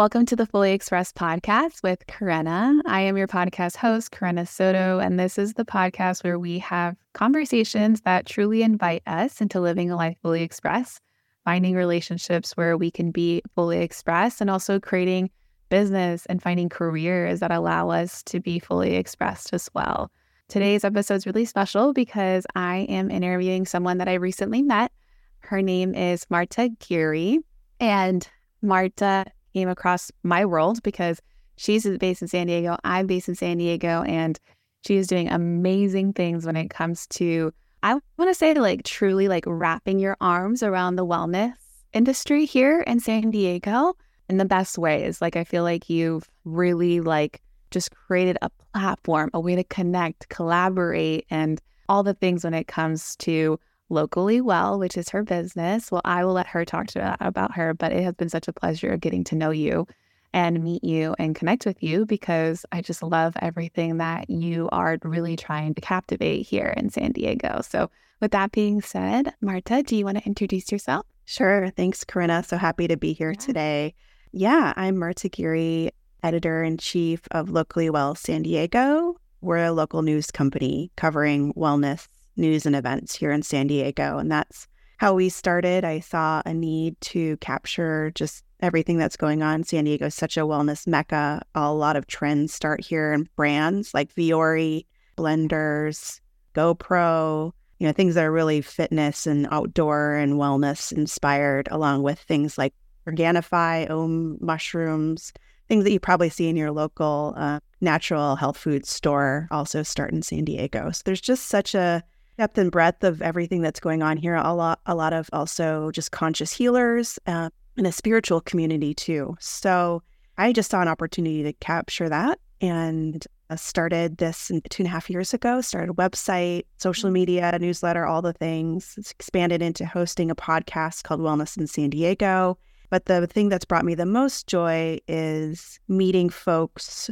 Welcome 0.00 0.24
to 0.24 0.36
the 0.36 0.46
Fully 0.46 0.72
Express 0.72 1.12
podcast 1.12 1.82
with 1.82 2.06
Karenna. 2.06 2.80
I 2.86 3.02
am 3.02 3.18
your 3.18 3.28
podcast 3.28 3.76
host, 3.76 4.10
Karenna 4.10 4.48
Soto, 4.48 4.98
and 4.98 5.20
this 5.20 5.36
is 5.36 5.52
the 5.52 5.64
podcast 5.66 6.24
where 6.24 6.38
we 6.38 6.58
have 6.60 6.96
conversations 7.12 8.00
that 8.00 8.24
truly 8.24 8.62
invite 8.62 9.02
us 9.06 9.42
into 9.42 9.60
living 9.60 9.90
a 9.90 9.96
life 9.96 10.16
fully 10.22 10.42
expressed, 10.42 11.02
finding 11.44 11.74
relationships 11.74 12.56
where 12.56 12.78
we 12.78 12.90
can 12.90 13.10
be 13.10 13.42
fully 13.54 13.82
expressed, 13.82 14.40
and 14.40 14.48
also 14.48 14.80
creating 14.80 15.28
business 15.68 16.24
and 16.24 16.42
finding 16.42 16.70
careers 16.70 17.40
that 17.40 17.50
allow 17.50 17.90
us 17.90 18.22
to 18.22 18.40
be 18.40 18.58
fully 18.58 18.96
expressed 18.96 19.52
as 19.52 19.68
well. 19.74 20.10
Today's 20.48 20.82
episode 20.82 21.16
is 21.16 21.26
really 21.26 21.44
special 21.44 21.92
because 21.92 22.46
I 22.56 22.86
am 22.88 23.10
interviewing 23.10 23.66
someone 23.66 23.98
that 23.98 24.08
I 24.08 24.14
recently 24.14 24.62
met. 24.62 24.92
Her 25.40 25.60
name 25.60 25.94
is 25.94 26.24
Marta 26.30 26.70
Giri, 26.78 27.40
and 27.80 28.26
Marta 28.62 29.26
came 29.52 29.68
across 29.68 30.10
my 30.22 30.44
world 30.44 30.82
because 30.82 31.20
she's 31.56 31.86
based 31.98 32.22
in 32.22 32.28
San 32.28 32.46
Diego. 32.46 32.76
I'm 32.84 33.06
based 33.06 33.28
in 33.28 33.34
San 33.34 33.58
Diego, 33.58 34.02
and 34.02 34.38
she 34.86 34.96
is 34.96 35.06
doing 35.06 35.28
amazing 35.28 36.14
things 36.14 36.46
when 36.46 36.56
it 36.56 36.70
comes 36.70 37.06
to, 37.08 37.52
I 37.82 37.94
want 37.94 38.30
to 38.30 38.34
say, 38.34 38.54
like 38.54 38.84
truly 38.84 39.28
like 39.28 39.44
wrapping 39.46 39.98
your 39.98 40.16
arms 40.20 40.62
around 40.62 40.96
the 40.96 41.06
wellness 41.06 41.52
industry 41.92 42.44
here 42.46 42.80
in 42.80 43.00
San 43.00 43.30
Diego 43.30 43.94
in 44.28 44.38
the 44.38 44.44
best 44.44 44.78
ways. 44.78 45.20
Like, 45.20 45.36
I 45.36 45.44
feel 45.44 45.64
like 45.64 45.90
you've 45.90 46.28
really 46.44 47.00
like 47.00 47.42
just 47.70 47.90
created 47.90 48.38
a 48.42 48.50
platform, 48.72 49.30
a 49.34 49.40
way 49.40 49.56
to 49.56 49.64
connect, 49.64 50.28
collaborate, 50.28 51.26
and 51.30 51.60
all 51.88 52.02
the 52.02 52.14
things 52.14 52.44
when 52.44 52.54
it 52.54 52.68
comes 52.68 53.16
to 53.16 53.58
locally 53.90 54.40
well, 54.40 54.78
which 54.78 54.96
is 54.96 55.10
her 55.10 55.22
business. 55.22 55.90
Well, 55.90 56.00
I 56.04 56.24
will 56.24 56.32
let 56.32 56.46
her 56.46 56.64
talk 56.64 56.86
to 56.88 57.02
uh, 57.02 57.16
about 57.20 57.54
her, 57.54 57.74
but 57.74 57.92
it 57.92 58.02
has 58.04 58.14
been 58.14 58.28
such 58.28 58.48
a 58.48 58.52
pleasure 58.52 58.96
getting 58.96 59.24
to 59.24 59.34
know 59.34 59.50
you 59.50 59.86
and 60.32 60.62
meet 60.62 60.84
you 60.84 61.14
and 61.18 61.34
connect 61.34 61.66
with 61.66 61.82
you 61.82 62.06
because 62.06 62.64
I 62.70 62.82
just 62.82 63.02
love 63.02 63.36
everything 63.42 63.98
that 63.98 64.30
you 64.30 64.68
are 64.70 64.98
really 65.02 65.36
trying 65.36 65.74
to 65.74 65.80
captivate 65.80 66.46
here 66.46 66.72
in 66.76 66.90
San 66.90 67.12
Diego. 67.12 67.62
So, 67.68 67.90
with 68.20 68.30
that 68.32 68.52
being 68.52 68.82
said, 68.82 69.34
Marta, 69.40 69.82
do 69.82 69.96
you 69.96 70.04
want 70.04 70.18
to 70.18 70.26
introduce 70.26 70.70
yourself? 70.70 71.06
Sure. 71.24 71.70
Thanks, 71.70 72.04
Karenna. 72.04 72.44
So 72.44 72.58
happy 72.58 72.86
to 72.86 72.96
be 72.96 73.12
here 73.12 73.30
yeah. 73.30 73.38
today. 73.38 73.94
Yeah, 74.32 74.74
I'm 74.76 74.98
Marta 74.98 75.28
Giri, 75.28 75.90
editor 76.22 76.62
in 76.62 76.76
chief 76.76 77.22
of 77.30 77.50
Locally 77.50 77.88
Well 77.88 78.14
San 78.14 78.42
Diego. 78.42 79.16
We're 79.40 79.64
a 79.64 79.72
local 79.72 80.02
news 80.02 80.30
company 80.30 80.90
covering 80.96 81.54
wellness 81.54 82.08
news 82.40 82.66
and 82.66 82.74
events 82.74 83.14
here 83.14 83.30
in 83.30 83.42
San 83.42 83.66
Diego. 83.68 84.18
And 84.18 84.32
that's 84.32 84.66
how 84.96 85.14
we 85.14 85.28
started. 85.28 85.84
I 85.84 86.00
saw 86.00 86.42
a 86.44 86.52
need 86.52 87.00
to 87.02 87.36
capture 87.38 88.10
just 88.14 88.44
everything 88.60 88.98
that's 88.98 89.16
going 89.16 89.42
on. 89.42 89.64
San 89.64 89.84
Diego 89.84 90.06
is 90.06 90.14
such 90.14 90.36
a 90.36 90.40
wellness 90.40 90.86
mecca. 90.86 91.42
A 91.54 91.72
lot 91.72 91.96
of 91.96 92.06
trends 92.06 92.52
start 92.52 92.84
here 92.84 93.12
and 93.12 93.34
brands 93.36 93.94
like 93.94 94.14
Vuori, 94.14 94.86
Blenders, 95.16 96.20
GoPro, 96.54 97.52
you 97.78 97.86
know, 97.86 97.92
things 97.92 98.14
that 98.14 98.24
are 98.24 98.32
really 98.32 98.60
fitness 98.60 99.26
and 99.26 99.48
outdoor 99.50 100.14
and 100.14 100.34
wellness 100.34 100.92
inspired, 100.92 101.68
along 101.70 102.02
with 102.02 102.18
things 102.18 102.58
like 102.58 102.74
Organifi, 103.06 103.88
Om 103.88 104.36
mushrooms, 104.40 105.32
things 105.68 105.84
that 105.84 105.92
you 105.92 106.00
probably 106.00 106.28
see 106.28 106.48
in 106.48 106.56
your 106.56 106.72
local 106.72 107.32
uh, 107.36 107.60
natural 107.80 108.36
health 108.36 108.58
food 108.58 108.84
store 108.84 109.48
also 109.50 109.82
start 109.82 110.12
in 110.12 110.20
San 110.20 110.44
Diego. 110.44 110.90
So 110.90 111.02
there's 111.06 111.20
just 111.20 111.46
such 111.46 111.74
a 111.74 112.02
depth 112.40 112.56
and 112.56 112.72
breadth 112.72 113.04
of 113.04 113.20
everything 113.20 113.60
that's 113.60 113.80
going 113.80 114.02
on 114.02 114.16
here. 114.16 114.34
A 114.34 114.54
lot, 114.54 114.80
a 114.86 114.94
lot 114.94 115.12
of 115.12 115.28
also 115.30 115.90
just 115.90 116.10
conscious 116.10 116.50
healers 116.50 117.18
uh, 117.26 117.50
and 117.76 117.86
a 117.86 117.92
spiritual 117.92 118.40
community 118.40 118.94
too. 118.94 119.36
So 119.40 120.02
I 120.38 120.54
just 120.54 120.70
saw 120.70 120.80
an 120.80 120.88
opportunity 120.88 121.42
to 121.42 121.52
capture 121.52 122.08
that 122.08 122.38
and 122.62 123.26
uh, 123.50 123.56
started 123.56 124.16
this 124.16 124.50
two 124.70 124.82
and 124.82 124.86
a 124.86 124.90
half 124.90 125.10
years 125.10 125.34
ago. 125.34 125.60
Started 125.60 125.90
a 125.90 125.94
website, 125.94 126.64
social 126.78 127.08
mm-hmm. 127.08 127.14
media, 127.14 127.58
newsletter, 127.60 128.06
all 128.06 128.22
the 128.22 128.32
things. 128.32 128.94
It's 128.96 129.10
expanded 129.10 129.60
into 129.60 129.84
hosting 129.84 130.30
a 130.30 130.34
podcast 130.34 131.02
called 131.02 131.20
Wellness 131.20 131.58
in 131.58 131.66
San 131.66 131.90
Diego. 131.90 132.56
But 132.88 133.04
the 133.04 133.26
thing 133.26 133.50
that's 133.50 133.66
brought 133.66 133.84
me 133.84 133.94
the 133.94 134.06
most 134.06 134.46
joy 134.46 134.98
is 135.06 135.78
meeting 135.88 136.30
folks 136.30 137.10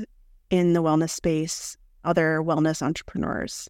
in 0.48 0.72
the 0.72 0.82
wellness 0.82 1.10
space, 1.10 1.76
other 2.02 2.40
wellness 2.42 2.80
entrepreneurs 2.80 3.68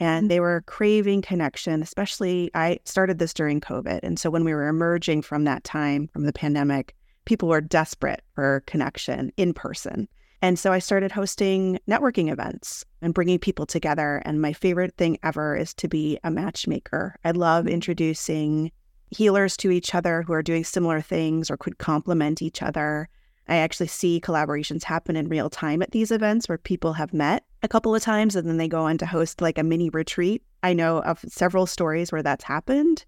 and 0.00 0.30
they 0.30 0.40
were 0.40 0.64
craving 0.66 1.22
connection 1.22 1.82
especially 1.82 2.50
i 2.54 2.78
started 2.84 3.18
this 3.18 3.34
during 3.34 3.60
covid 3.60 4.00
and 4.02 4.18
so 4.18 4.30
when 4.30 4.44
we 4.44 4.52
were 4.52 4.66
emerging 4.68 5.22
from 5.22 5.44
that 5.44 5.62
time 5.62 6.08
from 6.08 6.24
the 6.24 6.32
pandemic 6.32 6.94
people 7.24 7.48
were 7.48 7.60
desperate 7.60 8.22
for 8.34 8.62
connection 8.66 9.32
in 9.36 9.54
person. 9.54 10.08
And 10.42 10.58
so 10.58 10.72
i 10.72 10.78
started 10.78 11.12
hosting 11.12 11.78
networking 11.88 12.32
events 12.32 12.84
and 13.02 13.14
bringing 13.14 13.38
people 13.38 13.66
together 13.66 14.22
and 14.24 14.40
my 14.40 14.52
favorite 14.52 14.96
thing 14.96 15.18
ever 15.22 15.56
is 15.56 15.74
to 15.74 15.88
be 15.88 16.18
a 16.24 16.30
matchmaker. 16.30 17.14
I 17.24 17.32
love 17.32 17.66
mm. 17.66 17.70
introducing 17.70 18.72
healers 19.10 19.56
to 19.58 19.70
each 19.70 19.94
other 19.94 20.22
who 20.22 20.32
are 20.32 20.42
doing 20.42 20.64
similar 20.64 21.00
things 21.00 21.50
or 21.50 21.56
could 21.56 21.78
complement 21.78 22.42
each 22.42 22.62
other 22.62 23.08
I 23.50 23.56
actually 23.56 23.88
see 23.88 24.20
collaborations 24.20 24.84
happen 24.84 25.16
in 25.16 25.28
real 25.28 25.50
time 25.50 25.82
at 25.82 25.90
these 25.90 26.12
events 26.12 26.48
where 26.48 26.56
people 26.56 26.92
have 26.92 27.12
met 27.12 27.44
a 27.64 27.68
couple 27.68 27.94
of 27.94 28.02
times 28.02 28.36
and 28.36 28.48
then 28.48 28.58
they 28.58 28.68
go 28.68 28.82
on 28.82 28.96
to 28.98 29.06
host 29.06 29.40
like 29.40 29.58
a 29.58 29.64
mini 29.64 29.90
retreat. 29.90 30.42
I 30.62 30.72
know 30.72 31.00
of 31.02 31.24
several 31.26 31.66
stories 31.66 32.12
where 32.12 32.22
that's 32.22 32.44
happened. 32.44 33.04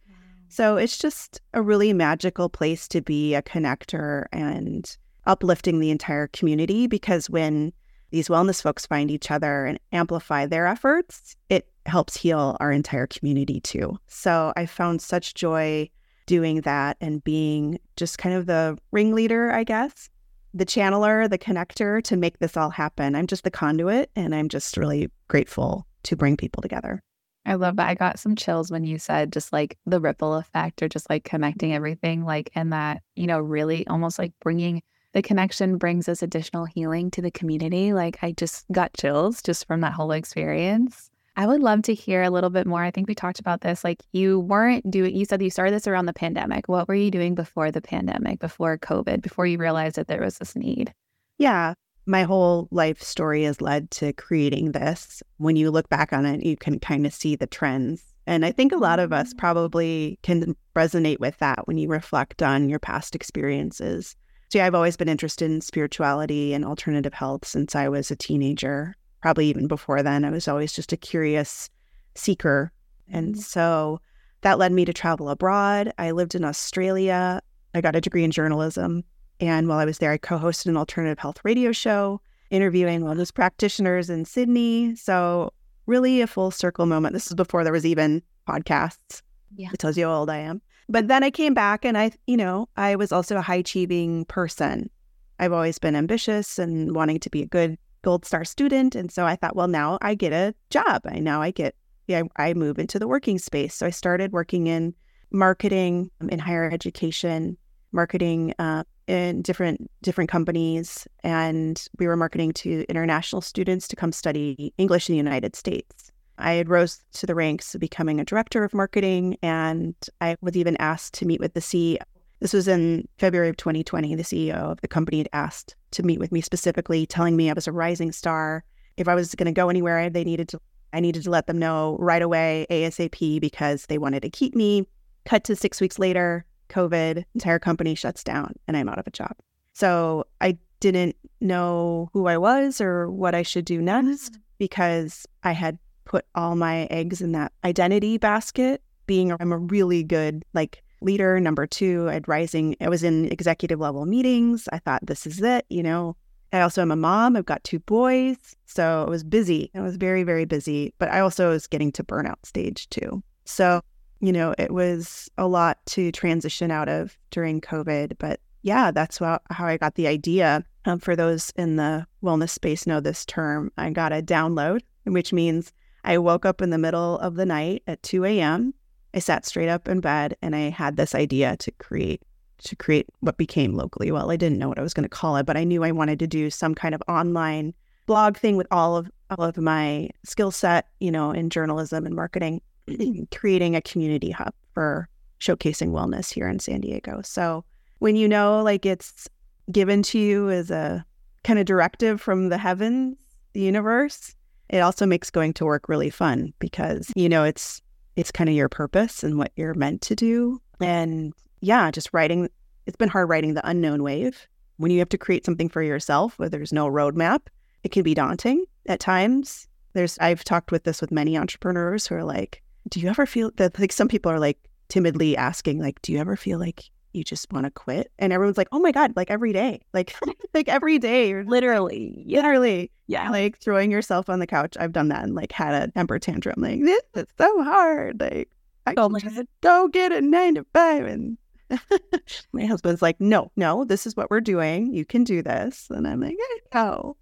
So 0.49 0.77
it's 0.77 0.99
just 0.99 1.41
a 1.55 1.63
really 1.63 1.93
magical 1.93 2.49
place 2.49 2.89
to 2.89 3.01
be 3.01 3.35
a 3.35 3.43
connector 3.43 4.27
and 4.33 4.95
uplifting 5.27 5.79
the 5.79 5.91
entire 5.91 6.27
community 6.27 6.89
because 6.89 7.31
when 7.31 7.73
these 8.11 8.29
wellness 8.29 8.61
folks 8.61 8.85
find 8.85 9.11
each 9.11 9.31
other 9.31 9.65
and 9.65 9.79
amplify 9.93 10.45
their 10.45 10.67
efforts, 10.67 11.37
it 11.49 11.69
helps 11.87 12.17
heal 12.17 12.57
our 12.59 12.73
entire 12.73 13.07
community 13.07 13.61
too. 13.61 13.97
So 14.09 14.53
I 14.57 14.67
found 14.67 15.01
such 15.01 15.35
joy 15.35 15.89
doing 16.27 16.63
that 16.63 16.97
and 17.01 17.23
being 17.23 17.79
just 17.97 18.19
kind 18.19 18.35
of 18.35 18.47
the 18.47 18.77
ringleader, 18.91 19.53
I 19.53 19.65
guess, 19.65 20.11
the 20.55 20.67
channeler, 20.67 21.29
the 21.29 21.39
connector 21.39 22.03
to 22.05 22.17
make 22.17 22.39
this 22.39 22.57
all 22.57 22.71
happen. 22.71 23.15
I'm 23.15 23.27
just 23.27 23.45
the 23.45 23.51
conduit 23.51 24.11
and 24.17 24.35
I'm 24.35 24.49
just 24.49 24.77
really 24.77 25.11
grateful 25.29 25.87
to 26.05 26.17
bring 26.17 26.37
people 26.37 26.63
together. 26.63 27.03
I 27.45 27.55
love 27.55 27.77
that. 27.77 27.89
I 27.89 27.95
got 27.95 28.19
some 28.19 28.37
chills 28.37 28.71
when 28.71 28.85
you 28.85 28.99
said 28.99 29.33
just 29.33 29.53
like 29.53 29.77
the 29.87 30.01
ripple 30.01 30.35
effect 30.35 30.83
or 30.83 30.89
just 30.89 31.11
like 31.11 31.25
connecting 31.25 31.75
everything, 31.75 32.25
like, 32.25 32.51
and 32.55 32.73
that, 32.73 33.03
you 33.17 33.27
know, 33.27 33.41
really 33.41 33.87
almost 33.89 34.19
like 34.19 34.33
bringing 34.41 34.83
the 35.13 35.23
connection 35.23 35.77
brings 35.77 36.09
us 36.09 36.23
additional 36.23 36.65
healing 36.65 37.11
to 37.11 37.21
the 37.21 37.31
community. 37.31 37.93
Like, 37.93 38.19
I 38.23 38.33
just 38.33 38.65
got 38.73 38.95
chills 38.95 39.43
just 39.43 39.67
from 39.67 39.81
that 39.81 39.93
whole 39.93 40.13
experience. 40.13 41.11
I 41.35 41.47
would 41.47 41.63
love 41.63 41.83
to 41.83 41.95
hear 41.95 42.23
a 42.23 42.31
little 42.31 42.51
bit 42.51 42.67
more. 42.67 42.83
I 42.83 42.91
think 42.91 43.09
we 43.09 43.15
talked 43.15 43.41
about 43.41 43.63
this. 43.63 43.85
Like 43.85 44.03
you 44.13 44.41
weren't 44.41 44.91
doing, 44.91 45.17
you 45.17 45.25
said 45.25 45.41
you 45.41 45.51
started 45.51 45.75
this 45.75 45.87
around 45.87 46.07
the 46.07 46.13
pandemic. 46.13 46.69
What 46.69 46.89
were 46.89 46.95
you 46.95 47.11
doing 47.11 47.35
before 47.35 47.71
the 47.71 47.81
pandemic, 47.81 48.39
before 48.39 48.77
COVID, 48.77 49.23
before 49.23 49.47
you 49.47 49.57
realized 49.57 49.97
that 49.97 50.09
there 50.09 50.21
was 50.21 50.39
this 50.39 50.55
need? 50.55 50.93
Yeah. 51.39 51.75
My 52.05 52.25
whole 52.25 52.69
life 52.71 53.01
story 53.01 53.45
has 53.45 53.61
led 53.61 53.91
to 53.93 54.13
creating 54.13 54.73
this. 54.73 55.23
When 55.39 55.57
you 55.57 55.71
look 55.71 55.89
back 55.89 56.13
on 56.13 56.27
it, 56.27 56.45
you 56.45 56.57
can 56.57 56.79
kind 56.81 57.07
of 57.07 57.15
see 57.15 57.37
the 57.37 57.47
trends. 57.47 58.05
And 58.27 58.45
I 58.45 58.53
think 58.53 58.73
a 58.73 58.77
lot 58.77 58.99
of 58.99 59.13
us 59.13 59.33
mm. 59.33 59.39
probably 59.39 60.19
can 60.23 60.55
resonate 60.77 61.21
with 61.21 61.39
that 61.39 61.67
when 61.67 61.79
you 61.79 61.89
reflect 61.89 62.43
on 62.43 62.69
your 62.69 62.79
past 62.79 63.15
experiences. 63.15 64.17
See, 64.53 64.61
I've 64.61 64.75
always 64.75 64.97
been 64.97 65.09
interested 65.09 65.51
in 65.51 65.61
spirituality 65.63 66.53
and 66.53 66.65
alternative 66.65 67.15
health 67.15 67.47
since 67.47 67.75
I 67.75 67.89
was 67.89 68.11
a 68.11 68.17
teenager 68.17 68.95
probably 69.23 69.47
even 69.47 69.69
before 69.69 70.03
then. 70.03 70.25
I 70.25 70.31
was 70.31 70.49
always 70.49 70.73
just 70.73 70.93
a 70.93 70.97
curious 70.97 71.71
seeker. 72.15 72.73
And 73.09 73.35
mm-hmm. 73.35 73.41
so 73.41 74.01
that 74.43 74.59
led 74.59 74.73
me 74.73 74.85
to 74.85 74.93
travel 74.93 75.31
abroad. 75.31 75.93
I 75.97 76.11
lived 76.11 76.35
in 76.35 76.45
Australia. 76.45 77.41
I 77.75 77.81
got 77.81 77.97
a 77.97 78.01
degree 78.01 78.25
in 78.25 78.33
journalism. 78.33 79.05
And 79.41 79.69
while 79.69 79.79
I 79.79 79.85
was 79.85 79.99
there, 79.99 80.13
I 80.13 80.19
co 80.19 80.39
hosted 80.39 80.67
an 80.67 80.77
alternative 80.77 81.19
health 81.19 81.41
radio 81.45 81.73
show, 81.73 82.21
interviewing 82.51 83.01
wellness 83.01 83.33
practitioners 83.33 84.11
in 84.11 84.25
Sydney. 84.25 84.95
So, 84.97 85.53
really 85.87 86.21
a 86.21 86.27
full 86.27 86.51
circle 86.51 86.87
moment. 86.87 87.15
This 87.15 87.27
is 87.27 87.35
before 87.35 87.65
there 87.65 87.73
was 87.73 87.87
even 87.87 88.23
podcasts. 88.49 89.23
Yeah. 89.57 89.71
It 89.73 89.79
tells 89.79 89.97
you 89.97 90.07
how 90.07 90.15
old 90.15 90.31
I 90.31 90.39
am. 90.39 90.61
But 90.89 91.09
then 91.09 91.25
I 91.25 91.31
came 91.31 91.55
back 91.55 91.85
and 91.85 91.97
I, 91.97 92.13
you 92.27 92.37
know, 92.37 92.69
I 92.77 92.97
was 92.97 93.13
also 93.13 93.37
a 93.37 93.43
high 93.43 93.57
achieving 93.57 94.25
person. 94.27 94.91
I've 95.39 95.53
always 95.53 95.79
been 95.79 95.97
ambitious 95.97 96.59
and 96.59 96.95
wanting 96.95 97.19
to 97.21 97.31
be 97.31 97.43
a 97.43 97.47
good 97.47 97.79
gold 98.03 98.25
star 98.25 98.45
student. 98.45 98.95
And 98.95 99.11
so 99.11 99.25
I 99.25 99.37
thought, 99.37 99.57
well, 99.57 99.69
now 99.69 99.99
I 100.03 100.15
get 100.15 100.33
a 100.33 100.55
job. 100.71 101.03
I 101.07 101.19
now 101.19 101.41
I 101.41 101.51
get, 101.51 101.75
yeah, 102.07 102.23
I 102.37 102.55
move 102.55 102.79
into 102.79 102.99
the 102.99 103.09
working 103.09 103.39
space. 103.39 103.75
So 103.75 103.87
I 103.87 103.91
started 103.91 104.33
working 104.33 104.67
in 104.67 104.95
marketing 105.31 106.11
um, 106.21 106.29
in 106.29 106.39
higher 106.39 106.71
education, 106.71 107.57
marketing 107.93 108.55
uh, 108.59 108.85
in 109.07 109.43
different 109.43 109.91
different 110.03 110.31
companies, 110.31 111.07
and 111.25 111.87
we 111.99 112.07
were 112.07 112.17
marketing 112.17 112.53
to 112.53 112.85
international 112.89 113.43
students 113.43 113.89
to 113.89 113.97
come 113.97 114.13
study 114.13 114.73
English 114.79 115.09
in 115.09 115.15
the 115.15 115.19
United 115.19 115.57
States. 115.57 116.11
I 116.39 116.53
had 116.53 116.69
rose 116.69 117.03
to 117.15 117.27
the 117.27 117.35
ranks 117.35 117.75
of 117.75 117.81
becoming 117.81 118.21
a 118.21 118.25
director 118.25 118.65
of 118.65 118.75
marketing, 118.75 119.37
and 119.43 119.95
I 120.21 120.37
was 120.41 120.57
even 120.57 120.77
asked 120.79 121.15
to 121.15 121.27
meet 121.27 121.41
with 121.41 121.55
the 121.55 121.61
CEO 121.61 121.99
This 122.43 122.53
was 122.53 122.67
in 122.67 123.07
February 123.19 123.49
of 123.49 123.57
2020. 123.57 124.17
The 124.17 124.25
CEO 124.25 124.55
of 124.55 124.81
the 124.81 124.89
company 124.89 125.19
had 125.19 125.29
asked 125.33 125.77
to 125.93 126.03
meet 126.03 126.19
with 126.19 126.33
me 126.33 126.41
specifically, 126.41 127.07
telling 127.07 127.37
me 127.37 127.49
I 127.49 127.53
was 127.53 127.69
a 127.69 127.73
rising 127.73 128.11
star. 128.11 128.65
If 128.97 129.07
I 129.07 129.15
was 129.15 129.37
going 129.37 129.47
to 129.47 129.53
go 129.53 129.69
anywhere, 129.69 130.11
they 130.11 130.25
needed 130.25 130.49
to, 130.49 130.61
I 130.93 130.99
needed 130.99 131.23
to 131.23 131.31
let 131.31 131.47
them 131.47 131.61
know 131.61 131.97
right 132.01 132.21
away, 132.21 132.67
ASAP, 132.69 133.41
because 133.41 133.87
they 133.87 133.97
wanted 133.97 134.23
to 134.23 134.29
keep 134.29 134.57
me. 134.57 134.89
Cut 135.25 135.45
to 135.45 135.55
six 135.55 135.81
weeks 135.81 136.01
later, 136.01 136.45
COVID, 136.69 137.23
entire 137.33 137.61
company 137.61 137.95
shuts 137.95 138.25
down, 138.25 138.55
and 138.67 138.77
I'm 138.77 138.89
out 138.89 138.99
of 138.99 139.07
a 139.07 139.13
job. 139.13 139.37
So 139.73 140.25
I 140.41 140.59
didn't 140.81 141.15
know 141.41 142.11
who 142.13 142.27
I 142.27 142.39
was 142.39 142.81
or 142.81 143.09
what 143.09 143.37
I 143.37 143.43
should 143.43 143.65
do 143.65 143.81
next 143.81 144.33
mm-hmm. 144.33 144.41
because 144.59 145.29
I 145.45 145.53
had 145.53 145.79
put 146.07 146.25
all 146.35 146.57
my 146.57 146.87
eggs 146.87 147.21
in 147.21 147.31
that 147.33 147.53
identity 147.63 148.19
basket. 148.19 148.83
Being 149.07 149.33
I'm 149.39 149.53
a 149.53 149.59
really 149.59 150.03
good 150.03 150.45
like 150.55 150.83
leader. 151.03 151.39
Number 151.41 151.67
two, 151.67 152.09
I'd 152.09 152.29
rising. 152.29 152.77
I 152.81 152.89
was 152.89 153.03
in 153.03 153.31
executive 153.33 153.81
level 153.81 154.07
meetings. 154.07 154.69
I 154.73 154.79
thought 154.79 155.07
this 155.07 155.27
is 155.27 155.41
it. 155.41 155.67
You 155.69 155.83
know, 155.83 156.17
I 156.53 156.61
also 156.61 156.83
am 156.83 156.91
a 156.91 156.97
mom. 156.97 157.37
I've 157.37 157.47
got 157.47 157.65
two 157.65 157.81
boys, 157.81 158.37
so 158.67 159.05
I 159.07 159.11
was 159.11 159.25
busy. 159.25 159.71
I 159.75 159.81
was 159.81 159.97
very 159.97 160.23
very 160.23 160.45
busy. 160.45 160.95
But 160.99 161.11
I 161.11 161.21
also 161.21 161.51
was 161.51 161.67
getting 161.67 161.93
to 161.93 162.05
burnout 162.05 162.45
stage 162.45 162.89
too. 162.91 163.23
So 163.45 163.83
you 164.23 164.33
know, 164.33 164.55
it 164.57 164.71
was 164.71 165.29
a 165.37 165.49
lot 165.49 165.85
to 165.87 166.13
transition 166.13 166.71
out 166.71 166.89
of 166.89 167.19
during 167.33 167.61
COVID. 167.61 168.15
But 168.19 168.41
yeah, 168.63 168.93
that's 168.93 169.19
how, 169.19 169.41
how 169.51 169.67
I 169.67 169.77
got 169.77 169.97
the 169.97 170.07
idea. 170.07 170.65
Um, 170.85 171.01
for 171.01 171.15
those 171.15 171.53
in 171.57 171.77
the 171.77 172.07
wellness 172.23 172.51
space 172.51 172.87
know 172.87 173.01
this 173.01 173.27
term, 173.27 173.73
I 173.77 173.91
got 173.91 174.13
a 174.13 174.23
download, 174.23 174.83
which 175.05 175.33
means 175.33 175.73
I 176.05 176.19
woke 176.19 176.47
up 176.47 176.63
in 176.63 176.71
the 176.71 176.79
middle 176.79 177.19
of 177.19 177.35
the 177.35 177.47
night 177.47 177.83
at 177.89 178.03
2 178.05 178.25
a.m. 178.25 178.75
I 179.15 179.19
sat 179.19 179.45
straight 179.47 179.69
up 179.69 179.89
in 179.89 180.01
bed 180.01 180.37
and 180.43 180.57
I 180.57 180.71
had 180.71 180.97
this 180.97 181.15
idea 181.15 181.57
to 181.59 181.71
create 181.73 182.23
to 182.65 182.77
create 182.77 183.09
what 183.21 183.37
became 183.37 183.75
locally 183.75 184.13
well. 184.13 184.31
I 184.31 184.37
didn't 184.37 184.59
know 184.59 184.69
what 184.69 184.79
I 184.79 184.83
was 184.83 184.95
going 184.95 185.03
to 185.03 185.09
call 185.09 185.37
it, 185.37 185.47
but 185.47 185.57
I 185.57 185.65
knew 185.65 185.83
I 185.83 185.91
wanted 185.91 186.21
to 186.21 186.29
do 186.29 186.49
some 186.49 186.77
kind 186.77 186.95
of 186.95 187.03
online 187.09 187.75
blog 188.07 188.37
thing 188.37 188.57
with 188.57 188.69
all 188.71 188.97
of 188.97 189.11
all 189.31 189.45
of 189.45 189.57
my 189.57 190.11
skill 190.25 190.51
set, 190.51 190.87
you 191.01 191.11
know, 191.11 191.31
in 191.33 191.51
journalism 191.51 192.07
and 192.07 192.15
marketing, 192.15 192.61
creating 193.35 193.75
a 193.75 193.83
community 193.83 194.31
hub 194.31 194.55
for 194.75 195.09
showcasing 195.41 195.91
wellness 195.91 196.33
here 196.33 196.49
in 196.49 196.59
San 196.59 196.81
Diego. 196.81 197.21
So 197.23 197.65
when 197.99 198.17
you 198.17 198.29
know 198.29 198.63
like 198.63 198.87
it's 198.87 199.29
given 199.71 200.03
to 200.03 200.19
you 200.19 200.51
as 200.51 200.71
a 200.71 201.05
kind 201.45 201.59
of 201.59 201.67
directive 201.67 202.21
from 202.21 202.49
the 202.49 202.59
heavens, 202.59 203.17
the 203.55 203.61
universe, 203.61 204.35
it 204.69 204.79
also 204.79 205.05
makes 205.05 205.31
going 205.31 205.53
to 205.55 205.65
work 205.65 205.89
really 205.89 206.11
fun 206.11 206.53
because 206.59 207.11
you 207.17 207.29
know 207.29 207.45
it's 207.45 207.83
it's 208.17 208.31
kind 208.31 208.51
of 208.51 208.57
your 208.57 208.69
purpose 208.69 209.23
and 209.23 209.39
what 209.39 209.53
you're 209.57 209.75
meant 209.75 210.03
to 210.03 210.15
do. 210.15 210.61
And 210.81 211.33
yeah, 211.61 211.91
just 211.91 212.11
writing 212.13 212.49
it's 212.87 212.97
been 212.97 213.09
hard 213.09 213.29
writing 213.29 213.55
the 213.55 213.69
unknown 213.69 214.03
wave. 214.03 214.47
When 214.77 214.91
you 214.91 214.99
have 214.99 215.09
to 215.11 215.19
create 215.19 215.45
something 215.45 215.69
for 215.69 215.83
yourself 215.83 216.39
where 216.39 216.49
there's 216.49 216.73
no 216.73 216.89
roadmap, 216.89 217.43
it 217.85 217.91
can 217.93 218.03
be 218.03 218.15
daunting 218.15 218.65
at 218.87 219.01
times. 219.01 219.69
There's 219.93 220.19
I've 220.19 220.45
talked 220.45 220.73
with 220.73 220.85
this 220.85 221.01
with 221.01 221.13
many 221.13 221.37
entrepreneurs 221.37 222.07
who 222.07 222.17
are 222.17 222.25
like, 222.25 222.63
do 222.89 223.01
you 223.01 223.09
ever 223.09 223.27
feel 223.27 223.53
that 223.57 223.79
like 223.79 223.93
some 223.93 224.09
people 224.09 224.33
are 224.33 224.41
like 224.41 224.59
timidly 224.89 225.37
asking 225.37 225.79
like, 225.81 226.03
do 226.03 226.13
you 226.13 226.19
ever 226.19 226.37
feel 226.37 226.59
like 226.59 226.91
you 227.13 227.25
just 227.25 227.53
want 227.53 227.65
to 227.65 227.71
quit? 227.71 228.11
And 228.19 228.33
everyone's 228.33 228.59
like, 228.59 228.69
oh 228.73 228.81
my 228.81 228.93
God, 228.93 229.13
like 229.17 229.31
every 229.31 229.53
day, 229.53 229.81
like 229.93 230.15
like 230.55 230.69
every 230.69 230.99
day, 230.99 231.29
you're 231.29 231.45
literally, 231.45 232.25
literally, 232.27 232.91
yeah, 233.07 233.31
like 233.31 233.59
throwing 233.59 233.91
yourself 233.91 234.29
on 234.29 234.39
the 234.39 234.47
couch. 234.47 234.77
I've 234.79 234.93
done 234.93 235.09
that 235.09 235.25
and 235.25 235.35
like 235.35 235.53
had 235.53 235.75
a 235.75 235.91
temper 235.93 236.19
tantrum, 236.19 236.61
like 236.61 236.81
this 236.81 237.03
is 237.15 237.27
so 237.39 237.63
hard. 237.63 238.21
Like 238.21 238.49
I 238.87 238.95
oh 238.97 239.09
just 239.19 239.43
go 239.61 239.89
get 239.89 240.13
a 240.13 240.21
nine 240.21 240.57
to 240.57 240.67
five 240.73 241.05
and 241.05 241.39
my 242.53 242.67
husband's 242.67 243.03
like, 243.03 243.21
no, 243.21 243.51
no, 243.57 243.85
this 243.85 244.07
is 244.07 244.17
what 244.17 244.31
we're 244.31 244.41
doing. 244.41 244.93
You 244.93 245.05
can 245.05 245.25
do 245.25 245.43
this. 245.43 245.89
And 245.91 246.07
I'm 246.07 246.21
like, 246.21 246.35
eh, 246.35 246.59
no. 246.75 247.17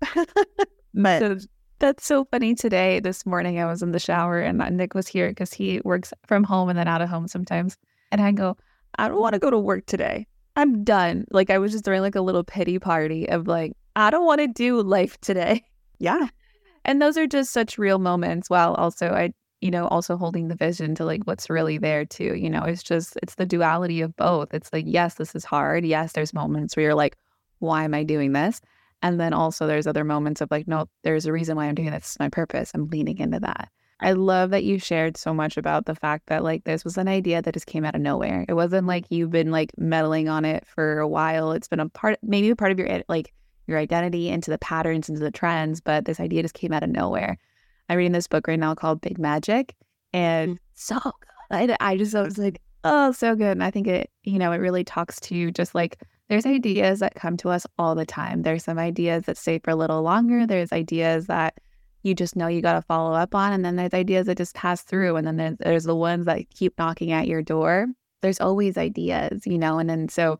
but 0.95 1.47
that's 1.79 2.07
so 2.07 2.25
funny. 2.27 2.55
Today, 2.55 3.01
this 3.01 3.25
morning, 3.25 3.59
I 3.59 3.67
was 3.67 3.83
in 3.83 3.93
the 3.93 3.99
shower 3.99 4.41
and 4.41 4.61
uh, 4.61 4.69
Nick 4.71 4.95
was 4.95 5.09
here 5.09 5.29
because 5.29 5.53
he 5.53 5.81
works 5.85 6.13
from 6.27 6.45
home 6.45 6.69
and 6.69 6.79
then 6.79 6.89
out 6.89 7.03
of 7.03 7.09
home 7.09 7.29
sometimes. 7.29 7.77
And 8.13 8.21
I 8.21 8.33
go, 8.33 8.57
I 8.99 9.09
don't 9.09 9.21
want 9.21 9.35
to 9.35 9.39
go 9.39 9.51
to 9.51 9.59
work 9.59 9.87
today. 9.87 10.27
I'm 10.57 10.85
done. 10.85 11.27
Like 11.31 11.51
I 11.51 11.59
was 11.59 11.73
just 11.73 11.85
throwing 11.85 12.03
like 12.03 12.17
a 12.17 12.21
little 12.21 12.45
pity 12.45 12.79
party 12.79 13.29
of 13.29 13.47
like, 13.47 13.73
I 13.97 14.11
don't 14.11 14.27
want 14.27 14.41
to 14.41 14.49
do 14.49 14.83
life 14.83 15.21
today. 15.21 15.65
Yeah. 15.99 16.29
And 16.85 17.01
those 17.01 17.17
are 17.17 17.27
just 17.27 17.53
such 17.53 17.79
real 17.79 17.99
moments 17.99 18.49
while 18.49 18.75
also 18.75 19.11
I 19.11 19.33
you 19.61 19.71
know, 19.71 19.87
also 19.89 20.17
holding 20.17 20.49
the 20.49 20.55
vision 20.55 20.95
to 20.95 21.05
like 21.05 21.23
what's 21.25 21.51
really 21.51 21.79
there 21.79 22.05
too. 22.05 22.35
You 22.35 22.49
know, 22.49 22.63
it's 22.63 22.83
just, 22.83 23.19
it's 23.23 23.35
the 23.35 23.47
duality 23.47 24.01
of 24.01 24.17
both. 24.17 24.55
It's 24.55 24.73
like, 24.73 24.87
yes, 24.87 25.15
this 25.15 25.35
is 25.35 25.45
hard. 25.45 25.85
Yes, 25.85 26.13
there's 26.13 26.33
moments 26.33 26.77
where 26.77 26.85
you're 26.85 26.95
like, 26.95 27.17
why 27.59 27.85
am 27.85 27.95
I 27.95 28.03
doing 28.03 28.33
this? 28.33 28.61
And 29.03 29.21
then 29.21 29.33
also 29.33 29.67
there's 29.67 29.87
other 29.87 30.05
moments 30.05 30.41
of 30.41 30.51
like, 30.51 30.67
no, 30.67 30.87
there's 31.05 31.27
a 31.27 31.33
reason 31.33 31.57
why 31.57 31.67
I'm 31.67 31.75
doing 31.75 31.91
this. 31.91 32.05
It's 32.05 32.19
my 32.19 32.29
purpose. 32.29 32.71
I'm 32.75 32.89
leaning 32.89 33.19
into 33.19 33.41
that. 33.41 33.71
I 34.01 34.13
love 34.13 34.51
that 34.51 34.65
you 34.65 34.79
shared 34.79 35.17
so 35.17 35.35
much 35.35 35.57
about 35.57 35.87
the 35.87 35.95
fact 35.95 36.27
that 36.27 36.43
like 36.43 36.65
this 36.65 36.85
was 36.85 36.97
an 36.97 37.09
idea 37.09 37.43
that 37.43 37.55
just 37.55 37.67
came 37.67 37.85
out 37.85 37.95
of 37.95 38.01
nowhere. 38.01 38.47
It 38.49 38.55
wasn't 38.55 38.87
like 38.87 39.05
you've 39.11 39.31
been 39.31 39.51
like 39.51 39.73
meddling 39.77 40.29
on 40.29 40.45
it 40.45 40.67
for 40.67 40.99
a 41.01 41.09
while. 41.09 41.53
It's 41.53 41.69
been 41.69 41.81
a 41.81 41.89
part, 41.89 42.19
maybe 42.23 42.51
a 42.51 42.57
part 42.57 42.73
of 42.73 42.79
your 42.79 43.03
like 43.09 43.33
your 43.67 43.79
identity 43.79 44.29
into 44.29 44.51
the 44.51 44.59
patterns, 44.59 45.09
into 45.09 45.21
the 45.21 45.31
trends, 45.31 45.81
but 45.81 46.05
this 46.05 46.21
idea 46.21 46.43
just 46.43 46.55
came 46.55 46.73
out 46.73 46.83
of 46.83 46.91
nowhere. 46.91 47.39
I'm 47.89 47.97
reading 47.97 48.13
this 48.13 48.27
book 48.27 48.47
right 48.49 48.59
now 48.59 48.75
called 48.75 49.01
Big 49.01 49.19
Magic, 49.19 49.75
and 50.13 50.53
mm. 50.53 50.59
so 50.75 50.99
good. 50.99 51.71
I, 51.71 51.77
I 51.81 51.97
just 51.97 52.15
I 52.15 52.23
was 52.23 52.39
like, 52.39 52.61
oh, 52.85 53.13
so 53.13 53.35
good. 53.35 53.53
And 53.53 53.65
I 53.65 53.71
think 53.71 53.87
it, 53.87 54.11
you 54.23 54.39
know, 54.39 54.53
it 54.53 54.59
really 54.59 54.85
talks 54.85 55.21
to 55.21 55.51
just 55.51 55.75
like 55.75 56.01
there's 56.29 56.47
ideas 56.47 57.01
that 57.01 57.17
come 57.17 57.37
to 57.39 57.51
us 57.51 57.67
all 57.79 57.95
the 57.95 58.07
time. 58.07 58.43
There's 58.43 58.65
some 58.65 58.79
ideas 58.79 59.25
that 59.25 59.37
stay 59.37 59.59
for 59.59 59.71
a 59.71 59.77
little 59.77 60.03
longer. 60.03 60.47
There's 60.47 60.73
ideas 60.73 61.27
that 61.27 61.59
you 62.03 62.15
just 62.15 62.37
know 62.37 62.47
you 62.47 62.63
got 62.63 62.75
to 62.75 62.83
follow 62.83 63.13
up 63.15 63.35
on, 63.35 63.53
and 63.53 63.65
then 63.65 63.77
there's 63.77 63.95
ideas 63.95 64.27
that 64.27 64.39
just 64.39 64.55
pass 64.55 64.83
through, 64.83 65.17
and 65.17 65.27
then 65.27 65.37
there's, 65.37 65.57
there's 65.59 65.85
the 65.85 65.97
ones 65.97 66.27
that 66.27 66.49
keep 66.51 66.79
knocking 66.79 67.13
at 67.13 67.29
your 67.29 67.43
door. 67.43 67.87
There's 68.23 68.41
always 68.41 68.77
ideas, 68.77 69.47
you 69.47 69.59
know, 69.59 69.79
and 69.79 69.89
then 69.89 70.09
so 70.09 70.39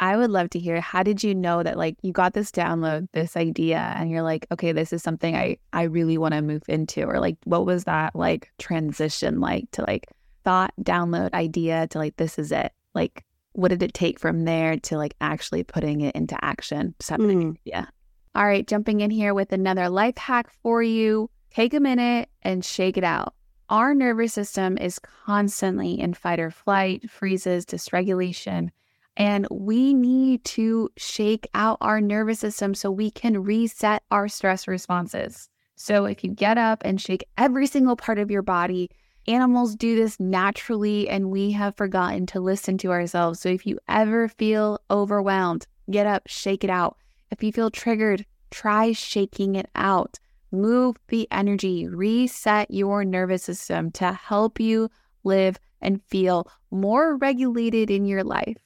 I 0.00 0.16
would 0.16 0.30
love 0.30 0.48
to 0.50 0.58
hear 0.58 0.80
how 0.80 1.02
did 1.02 1.22
you 1.22 1.34
know 1.34 1.62
that 1.62 1.76
like 1.76 1.96
you 2.00 2.10
got 2.12 2.32
this 2.32 2.50
download, 2.50 3.06
this 3.12 3.36
idea 3.36 3.94
and 3.96 4.10
you're 4.10 4.22
like, 4.22 4.46
okay, 4.50 4.72
this 4.72 4.94
is 4.94 5.02
something 5.02 5.36
I 5.36 5.58
I 5.74 5.82
really 5.82 6.16
want 6.16 6.32
to 6.32 6.40
move 6.40 6.62
into 6.68 7.04
or 7.04 7.20
like 7.20 7.36
what 7.44 7.66
was 7.66 7.84
that 7.84 8.16
like 8.16 8.50
transition 8.58 9.40
like 9.40 9.70
to 9.72 9.82
like 9.82 10.06
thought, 10.42 10.72
download, 10.80 11.34
idea 11.34 11.86
to 11.88 11.98
like 11.98 12.16
this 12.16 12.38
is 12.38 12.50
it. 12.50 12.72
Like 12.94 13.24
what 13.52 13.68
did 13.68 13.82
it 13.82 13.92
take 13.92 14.18
from 14.18 14.46
there 14.46 14.78
to 14.78 14.96
like 14.96 15.14
actually 15.20 15.64
putting 15.64 16.00
it 16.00 16.14
into 16.16 16.42
action? 16.42 16.94
Mm. 17.00 17.56
Yeah. 17.64 17.86
All 18.34 18.46
right, 18.46 18.66
jumping 18.66 19.00
in 19.00 19.10
here 19.10 19.34
with 19.34 19.52
another 19.52 19.88
life 19.88 20.16
hack 20.16 20.50
for 20.62 20.82
you. 20.82 21.30
Take 21.50 21.74
a 21.74 21.80
minute 21.80 22.28
and 22.42 22.64
shake 22.64 22.96
it 22.96 23.04
out. 23.04 23.34
Our 23.68 23.92
nervous 23.94 24.32
system 24.32 24.78
is 24.78 25.00
constantly 25.00 25.98
in 25.98 26.14
fight 26.14 26.38
or 26.38 26.50
flight, 26.50 27.10
freezes, 27.10 27.66
dysregulation. 27.66 28.70
And 29.16 29.48
we 29.50 29.94
need 29.94 30.44
to 30.44 30.90
shake 30.96 31.48
out 31.54 31.78
our 31.80 32.00
nervous 32.00 32.38
system 32.38 32.74
so 32.74 32.90
we 32.90 33.10
can 33.10 33.42
reset 33.42 34.02
our 34.10 34.28
stress 34.28 34.68
responses. 34.68 35.48
So 35.74 36.04
if 36.04 36.22
you 36.22 36.30
get 36.30 36.56
up 36.56 36.82
and 36.84 37.00
shake 37.00 37.24
every 37.36 37.66
single 37.66 37.96
part 37.96 38.18
of 38.18 38.30
your 38.30 38.42
body, 38.42 38.90
animals 39.26 39.74
do 39.74 39.96
this 39.96 40.20
naturally 40.20 41.08
and 41.08 41.30
we 41.30 41.50
have 41.52 41.76
forgotten 41.76 42.26
to 42.26 42.40
listen 42.40 42.78
to 42.78 42.92
ourselves. 42.92 43.40
So 43.40 43.48
if 43.48 43.66
you 43.66 43.78
ever 43.88 44.28
feel 44.28 44.80
overwhelmed, 44.90 45.66
get 45.90 46.06
up, 46.06 46.22
shake 46.26 46.62
it 46.62 46.70
out. 46.70 46.96
If 47.30 47.42
you 47.42 47.52
feel 47.52 47.70
triggered, 47.70 48.24
try 48.50 48.92
shaking 48.92 49.54
it 49.54 49.68
out. 49.74 50.18
Move 50.52 50.96
the 51.08 51.28
energy, 51.30 51.86
reset 51.86 52.70
your 52.70 53.04
nervous 53.04 53.44
system 53.44 53.90
to 53.92 54.12
help 54.12 54.58
you 54.58 54.90
live 55.22 55.58
and 55.80 56.02
feel 56.08 56.50
more 56.70 57.16
regulated 57.16 57.90
in 57.90 58.04
your 58.04 58.24
life. 58.24 58.56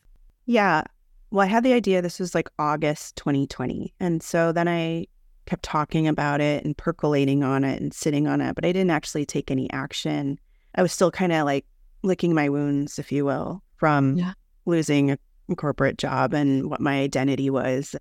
Yeah. 0.47 0.83
Well, 1.31 1.45
I 1.45 1.51
had 1.51 1.65
the 1.65 1.73
idea 1.73 2.01
this 2.01 2.21
was 2.21 2.35
like 2.35 2.49
August 2.59 3.17
2020. 3.17 3.93
And 4.01 4.23
so 4.23 4.53
then 4.53 4.69
I 4.69 5.07
kept 5.47 5.63
talking 5.63 6.09
about 6.09 6.41
it 6.41 6.65
and 6.65 6.77
percolating 6.77 7.43
on 7.43 7.65
it 7.65 7.81
and 7.81 7.93
sitting 7.93 8.27
on 8.27 8.41
it, 8.41 8.55
but 8.55 8.65
I 8.65 8.73
didn't 8.73 8.91
actually 8.91 9.27
take 9.27 9.51
any 9.51 9.71
action. 9.71 10.39
I 10.75 10.83
was 10.83 10.93
still 10.93 11.11
kind 11.11 11.33
of 11.33 11.45
like 11.45 11.67
licking 12.03 12.35
my 12.35 12.49
wounds, 12.49 12.99
if 12.99 13.13
you 13.13 13.25
will, 13.25 13.63
from 13.77 14.17
yeah. 14.17 14.33
losing 14.65 15.11
a 15.11 15.19
corporate 15.57 15.99
job 15.99 16.33
and 16.33 16.71
what 16.71 16.81
my 16.81 17.01
identity 17.01 17.51
was. 17.51 17.95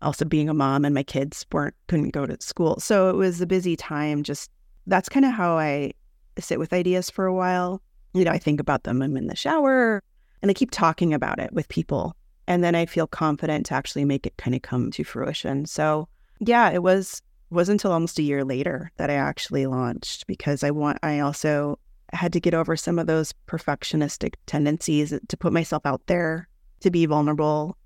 Also 0.00 0.24
being 0.24 0.48
a 0.48 0.54
mom 0.54 0.84
and 0.84 0.94
my 0.94 1.02
kids 1.02 1.44
weren't 1.52 1.74
couldn't 1.88 2.10
go 2.10 2.26
to 2.26 2.36
school. 2.40 2.78
So 2.80 3.10
it 3.10 3.16
was 3.16 3.40
a 3.40 3.46
busy 3.46 3.76
time. 3.76 4.22
Just 4.22 4.50
that's 4.86 5.08
kind 5.08 5.24
of 5.24 5.32
how 5.32 5.58
I 5.58 5.92
sit 6.38 6.58
with 6.58 6.72
ideas 6.72 7.10
for 7.10 7.26
a 7.26 7.34
while. 7.34 7.82
You 8.14 8.24
know, 8.24 8.30
I 8.30 8.38
think 8.38 8.60
about 8.60 8.84
them. 8.84 9.02
I'm 9.02 9.16
in 9.16 9.26
the 9.26 9.36
shower 9.36 10.02
and 10.40 10.50
I 10.50 10.54
keep 10.54 10.70
talking 10.70 11.12
about 11.12 11.38
it 11.38 11.52
with 11.52 11.68
people. 11.68 12.16
And 12.46 12.64
then 12.64 12.74
I 12.74 12.86
feel 12.86 13.06
confident 13.06 13.66
to 13.66 13.74
actually 13.74 14.04
make 14.04 14.26
it 14.26 14.36
kind 14.38 14.54
of 14.54 14.62
come 14.62 14.90
to 14.92 15.04
fruition. 15.04 15.66
So 15.66 16.08
yeah, 16.40 16.70
it 16.70 16.82
was 16.82 17.20
wasn't 17.50 17.80
until 17.80 17.92
almost 17.92 18.18
a 18.18 18.22
year 18.22 18.44
later 18.44 18.90
that 18.96 19.10
I 19.10 19.14
actually 19.14 19.66
launched 19.66 20.26
because 20.26 20.62
I 20.62 20.70
want 20.70 20.98
I 21.02 21.20
also 21.20 21.78
had 22.12 22.32
to 22.32 22.40
get 22.40 22.54
over 22.54 22.76
some 22.76 22.98
of 22.98 23.06
those 23.06 23.34
perfectionistic 23.46 24.34
tendencies 24.46 25.12
to 25.28 25.36
put 25.36 25.52
myself 25.52 25.84
out 25.84 26.06
there 26.06 26.48
to 26.80 26.90
be 26.90 27.06
vulnerable. 27.06 27.76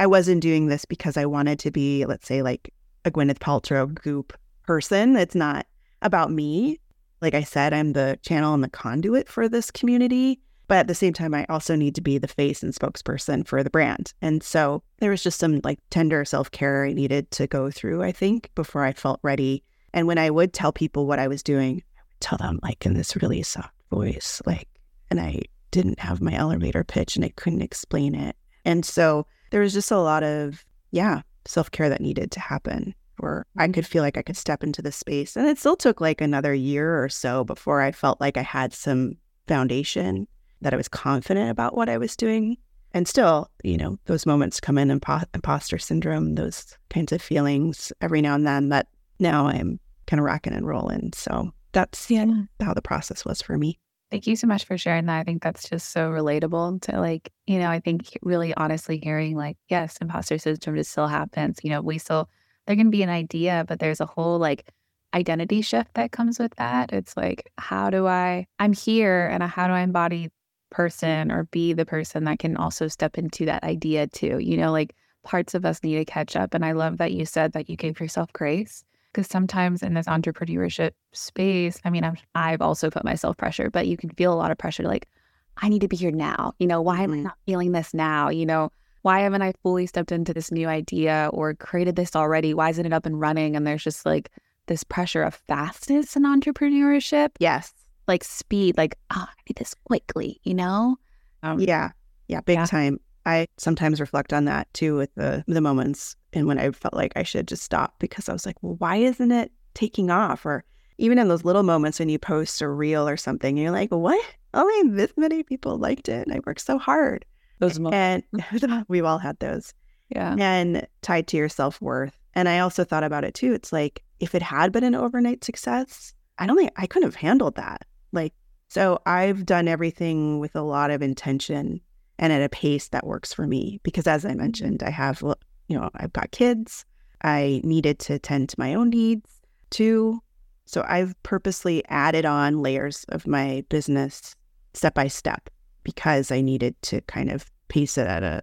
I 0.00 0.06
wasn't 0.06 0.40
doing 0.40 0.68
this 0.68 0.86
because 0.86 1.18
I 1.18 1.26
wanted 1.26 1.58
to 1.58 1.70
be, 1.70 2.06
let's 2.06 2.26
say, 2.26 2.40
like 2.40 2.72
a 3.04 3.10
Gwyneth 3.10 3.38
Paltrow 3.38 3.94
goop 3.94 4.32
person. 4.66 5.14
It's 5.14 5.34
not 5.34 5.66
about 6.00 6.32
me. 6.32 6.80
Like 7.20 7.34
I 7.34 7.42
said, 7.42 7.74
I'm 7.74 7.92
the 7.92 8.18
channel 8.22 8.54
and 8.54 8.64
the 8.64 8.70
conduit 8.70 9.28
for 9.28 9.46
this 9.46 9.70
community. 9.70 10.40
But 10.68 10.78
at 10.78 10.86
the 10.88 10.94
same 10.94 11.12
time, 11.12 11.34
I 11.34 11.44
also 11.50 11.76
need 11.76 11.94
to 11.96 12.00
be 12.00 12.16
the 12.16 12.28
face 12.28 12.62
and 12.62 12.74
spokesperson 12.74 13.46
for 13.46 13.62
the 13.62 13.68
brand. 13.68 14.14
And 14.22 14.42
so 14.42 14.82
there 15.00 15.10
was 15.10 15.22
just 15.22 15.38
some 15.38 15.60
like 15.64 15.78
tender 15.90 16.24
self 16.24 16.50
care 16.50 16.86
I 16.86 16.94
needed 16.94 17.30
to 17.32 17.46
go 17.46 17.70
through, 17.70 18.02
I 18.02 18.10
think, 18.10 18.50
before 18.54 18.84
I 18.84 18.94
felt 18.94 19.20
ready. 19.22 19.62
And 19.92 20.06
when 20.06 20.16
I 20.16 20.30
would 20.30 20.54
tell 20.54 20.72
people 20.72 21.06
what 21.06 21.18
I 21.18 21.28
was 21.28 21.42
doing, 21.42 21.82
I 21.98 22.00
would 22.08 22.20
tell 22.20 22.38
them 22.38 22.58
like 22.62 22.86
in 22.86 22.94
this 22.94 23.16
really 23.16 23.42
soft 23.42 23.74
voice, 23.90 24.40
like, 24.46 24.68
and 25.10 25.20
I 25.20 25.42
didn't 25.72 26.00
have 26.00 26.22
my 26.22 26.32
elevator 26.32 26.84
pitch 26.84 27.16
and 27.16 27.24
I 27.26 27.32
couldn't 27.36 27.60
explain 27.60 28.14
it. 28.14 28.34
And 28.64 28.82
so 28.82 29.26
there 29.50 29.60
was 29.60 29.72
just 29.72 29.90
a 29.90 29.98
lot 29.98 30.22
of, 30.22 30.64
yeah, 30.90 31.22
self 31.46 31.70
care 31.70 31.88
that 31.88 32.00
needed 32.00 32.30
to 32.32 32.40
happen 32.40 32.94
where 33.18 33.44
I 33.58 33.66
could 33.68 33.84
mm-hmm. 33.84 33.90
feel 33.90 34.02
like 34.02 34.16
I 34.16 34.22
could 34.22 34.36
step 34.36 34.64
into 34.64 34.80
the 34.80 34.92
space. 34.92 35.36
And 35.36 35.46
it 35.46 35.58
still 35.58 35.76
took 35.76 36.00
like 36.00 36.20
another 36.20 36.54
year 36.54 37.02
or 37.02 37.08
so 37.08 37.44
before 37.44 37.82
I 37.82 37.92
felt 37.92 38.20
like 38.20 38.36
I 38.36 38.42
had 38.42 38.72
some 38.72 39.16
foundation, 39.46 40.26
that 40.60 40.74
I 40.74 40.76
was 40.76 40.88
confident 40.88 41.50
about 41.50 41.76
what 41.76 41.88
I 41.88 41.98
was 41.98 42.16
doing. 42.16 42.56
And 42.92 43.06
still, 43.06 43.50
you 43.62 43.76
know, 43.76 43.98
those 44.06 44.26
moments 44.26 44.60
come 44.60 44.76
in, 44.76 44.88
impo- 44.88 45.24
imposter 45.34 45.78
syndrome, 45.78 46.34
those 46.34 46.76
kinds 46.88 47.12
of 47.12 47.22
feelings 47.22 47.92
every 48.00 48.20
now 48.20 48.34
and 48.34 48.46
then 48.46 48.68
that 48.70 48.88
now 49.18 49.46
I'm 49.46 49.78
kind 50.06 50.18
of 50.18 50.26
rocking 50.26 50.52
and 50.52 50.66
rolling. 50.66 51.12
So 51.14 51.52
that's 51.72 52.10
yeah. 52.10 52.26
how 52.60 52.74
the 52.74 52.82
process 52.82 53.24
was 53.24 53.40
for 53.40 53.56
me. 53.56 53.78
Thank 54.10 54.26
you 54.26 54.34
so 54.34 54.48
much 54.48 54.64
for 54.64 54.76
sharing 54.76 55.06
that. 55.06 55.20
I 55.20 55.22
think 55.24 55.40
that's 55.40 55.68
just 55.68 55.92
so 55.92 56.10
relatable 56.10 56.82
to 56.82 57.00
like, 57.00 57.32
you 57.46 57.60
know, 57.60 57.70
I 57.70 57.78
think 57.78 58.18
really 58.22 58.52
honestly 58.54 58.98
hearing 59.02 59.36
like, 59.36 59.56
yes, 59.68 59.98
imposter 60.00 60.36
syndrome 60.36 60.76
just 60.76 60.90
still 60.90 61.06
happens. 61.06 61.60
You 61.62 61.70
know, 61.70 61.80
we 61.80 61.98
still, 61.98 62.28
there 62.66 62.74
can 62.74 62.90
be 62.90 63.04
an 63.04 63.08
idea, 63.08 63.64
but 63.68 63.78
there's 63.78 64.00
a 64.00 64.06
whole 64.06 64.38
like 64.38 64.68
identity 65.14 65.62
shift 65.62 65.94
that 65.94 66.10
comes 66.10 66.40
with 66.40 66.52
that. 66.56 66.92
It's 66.92 67.16
like, 67.16 67.52
how 67.56 67.88
do 67.88 68.08
I, 68.08 68.46
I'm 68.58 68.72
here 68.72 69.28
and 69.28 69.44
how 69.44 69.68
do 69.68 69.74
I 69.74 69.80
embody 69.80 70.30
person 70.70 71.30
or 71.30 71.44
be 71.44 71.72
the 71.72 71.86
person 71.86 72.24
that 72.24 72.40
can 72.40 72.56
also 72.56 72.88
step 72.88 73.16
into 73.16 73.44
that 73.46 73.62
idea 73.62 74.08
too? 74.08 74.38
You 74.40 74.56
know, 74.56 74.72
like 74.72 74.92
parts 75.22 75.54
of 75.54 75.64
us 75.64 75.84
need 75.84 75.98
to 75.98 76.04
catch 76.04 76.34
up. 76.34 76.52
And 76.52 76.64
I 76.64 76.72
love 76.72 76.98
that 76.98 77.12
you 77.12 77.24
said 77.26 77.52
that 77.52 77.70
you 77.70 77.76
gave 77.76 78.00
yourself 78.00 78.32
grace 78.32 78.82
because 79.12 79.26
sometimes 79.26 79.82
in 79.82 79.94
this 79.94 80.06
entrepreneurship 80.06 80.92
space, 81.12 81.80
I 81.84 81.90
mean, 81.90 82.04
I'm, 82.04 82.16
I've 82.34 82.62
also 82.62 82.90
put 82.90 83.04
myself 83.04 83.36
pressure, 83.36 83.70
but 83.70 83.86
you 83.86 83.96
can 83.96 84.10
feel 84.10 84.32
a 84.32 84.36
lot 84.36 84.50
of 84.50 84.58
pressure 84.58 84.84
like, 84.84 85.08
I 85.56 85.68
need 85.68 85.80
to 85.80 85.88
be 85.88 85.96
here 85.96 86.10
now. 86.10 86.52
You 86.58 86.66
know, 86.66 86.80
why 86.80 87.02
am 87.02 87.10
I 87.10 87.14
mm-hmm. 87.14 87.22
not 87.24 87.38
feeling 87.46 87.72
this 87.72 87.92
now? 87.92 88.28
You 88.28 88.46
know, 88.46 88.70
why 89.02 89.20
haven't 89.20 89.42
I 89.42 89.52
fully 89.62 89.86
stepped 89.86 90.12
into 90.12 90.32
this 90.32 90.52
new 90.52 90.68
idea 90.68 91.30
or 91.32 91.54
created 91.54 91.96
this 91.96 92.14
already? 92.14 92.54
Why 92.54 92.70
isn't 92.70 92.86
it 92.86 92.92
up 92.92 93.06
and 93.06 93.20
running? 93.20 93.56
And 93.56 93.66
there's 93.66 93.82
just 93.82 94.06
like 94.06 94.30
this 94.66 94.84
pressure 94.84 95.22
of 95.22 95.34
fastness 95.34 96.16
in 96.16 96.22
entrepreneurship. 96.22 97.30
Yes. 97.38 97.72
Like 98.06 98.24
speed, 98.24 98.76
like, 98.76 98.96
oh, 99.10 99.26
I 99.28 99.42
need 99.48 99.56
this 99.56 99.74
quickly, 99.84 100.40
you 100.44 100.54
know? 100.54 100.96
Um, 101.42 101.60
yeah. 101.60 101.90
Yeah. 102.28 102.40
Big 102.42 102.58
yeah. 102.58 102.66
time. 102.66 103.00
I 103.26 103.48
sometimes 103.58 104.00
reflect 104.00 104.32
on 104.32 104.46
that 104.46 104.72
too 104.72 104.96
with 104.96 105.14
the 105.14 105.44
the 105.46 105.60
moments 105.60 106.16
and 106.32 106.46
when 106.46 106.58
I 106.58 106.70
felt 106.70 106.94
like 106.94 107.12
I 107.16 107.22
should 107.22 107.48
just 107.48 107.62
stop 107.62 107.94
because 107.98 108.28
I 108.28 108.32
was 108.32 108.46
like, 108.46 108.56
well, 108.62 108.76
why 108.78 108.96
isn't 108.96 109.32
it 109.32 109.50
taking 109.74 110.10
off? 110.10 110.46
Or 110.46 110.64
even 110.98 111.18
in 111.18 111.28
those 111.28 111.44
little 111.44 111.62
moments 111.62 111.98
when 111.98 112.08
you 112.08 112.18
post 112.18 112.60
a 112.62 112.68
reel 112.68 113.08
or 113.08 113.16
something, 113.16 113.56
you're 113.56 113.70
like, 113.70 113.90
what? 113.90 114.24
Only 114.54 114.90
this 114.90 115.12
many 115.16 115.42
people 115.42 115.78
liked 115.78 116.08
it. 116.08 116.26
And 116.26 116.36
I 116.36 116.40
worked 116.46 116.60
so 116.60 116.78
hard. 116.78 117.24
Those 117.58 117.78
moments. 117.78 118.26
And 118.32 118.42
mm. 118.42 118.84
we've 118.88 119.04
all 119.04 119.18
had 119.18 119.38
those. 119.38 119.74
Yeah. 120.08 120.34
And 120.38 120.86
tied 121.02 121.26
to 121.28 121.36
your 121.36 121.48
self 121.48 121.80
worth. 121.80 122.16
And 122.34 122.48
I 122.48 122.60
also 122.60 122.84
thought 122.84 123.04
about 123.04 123.24
it 123.24 123.34
too. 123.34 123.52
It's 123.52 123.72
like 123.72 124.02
if 124.20 124.34
it 124.34 124.42
had 124.42 124.72
been 124.72 124.84
an 124.84 124.94
overnight 124.94 125.44
success, 125.44 126.14
I 126.38 126.46
don't 126.46 126.56
think 126.56 126.72
I 126.76 126.86
couldn't 126.86 127.08
have 127.08 127.16
handled 127.16 127.56
that. 127.56 127.86
Like, 128.12 128.34
so 128.68 129.00
I've 129.06 129.46
done 129.46 129.68
everything 129.68 130.38
with 130.38 130.54
a 130.54 130.62
lot 130.62 130.90
of 130.90 131.02
intention 131.02 131.80
and 132.18 132.32
at 132.32 132.42
a 132.42 132.48
pace 132.48 132.88
that 132.88 133.06
works 133.06 133.32
for 133.32 133.46
me 133.46 133.80
because 133.82 134.06
as 134.06 134.24
I 134.24 134.32
mm. 134.32 134.38
mentioned, 134.38 134.82
I 134.82 134.90
have 134.90 135.22
you 135.70 135.78
know, 135.78 135.88
I've 135.94 136.12
got 136.12 136.32
kids. 136.32 136.84
I 137.22 137.60
needed 137.64 137.98
to 138.00 138.18
tend 138.18 138.48
to 138.50 138.56
my 138.58 138.74
own 138.74 138.90
needs 138.90 139.30
too. 139.70 140.20
So 140.66 140.84
I've 140.86 141.20
purposely 141.22 141.84
added 141.88 142.24
on 142.24 142.60
layers 142.60 143.04
of 143.10 143.26
my 143.26 143.64
business 143.68 144.34
step 144.74 144.94
by 144.94 145.08
step 145.08 145.48
because 145.84 146.30
I 146.30 146.40
needed 146.40 146.74
to 146.82 147.00
kind 147.02 147.30
of 147.30 147.50
pace 147.68 147.96
it 147.96 148.06
at 148.06 148.22
a 148.22 148.42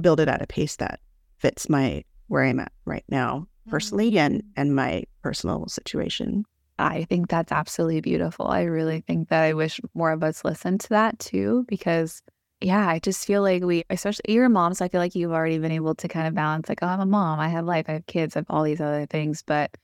build 0.00 0.18
it 0.18 0.28
at 0.28 0.42
a 0.42 0.46
pace 0.46 0.76
that 0.76 1.00
fits 1.38 1.68
my 1.68 2.02
where 2.26 2.42
I'm 2.42 2.58
at 2.58 2.72
right 2.84 3.04
now 3.08 3.38
mm-hmm. 3.38 3.70
personally 3.70 4.18
and 4.18 4.42
and 4.56 4.74
my 4.74 5.04
personal 5.22 5.68
situation. 5.68 6.44
I 6.78 7.04
think 7.04 7.28
that's 7.28 7.52
absolutely 7.52 8.00
beautiful. 8.00 8.48
I 8.48 8.62
really 8.62 9.00
think 9.02 9.28
that 9.28 9.42
I 9.42 9.52
wish 9.52 9.80
more 9.94 10.10
of 10.10 10.24
us 10.24 10.44
listened 10.44 10.80
to 10.80 10.88
that 10.88 11.18
too 11.20 11.64
because 11.68 12.20
yeah, 12.64 12.88
I 12.88 12.98
just 12.98 13.26
feel 13.26 13.42
like 13.42 13.62
we, 13.62 13.84
especially 13.90 14.24
you're 14.28 14.46
a 14.46 14.50
mom, 14.50 14.72
so 14.72 14.86
I 14.86 14.88
feel 14.88 15.00
like 15.00 15.14
you've 15.14 15.32
already 15.32 15.58
been 15.58 15.70
able 15.70 15.94
to 15.96 16.08
kind 16.08 16.26
of 16.26 16.34
balance, 16.34 16.68
like, 16.68 16.78
oh, 16.82 16.86
I'm 16.86 17.00
a 17.00 17.06
mom, 17.06 17.38
I 17.38 17.48
have 17.48 17.66
life, 17.66 17.84
I 17.88 17.92
have 17.92 18.06
kids, 18.06 18.36
I 18.36 18.38
have 18.40 18.46
all 18.48 18.62
these 18.62 18.80
other 18.80 19.04
things. 19.04 19.42
But 19.42 19.76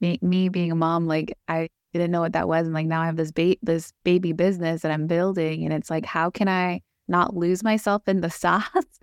me, 0.00 0.20
me 0.22 0.48
being 0.48 0.70
a 0.70 0.76
mom, 0.76 1.08
like, 1.08 1.36
I 1.48 1.68
didn't 1.92 2.12
know 2.12 2.20
what 2.20 2.34
that 2.34 2.46
was, 2.46 2.66
and 2.66 2.74
like 2.74 2.86
now 2.86 3.02
I 3.02 3.06
have 3.06 3.16
this 3.16 3.32
ba- 3.32 3.56
this 3.62 3.92
baby 4.04 4.32
business 4.32 4.82
that 4.82 4.92
I'm 4.92 5.08
building, 5.08 5.64
and 5.64 5.72
it's 5.72 5.90
like, 5.90 6.06
how 6.06 6.30
can 6.30 6.48
I 6.48 6.80
not 7.08 7.34
lose 7.34 7.64
myself 7.64 8.02
in 8.06 8.20
the 8.20 8.30
sauce 8.44 9.00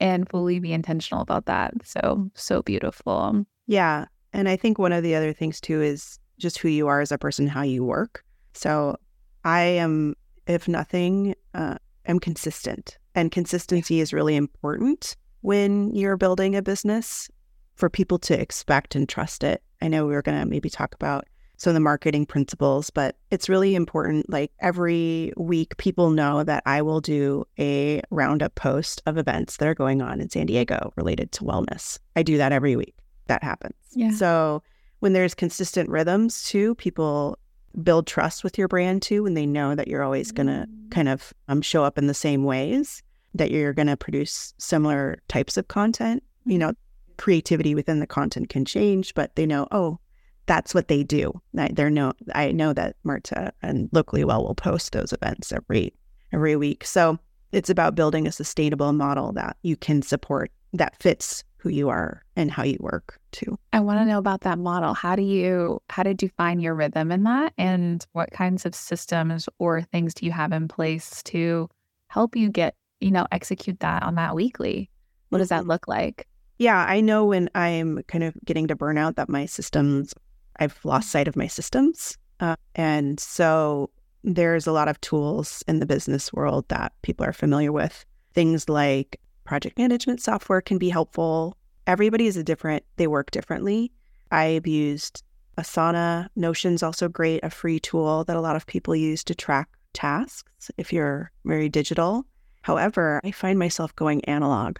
and 0.00 0.28
fully 0.30 0.58
be 0.58 0.72
intentional 0.72 1.20
about 1.20 1.44
that? 1.44 1.74
So 1.84 2.30
so 2.34 2.62
beautiful. 2.62 3.44
Yeah, 3.66 4.06
and 4.32 4.48
I 4.48 4.56
think 4.56 4.78
one 4.78 4.92
of 4.92 5.02
the 5.02 5.14
other 5.14 5.34
things 5.34 5.60
too 5.60 5.82
is 5.82 6.18
just 6.38 6.56
who 6.58 6.68
you 6.68 6.86
are 6.88 7.02
as 7.02 7.12
a 7.12 7.18
person, 7.18 7.48
how 7.48 7.62
you 7.62 7.84
work. 7.84 8.24
So 8.54 8.96
I 9.44 9.60
am, 9.60 10.14
if 10.46 10.68
nothing, 10.68 11.34
uh, 11.52 11.76
am 12.08 12.18
consistent. 12.18 12.98
And 13.14 13.30
consistency 13.30 14.00
is 14.00 14.12
really 14.12 14.36
important 14.36 15.16
when 15.42 15.94
you're 15.94 16.16
building 16.16 16.56
a 16.56 16.62
business 16.62 17.30
for 17.74 17.88
people 17.88 18.18
to 18.18 18.40
expect 18.40 18.94
and 18.94 19.08
trust 19.08 19.44
it. 19.44 19.62
I 19.80 19.88
know 19.88 20.06
we 20.06 20.14
are 20.16 20.22
going 20.22 20.38
to 20.40 20.46
maybe 20.46 20.68
talk 20.68 20.94
about 20.94 21.26
some 21.56 21.70
of 21.70 21.74
the 21.74 21.80
marketing 21.80 22.24
principles, 22.24 22.88
but 22.90 23.16
it's 23.30 23.48
really 23.48 23.74
important. 23.74 24.30
Like 24.30 24.52
every 24.60 25.32
week, 25.36 25.76
people 25.76 26.10
know 26.10 26.44
that 26.44 26.62
I 26.66 26.82
will 26.82 27.00
do 27.00 27.44
a 27.58 28.00
roundup 28.10 28.54
post 28.54 29.02
of 29.06 29.18
events 29.18 29.56
that 29.56 29.68
are 29.68 29.74
going 29.74 30.00
on 30.00 30.20
in 30.20 30.30
San 30.30 30.46
Diego 30.46 30.92
related 30.96 31.32
to 31.32 31.44
wellness. 31.44 31.98
I 32.14 32.22
do 32.22 32.36
that 32.38 32.52
every 32.52 32.76
week. 32.76 32.94
That 33.26 33.42
happens. 33.42 33.74
Yeah. 33.92 34.12
So 34.12 34.62
when 35.00 35.12
there's 35.12 35.34
consistent 35.34 35.88
rhythms 35.88 36.44
too, 36.44 36.76
people 36.76 37.38
build 37.82 38.06
trust 38.06 38.44
with 38.44 38.58
your 38.58 38.68
brand 38.68 39.02
too 39.02 39.22
when 39.22 39.34
they 39.34 39.46
know 39.46 39.74
that 39.74 39.88
you're 39.88 40.02
always 40.02 40.32
going 40.32 40.46
to 40.46 40.66
mm. 40.66 40.90
kind 40.90 41.08
of 41.08 41.32
um, 41.48 41.62
show 41.62 41.84
up 41.84 41.98
in 41.98 42.06
the 42.06 42.14
same 42.14 42.44
ways 42.44 43.02
that 43.34 43.50
you're 43.50 43.72
going 43.72 43.88
to 43.88 43.96
produce 43.96 44.54
similar 44.58 45.18
types 45.28 45.56
of 45.56 45.68
content 45.68 46.22
you 46.44 46.56
mm. 46.56 46.60
know 46.60 46.72
creativity 47.16 47.74
within 47.74 48.00
the 48.00 48.06
content 48.06 48.48
can 48.48 48.64
change 48.64 49.14
but 49.14 49.34
they 49.36 49.46
know 49.46 49.66
oh 49.72 49.98
that's 50.46 50.72
what 50.72 50.88
they 50.88 51.02
do 51.02 51.32
I, 51.56 51.68
they're 51.72 51.90
no 51.90 52.12
i 52.34 52.52
know 52.52 52.72
that 52.72 52.96
marta 53.04 53.52
and 53.62 53.88
locally 53.92 54.24
well 54.24 54.44
will 54.44 54.54
post 54.54 54.92
those 54.92 55.12
events 55.12 55.52
every 55.52 55.92
every 56.32 56.56
week 56.56 56.84
so 56.84 57.18
it's 57.52 57.70
about 57.70 57.94
building 57.94 58.26
a 58.26 58.32
sustainable 58.32 58.92
model 58.92 59.32
that 59.32 59.56
you 59.62 59.76
can 59.76 60.02
support 60.02 60.50
that 60.72 61.00
fits 61.02 61.44
who 61.58 61.68
you 61.68 61.88
are 61.88 62.24
and 62.36 62.50
how 62.50 62.62
you 62.62 62.78
work 62.80 63.18
too. 63.32 63.58
I 63.72 63.80
want 63.80 63.98
to 64.00 64.04
know 64.04 64.18
about 64.18 64.42
that 64.42 64.58
model. 64.58 64.94
How 64.94 65.16
do 65.16 65.22
you 65.22 65.80
how 65.90 66.02
did 66.02 66.22
you 66.22 66.30
find 66.36 66.62
your 66.62 66.74
rhythm 66.74 67.12
in 67.12 67.24
that 67.24 67.52
and 67.58 68.04
what 68.12 68.30
kinds 68.30 68.64
of 68.64 68.74
systems 68.74 69.48
or 69.58 69.82
things 69.82 70.14
do 70.14 70.24
you 70.24 70.32
have 70.32 70.52
in 70.52 70.68
place 70.68 71.22
to 71.24 71.68
help 72.08 72.36
you 72.36 72.48
get, 72.48 72.74
you 73.00 73.10
know, 73.10 73.26
execute 73.32 73.80
that 73.80 74.02
on 74.02 74.14
that 74.14 74.34
weekly? 74.34 74.88
What 75.30 75.38
does 75.38 75.48
that 75.48 75.60
mm-hmm. 75.62 75.70
look 75.70 75.88
like? 75.88 76.26
Yeah, 76.58 76.84
I 76.88 77.00
know 77.00 77.24
when 77.24 77.50
I'm 77.54 78.02
kind 78.08 78.24
of 78.24 78.34
getting 78.44 78.68
to 78.68 78.76
burnout 78.76 79.16
that 79.16 79.28
my 79.28 79.46
systems 79.46 80.14
I've 80.58 80.78
lost 80.84 81.10
sight 81.10 81.28
of 81.28 81.36
my 81.36 81.46
systems. 81.46 82.16
Uh, 82.40 82.56
and 82.74 83.18
so 83.18 83.90
there's 84.24 84.66
a 84.66 84.72
lot 84.72 84.88
of 84.88 85.00
tools 85.00 85.62
in 85.68 85.78
the 85.78 85.86
business 85.86 86.32
world 86.32 86.68
that 86.68 86.92
people 87.02 87.24
are 87.24 87.32
familiar 87.32 87.72
with. 87.72 88.04
Things 88.34 88.68
like 88.68 89.20
project 89.48 89.78
management 89.78 90.20
software 90.20 90.60
can 90.60 90.76
be 90.76 90.90
helpful. 90.90 91.56
Everybody 91.86 92.26
is 92.26 92.36
a 92.36 92.44
different, 92.44 92.84
they 92.96 93.06
work 93.06 93.30
differently. 93.30 93.90
I've 94.30 94.66
used 94.66 95.24
Asana. 95.56 96.28
Notion's 96.36 96.82
also 96.82 97.08
great, 97.08 97.40
a 97.42 97.48
free 97.48 97.80
tool 97.80 98.24
that 98.24 98.36
a 98.36 98.42
lot 98.42 98.56
of 98.56 98.66
people 98.66 98.94
use 98.94 99.24
to 99.24 99.34
track 99.34 99.70
tasks 99.94 100.70
if 100.76 100.92
you're 100.92 101.32
very 101.46 101.70
digital. 101.70 102.26
However, 102.60 103.22
I 103.24 103.30
find 103.30 103.58
myself 103.58 103.96
going 103.96 104.22
analog 104.26 104.76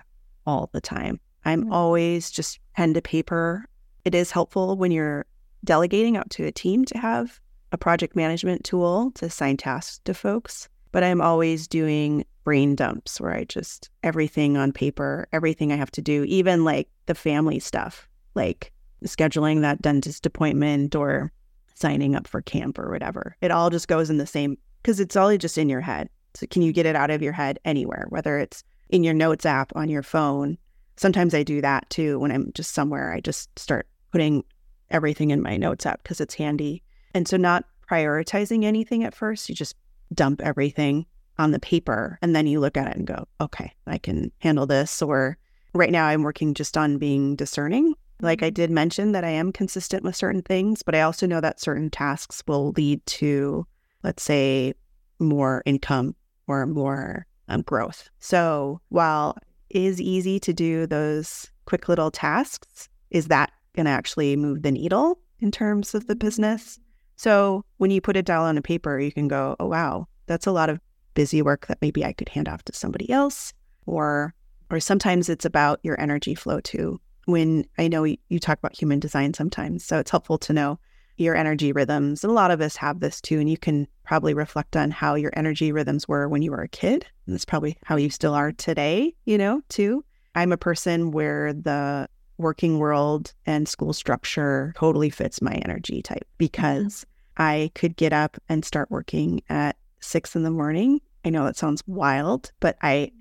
all 0.47 0.69
the 0.75 0.83
time. 0.83 1.19
I'm 1.47 1.63
mm-hmm. 1.63 1.73
always 1.73 2.31
just 2.31 2.61
pen 2.77 2.93
to 2.93 3.01
paper. 3.01 3.65
It 4.05 4.15
is 4.15 4.31
helpful 4.31 4.77
when 4.77 4.91
you're 4.93 5.25
delegating 5.65 6.19
out 6.19 6.29
to 6.33 6.45
a 6.45 6.53
team 6.53 6.85
to 6.85 6.99
have 6.99 7.41
a 7.73 7.79
project 7.79 8.15
management 8.15 8.65
tool 8.65 9.13
to 9.13 9.25
assign 9.25 9.57
tasks 9.57 10.03
to 10.05 10.13
folks. 10.13 10.69
But 10.99 11.05
I'm 11.05 11.21
always 11.21 11.69
doing 11.69 12.25
brain 12.43 12.75
dumps 12.75 13.21
where 13.21 13.33
I 13.33 13.45
just 13.45 13.88
everything 14.02 14.57
on 14.57 14.73
paper, 14.73 15.28
everything 15.33 15.71
I 15.71 15.76
have 15.76 15.93
to 15.93 16.02
do, 16.02 16.25
even 16.25 16.64
like 16.64 16.88
the 17.07 17.14
family 17.14 17.61
stuff, 17.61 18.09
like 18.35 18.73
scheduling 19.05 19.61
that 19.61 19.81
dentist 19.81 20.26
appointment 20.26 20.97
or 20.97 21.31
signing 21.73 22.17
up 22.17 22.26
for 22.26 22.43
camp 22.43 22.81
or 22.81 22.90
whatever. 22.90 23.37
It 23.40 23.52
all 23.52 23.71
just 23.71 23.87
goes 23.87 24.11
in 24.11 24.19
the 24.19 24.26
same 24.26 24.59
because 24.83 24.99
it's 24.99 25.14
all 25.14 25.37
just 25.37 25.57
in 25.57 25.69
your 25.69 25.81
head. 25.81 26.09
So 26.35 26.49
can 26.49 26.62
you 26.62 26.73
get 26.73 26.85
it 26.85 26.97
out 26.97 27.12
of 27.12 27.23
your 27.23 27.33
head 27.33 27.61
anywhere, 27.64 28.07
whether 28.09 28.37
it's 28.37 28.64
in 28.88 29.05
your 29.05 29.14
notes 29.14 29.47
app 29.47 29.71
on 29.76 29.88
your 29.88 30.02
phone? 30.02 30.59
Sometimes 30.97 31.33
I 31.33 31.45
do 31.45 31.61
that 31.61 31.88
too 31.90 32.19
when 32.19 32.33
I'm 32.33 32.50
just 32.55 32.75
somewhere. 32.75 33.12
I 33.12 33.21
just 33.21 33.57
start 33.57 33.87
putting 34.11 34.43
everything 34.90 35.31
in 35.31 35.43
my 35.43 35.59
notes 35.59 35.87
app 35.87 36.02
because 36.02 36.21
it's 36.21 36.35
handy. 36.35 36.83
And 37.14 37.28
so 37.28 37.37
not 37.37 37.67
prioritizing 37.88 38.64
anything 38.64 39.05
at 39.05 39.14
first, 39.14 39.49
you 39.49 39.55
just 39.55 39.76
dump 40.15 40.41
everything 40.43 41.07
on 41.38 41.53
the 41.53 41.61
paper 41.61 42.19
and 42.21 42.35
then 42.35 42.47
you 42.47 42.61
look 42.61 42.77
at 42.77 42.88
it 42.88 42.97
and 42.97 43.07
go, 43.07 43.27
okay, 43.41 43.73
I 43.87 43.99
can 43.99 44.33
handle 44.38 44.67
this. 44.67 45.00
Or 45.00 45.38
right 45.75 45.93
now 45.93 46.07
I'm 46.07 46.23
working 46.23 46.55
just 46.55 46.77
on 46.77 46.99
being 46.99 47.37
discerning. 47.37 47.95
Like 48.21 48.43
I 48.43 48.49
mm-hmm. 48.49 48.55
did 48.55 48.71
mention 48.71 49.12
that 49.12 49.25
I 49.25 49.31
am 49.31 49.53
consistent 49.53 50.03
with 50.03 50.17
certain 50.17 50.43
things, 50.43 50.83
but 50.83 50.95
I 50.95 51.03
also 51.03 51.27
know 51.27 51.41
that 51.41 51.61
certain 51.61 51.91
tasks 51.91 52.43
will 52.47 52.71
lead 52.73 53.05
to, 53.07 53.67
let's 54.03 54.23
say, 54.23 54.75
more 55.21 55.62
income 55.67 56.17
or 56.47 56.67
more 56.67 57.27
um, 57.49 57.62
growth. 57.62 58.09
So 58.19 58.81
while 58.88 59.37
it 59.71 59.83
is 59.83 60.00
easy 60.00 60.41
to 60.41 60.53
do 60.53 60.87
those 60.87 61.50
quick 61.67 61.88
little 61.88 62.11
tasks, 62.11 62.88
is 63.11 63.29
that 63.29 63.53
going 63.75 63.87
to 63.87 63.93
actually 63.93 64.37
move 64.37 64.62
the 64.62 64.73
needle 64.73 65.21
in 65.41 65.50
terms 65.50 65.95
of 65.95 66.07
the 66.07 66.17
business? 66.17 66.81
So 67.19 67.65
when 67.79 67.91
you 67.91 68.01
put 68.01 68.17
it 68.17 68.25
down 68.25 68.47
on 68.47 68.57
a 68.57 68.63
paper, 68.63 68.99
you 68.99 69.13
can 69.13 69.29
go, 69.29 69.57
oh, 69.59 69.67
wow, 69.67 70.07
that's 70.27 70.47
a 70.47 70.53
lot 70.53 70.71
of 70.71 70.81
busy 71.15 71.43
work 71.43 71.67
that 71.67 71.83
maybe 71.83 72.05
I 72.05 72.13
could 72.13 72.29
hand 72.29 72.49
off 72.49 72.63
to 72.65 72.73
somebody 72.73 73.11
else 73.11 73.53
or 73.87 74.35
or 74.71 74.79
sometimes 74.81 75.29
it's 75.29 75.45
about 75.45 75.81
your 75.83 76.01
energy 76.01 76.35
flow 76.35 76.61
too. 76.61 77.01
When 77.25 77.65
I 77.79 77.89
know 77.89 78.05
you 78.05 78.39
talk 78.39 78.59
about 78.59 78.77
human 78.77 79.01
design 79.01 79.35
sometimes, 79.35 79.85
so 79.85 79.99
it's 79.99 80.11
helpful 80.11 80.39
to 80.39 80.53
know 80.53 80.79
your 81.17 81.35
energy 81.35 81.73
rhythms. 81.73 82.23
And 82.23 82.31
a 82.31 82.35
lot 82.35 82.51
of 82.51 82.61
us 82.61 82.77
have 82.77 83.01
this 83.01 83.21
too, 83.21 83.41
and 83.41 83.51
you 83.51 83.59
can 83.59 83.89
probably 84.05 84.35
reflect 84.35 84.77
on 84.77 84.91
how 84.91 85.15
your 85.15 85.33
energy 85.35 85.73
rhythms 85.73 86.07
were 86.07 86.29
when 86.29 86.43
you 86.43 86.51
were 86.51 86.63
a 86.63 86.69
kid. 86.69 87.07
And 87.27 87.35
that's 87.35 87.45
probably 87.45 87.77
how 87.85 87.97
you 87.97 88.11
still 88.11 88.35
are 88.35 88.53
today, 88.53 89.15
you 89.25 89.39
know, 89.39 89.63
too. 89.71 90.05
I'm 90.35 90.53
a 90.53 90.59
person 90.59 91.11
where 91.11 91.53
the 91.53 92.09
working 92.38 92.78
world 92.78 93.33
and 93.47 93.68
school 93.68 93.92
structure 93.92 94.73
totally 94.76 95.11
fits 95.11 95.42
my 95.42 95.52
energy 95.52 96.02
type 96.02 96.26
because 96.38 97.04
mm-hmm. 97.04 97.42
I 97.42 97.71
could 97.75 97.97
get 97.97 98.12
up 98.12 98.37
and 98.49 98.64
start 98.64 98.90
working 98.90 99.42
at 99.49 99.76
six 100.00 100.35
in 100.35 100.45
the 100.45 100.50
morning 100.50 101.00
I 101.25 101.30
know 101.30 101.45
that 101.45 101.57
sounds 101.57 101.83
wild, 101.87 102.52
but 102.61 102.76
I 102.83 103.12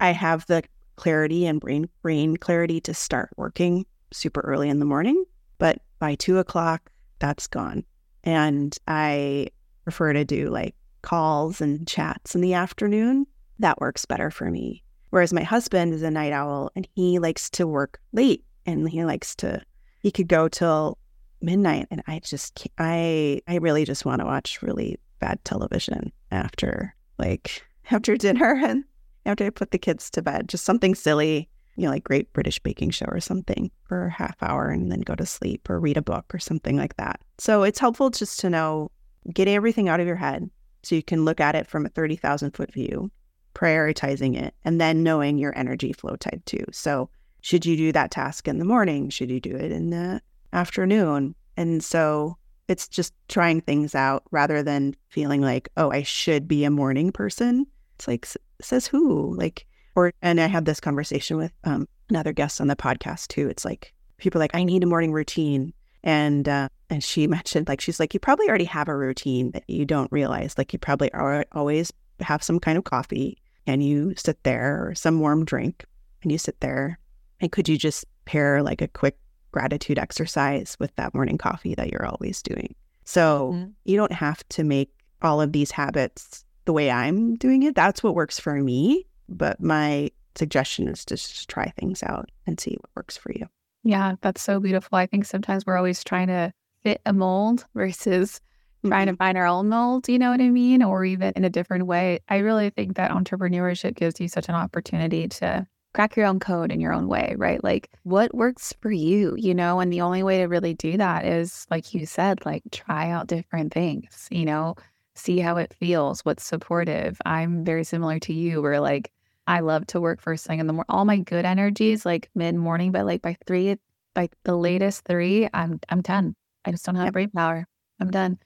I 0.00 0.12
have 0.12 0.46
the 0.46 0.62
clarity 0.96 1.46
and 1.46 1.60
brain 1.60 1.88
brain 2.02 2.36
clarity 2.36 2.80
to 2.82 2.94
start 2.94 3.30
working 3.36 3.84
super 4.12 4.40
early 4.40 4.68
in 4.68 4.78
the 4.78 4.86
morning. 4.86 5.24
But 5.58 5.80
by 5.98 6.14
two 6.14 6.38
o'clock, 6.38 6.90
that's 7.18 7.46
gone. 7.46 7.84
And 8.24 8.76
I 8.88 9.48
prefer 9.84 10.14
to 10.14 10.24
do 10.24 10.48
like 10.48 10.74
calls 11.02 11.60
and 11.60 11.86
chats 11.86 12.34
in 12.34 12.40
the 12.40 12.54
afternoon. 12.54 13.26
That 13.58 13.80
works 13.80 14.06
better 14.06 14.30
for 14.30 14.50
me. 14.50 14.82
Whereas 15.10 15.32
my 15.32 15.42
husband 15.42 15.92
is 15.92 16.02
a 16.02 16.10
night 16.10 16.32
owl 16.32 16.70
and 16.76 16.88
he 16.94 17.18
likes 17.18 17.50
to 17.50 17.66
work 17.66 18.00
late 18.12 18.44
and 18.66 18.88
he 18.88 19.04
likes 19.04 19.34
to 19.36 19.62
he 20.02 20.10
could 20.10 20.28
go 20.28 20.48
till 20.48 20.98
midnight 21.42 21.86
and 21.90 22.02
I 22.06 22.18
just 22.20 22.66
I 22.78 23.40
I 23.46 23.56
really 23.56 23.84
just 23.84 24.04
want 24.04 24.20
to 24.20 24.26
watch 24.26 24.62
really 24.62 24.98
bad 25.20 25.44
television 25.44 26.12
after 26.30 26.94
like 27.18 27.62
after 27.90 28.16
dinner 28.16 28.54
and 28.64 28.84
after 29.26 29.44
I 29.44 29.50
put 29.50 29.70
the 29.70 29.78
kids 29.78 30.10
to 30.10 30.22
bed, 30.22 30.48
just 30.48 30.64
something 30.64 30.94
silly, 30.94 31.48
you 31.76 31.84
know, 31.84 31.90
like 31.90 32.04
Great 32.04 32.32
British 32.32 32.58
Baking 32.58 32.90
Show 32.90 33.06
or 33.06 33.20
something 33.20 33.70
for 33.84 34.06
a 34.06 34.10
half 34.10 34.42
hour 34.42 34.68
and 34.68 34.90
then 34.90 35.00
go 35.00 35.14
to 35.14 35.26
sleep 35.26 35.68
or 35.68 35.78
read 35.78 35.96
a 35.96 36.02
book 36.02 36.34
or 36.34 36.38
something 36.38 36.76
like 36.76 36.96
that. 36.96 37.20
So 37.38 37.62
it's 37.62 37.78
helpful 37.78 38.10
just 38.10 38.40
to 38.40 38.50
know, 38.50 38.90
get 39.32 39.48
everything 39.48 39.88
out 39.88 40.00
of 40.00 40.06
your 40.06 40.16
head 40.16 40.48
so 40.82 40.94
you 40.94 41.02
can 41.02 41.24
look 41.24 41.40
at 41.40 41.54
it 41.54 41.66
from 41.66 41.84
a 41.84 41.90
30,000 41.90 42.52
foot 42.52 42.72
view, 42.72 43.10
prioritizing 43.54 44.40
it, 44.40 44.54
and 44.64 44.80
then 44.80 45.02
knowing 45.02 45.36
your 45.36 45.56
energy 45.56 45.92
flow 45.92 46.16
type 46.16 46.42
too. 46.46 46.64
So 46.72 47.10
should 47.42 47.66
you 47.66 47.76
do 47.76 47.92
that 47.92 48.10
task 48.10 48.48
in 48.48 48.58
the 48.58 48.64
morning? 48.64 49.10
Should 49.10 49.30
you 49.30 49.40
do 49.40 49.54
it 49.54 49.72
in 49.72 49.90
the 49.90 50.20
afternoon? 50.52 51.34
And 51.56 51.82
so 51.82 52.36
it's 52.68 52.88
just 52.88 53.12
trying 53.28 53.60
things 53.60 53.94
out 53.94 54.22
rather 54.30 54.62
than 54.62 54.94
feeling 55.08 55.40
like, 55.40 55.68
oh, 55.76 55.90
I 55.90 56.02
should 56.02 56.46
be 56.46 56.64
a 56.64 56.70
morning 56.70 57.12
person. 57.12 57.66
It's 57.96 58.06
like, 58.06 58.26
says 58.60 58.86
who? 58.86 59.34
Like, 59.36 59.66
or, 59.96 60.12
and 60.22 60.40
I 60.40 60.46
had 60.46 60.64
this 60.64 60.80
conversation 60.80 61.36
with 61.36 61.52
um, 61.64 61.88
another 62.08 62.32
guest 62.32 62.60
on 62.60 62.68
the 62.68 62.76
podcast 62.76 63.28
too. 63.28 63.48
It's 63.48 63.64
like, 63.64 63.92
people 64.18 64.38
like, 64.38 64.54
I 64.54 64.62
need 64.62 64.84
a 64.84 64.86
morning 64.86 65.12
routine. 65.12 65.72
And, 66.04 66.48
uh, 66.48 66.68
and 66.88 67.02
she 67.02 67.26
mentioned, 67.26 67.68
like, 67.68 67.80
she's 67.80 67.98
like, 67.98 68.14
you 68.14 68.20
probably 68.20 68.48
already 68.48 68.64
have 68.64 68.88
a 68.88 68.96
routine 68.96 69.50
that 69.50 69.64
you 69.68 69.84
don't 69.84 70.12
realize. 70.12 70.56
Like, 70.56 70.72
you 70.72 70.78
probably 70.78 71.12
are 71.12 71.44
always 71.52 71.92
have 72.20 72.42
some 72.42 72.60
kind 72.60 72.78
of 72.78 72.84
coffee 72.84 73.38
and 73.66 73.82
you 73.82 74.14
sit 74.16 74.42
there 74.44 74.86
or 74.86 74.94
some 74.94 75.20
warm 75.20 75.44
drink 75.44 75.84
and 76.22 76.30
you 76.30 76.38
sit 76.38 76.60
there. 76.60 76.98
And 77.40 77.50
could 77.52 77.68
you 77.68 77.78
just 77.78 78.04
pair 78.24 78.62
like 78.62 78.82
a 78.82 78.88
quick 78.88 79.16
gratitude 79.52 79.98
exercise 79.98 80.76
with 80.78 80.94
that 80.96 81.14
morning 81.14 81.38
coffee 81.38 81.74
that 81.74 81.90
you're 81.90 82.06
always 82.06 82.42
doing. 82.42 82.74
So 83.04 83.52
mm-hmm. 83.54 83.70
you 83.84 83.96
don't 83.96 84.12
have 84.12 84.46
to 84.50 84.64
make 84.64 84.90
all 85.22 85.40
of 85.40 85.52
these 85.52 85.70
habits 85.70 86.44
the 86.64 86.72
way 86.72 86.90
I'm 86.90 87.34
doing 87.36 87.62
it. 87.62 87.74
That's 87.74 88.02
what 88.02 88.14
works 88.14 88.38
for 88.38 88.54
me. 88.54 89.06
But 89.28 89.60
my 89.60 90.10
suggestion 90.36 90.88
is 90.88 91.04
to 91.06 91.16
just 91.16 91.48
try 91.48 91.72
things 91.76 92.02
out 92.02 92.30
and 92.46 92.60
see 92.60 92.76
what 92.80 92.90
works 92.96 93.16
for 93.16 93.32
you. 93.32 93.46
Yeah, 93.82 94.14
that's 94.20 94.42
so 94.42 94.60
beautiful. 94.60 94.98
I 94.98 95.06
think 95.06 95.24
sometimes 95.24 95.64
we're 95.66 95.76
always 95.76 96.04
trying 96.04 96.28
to 96.28 96.52
fit 96.82 97.00
a 97.06 97.12
mold 97.12 97.64
versus 97.74 98.40
trying 98.86 99.06
to 99.06 99.12
mm-hmm. 99.12 99.18
find 99.18 99.36
our 99.36 99.46
own 99.46 99.68
mold, 99.68 100.08
you 100.08 100.18
know 100.18 100.30
what 100.30 100.40
I 100.40 100.48
mean? 100.48 100.82
Or 100.82 101.04
even 101.04 101.32
in 101.36 101.44
a 101.44 101.50
different 101.50 101.86
way. 101.86 102.20
I 102.28 102.38
really 102.38 102.70
think 102.70 102.96
that 102.96 103.10
entrepreneurship 103.10 103.94
gives 103.94 104.20
you 104.20 104.28
such 104.28 104.48
an 104.48 104.54
opportunity 104.54 105.28
to 105.28 105.66
crack 105.92 106.16
your 106.16 106.26
own 106.26 106.40
code 106.40 106.70
in 106.70 106.80
your 106.80 106.92
own 106.92 107.08
way, 107.08 107.34
right? 107.36 107.62
Like 107.62 107.90
what 108.04 108.34
works 108.34 108.74
for 108.80 108.92
you, 108.92 109.34
you 109.36 109.54
know? 109.54 109.80
And 109.80 109.92
the 109.92 110.00
only 110.00 110.22
way 110.22 110.38
to 110.38 110.44
really 110.46 110.74
do 110.74 110.96
that 110.96 111.24
is, 111.24 111.66
like 111.70 111.94
you 111.94 112.06
said, 112.06 112.44
like 112.46 112.62
try 112.70 113.10
out 113.10 113.26
different 113.26 113.72
things, 113.72 114.28
you 114.30 114.44
know, 114.44 114.76
see 115.14 115.38
how 115.38 115.56
it 115.56 115.74
feels, 115.74 116.20
what's 116.20 116.44
supportive. 116.44 117.20
I'm 117.24 117.64
very 117.64 117.84
similar 117.84 118.18
to 118.20 118.32
you, 118.32 118.62
where 118.62 118.80
like 118.80 119.12
I 119.46 119.60
love 119.60 119.86
to 119.88 120.00
work 120.00 120.20
first 120.20 120.46
thing 120.46 120.60
in 120.60 120.66
the 120.66 120.72
morning. 120.72 120.86
All 120.88 121.04
my 121.04 121.18
good 121.18 121.44
energies 121.44 122.06
like 122.06 122.30
mid 122.34 122.54
morning, 122.54 122.92
but 122.92 123.06
like 123.06 123.22
by 123.22 123.36
three, 123.46 123.76
by 124.14 124.28
the 124.44 124.56
latest 124.56 125.04
three, 125.04 125.48
I'm 125.52 125.80
I'm 125.88 126.02
done. 126.02 126.36
I 126.64 126.70
just 126.70 126.84
don't 126.84 126.94
have 126.96 127.12
brain 127.12 127.30
power. 127.30 127.66
I'm 128.00 128.10
done. 128.10 128.38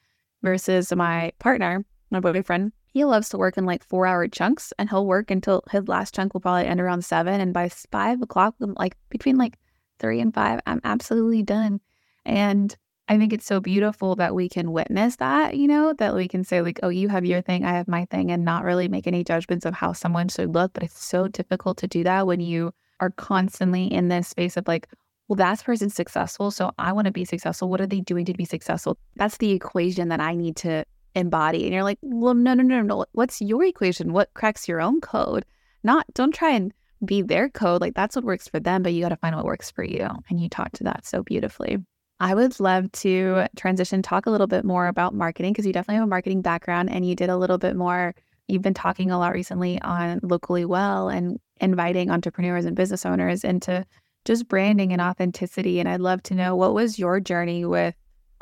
Versus 0.42 0.92
my 0.94 1.32
partner, 1.38 1.84
my 2.10 2.20
boyfriend, 2.20 2.72
he 2.94 3.04
loves 3.04 3.28
to 3.28 3.38
work 3.38 3.58
in 3.58 3.66
like 3.66 3.82
four 3.82 4.06
hour 4.06 4.28
chunks 4.28 4.72
and 4.78 4.88
he'll 4.88 5.04
work 5.04 5.28
until 5.28 5.64
his 5.68 5.88
last 5.88 6.14
chunk 6.14 6.32
will 6.32 6.40
probably 6.40 6.66
end 6.66 6.80
around 6.80 7.04
seven. 7.04 7.40
And 7.40 7.52
by 7.52 7.68
five 7.68 8.22
o'clock, 8.22 8.54
um, 8.62 8.74
like 8.78 8.96
between 9.10 9.36
like 9.36 9.58
three 9.98 10.20
and 10.20 10.32
five, 10.32 10.60
I'm 10.64 10.80
absolutely 10.84 11.42
done. 11.42 11.80
And 12.24 12.74
I 13.08 13.18
think 13.18 13.32
it's 13.32 13.46
so 13.46 13.58
beautiful 13.58 14.14
that 14.14 14.36
we 14.36 14.48
can 14.48 14.70
witness 14.70 15.16
that, 15.16 15.56
you 15.56 15.66
know, 15.66 15.92
that 15.94 16.14
we 16.14 16.28
can 16.28 16.44
say, 16.44 16.62
like, 16.62 16.78
oh, 16.84 16.88
you 16.88 17.08
have 17.08 17.26
your 17.26 17.42
thing, 17.42 17.64
I 17.64 17.72
have 17.72 17.88
my 17.88 18.04
thing, 18.06 18.30
and 18.30 18.44
not 18.44 18.62
really 18.62 18.86
make 18.86 19.08
any 19.08 19.24
judgments 19.24 19.66
of 19.66 19.74
how 19.74 19.92
someone 19.92 20.28
should 20.28 20.54
look. 20.54 20.72
But 20.72 20.84
it's 20.84 21.04
so 21.04 21.26
difficult 21.26 21.78
to 21.78 21.88
do 21.88 22.04
that 22.04 22.28
when 22.28 22.40
you 22.40 22.72
are 23.00 23.10
constantly 23.10 23.92
in 23.92 24.06
this 24.06 24.28
space 24.28 24.56
of 24.56 24.68
like, 24.68 24.88
well, 25.26 25.36
that 25.36 25.64
person's 25.64 25.96
successful. 25.96 26.52
So 26.52 26.70
I 26.78 26.92
want 26.92 27.06
to 27.06 27.12
be 27.12 27.24
successful. 27.24 27.68
What 27.68 27.80
are 27.80 27.86
they 27.88 28.00
doing 28.00 28.24
to 28.26 28.34
be 28.34 28.44
successful? 28.44 28.96
That's 29.16 29.38
the 29.38 29.50
equation 29.50 30.08
that 30.10 30.20
I 30.20 30.36
need 30.36 30.54
to 30.58 30.84
embody. 31.14 31.64
And 31.64 31.72
you're 31.72 31.82
like, 31.82 31.98
well, 32.02 32.34
no, 32.34 32.54
no, 32.54 32.62
no, 32.62 32.82
no. 32.82 33.04
What's 33.12 33.40
your 33.40 33.64
equation? 33.64 34.12
What 34.12 34.32
cracks 34.34 34.68
your 34.68 34.80
own 34.80 35.00
code? 35.00 35.44
Not, 35.82 36.06
don't 36.14 36.34
try 36.34 36.50
and 36.50 36.72
be 37.04 37.22
their 37.22 37.48
code. 37.48 37.80
Like 37.80 37.94
that's 37.94 38.16
what 38.16 38.24
works 38.24 38.48
for 38.48 38.60
them, 38.60 38.82
but 38.82 38.92
you 38.92 39.02
got 39.02 39.10
to 39.10 39.16
find 39.16 39.36
what 39.36 39.44
works 39.44 39.70
for 39.70 39.84
you. 39.84 40.08
And 40.28 40.40
you 40.40 40.48
talked 40.48 40.76
to 40.76 40.84
that 40.84 41.06
so 41.06 41.22
beautifully. 41.22 41.78
I 42.20 42.34
would 42.34 42.58
love 42.60 42.90
to 42.92 43.46
transition, 43.56 44.00
talk 44.00 44.26
a 44.26 44.30
little 44.30 44.46
bit 44.46 44.64
more 44.64 44.86
about 44.86 45.14
marketing 45.14 45.52
because 45.52 45.66
you 45.66 45.72
definitely 45.72 45.96
have 45.96 46.04
a 46.04 46.08
marketing 46.08 46.42
background 46.42 46.90
and 46.90 47.06
you 47.06 47.14
did 47.14 47.28
a 47.28 47.36
little 47.36 47.58
bit 47.58 47.76
more. 47.76 48.14
You've 48.48 48.62
been 48.62 48.74
talking 48.74 49.10
a 49.10 49.18
lot 49.18 49.32
recently 49.32 49.80
on 49.82 50.20
locally 50.22 50.64
well 50.64 51.08
and 51.08 51.38
inviting 51.60 52.10
entrepreneurs 52.10 52.66
and 52.66 52.76
business 52.76 53.04
owners 53.04 53.42
into 53.42 53.84
just 54.24 54.48
branding 54.48 54.92
and 54.92 55.02
authenticity. 55.02 55.80
And 55.80 55.88
I'd 55.88 56.00
love 56.00 56.22
to 56.24 56.34
know 56.34 56.54
what 56.56 56.74
was 56.74 56.98
your 56.98 57.20
journey 57.20 57.64
with 57.64 57.94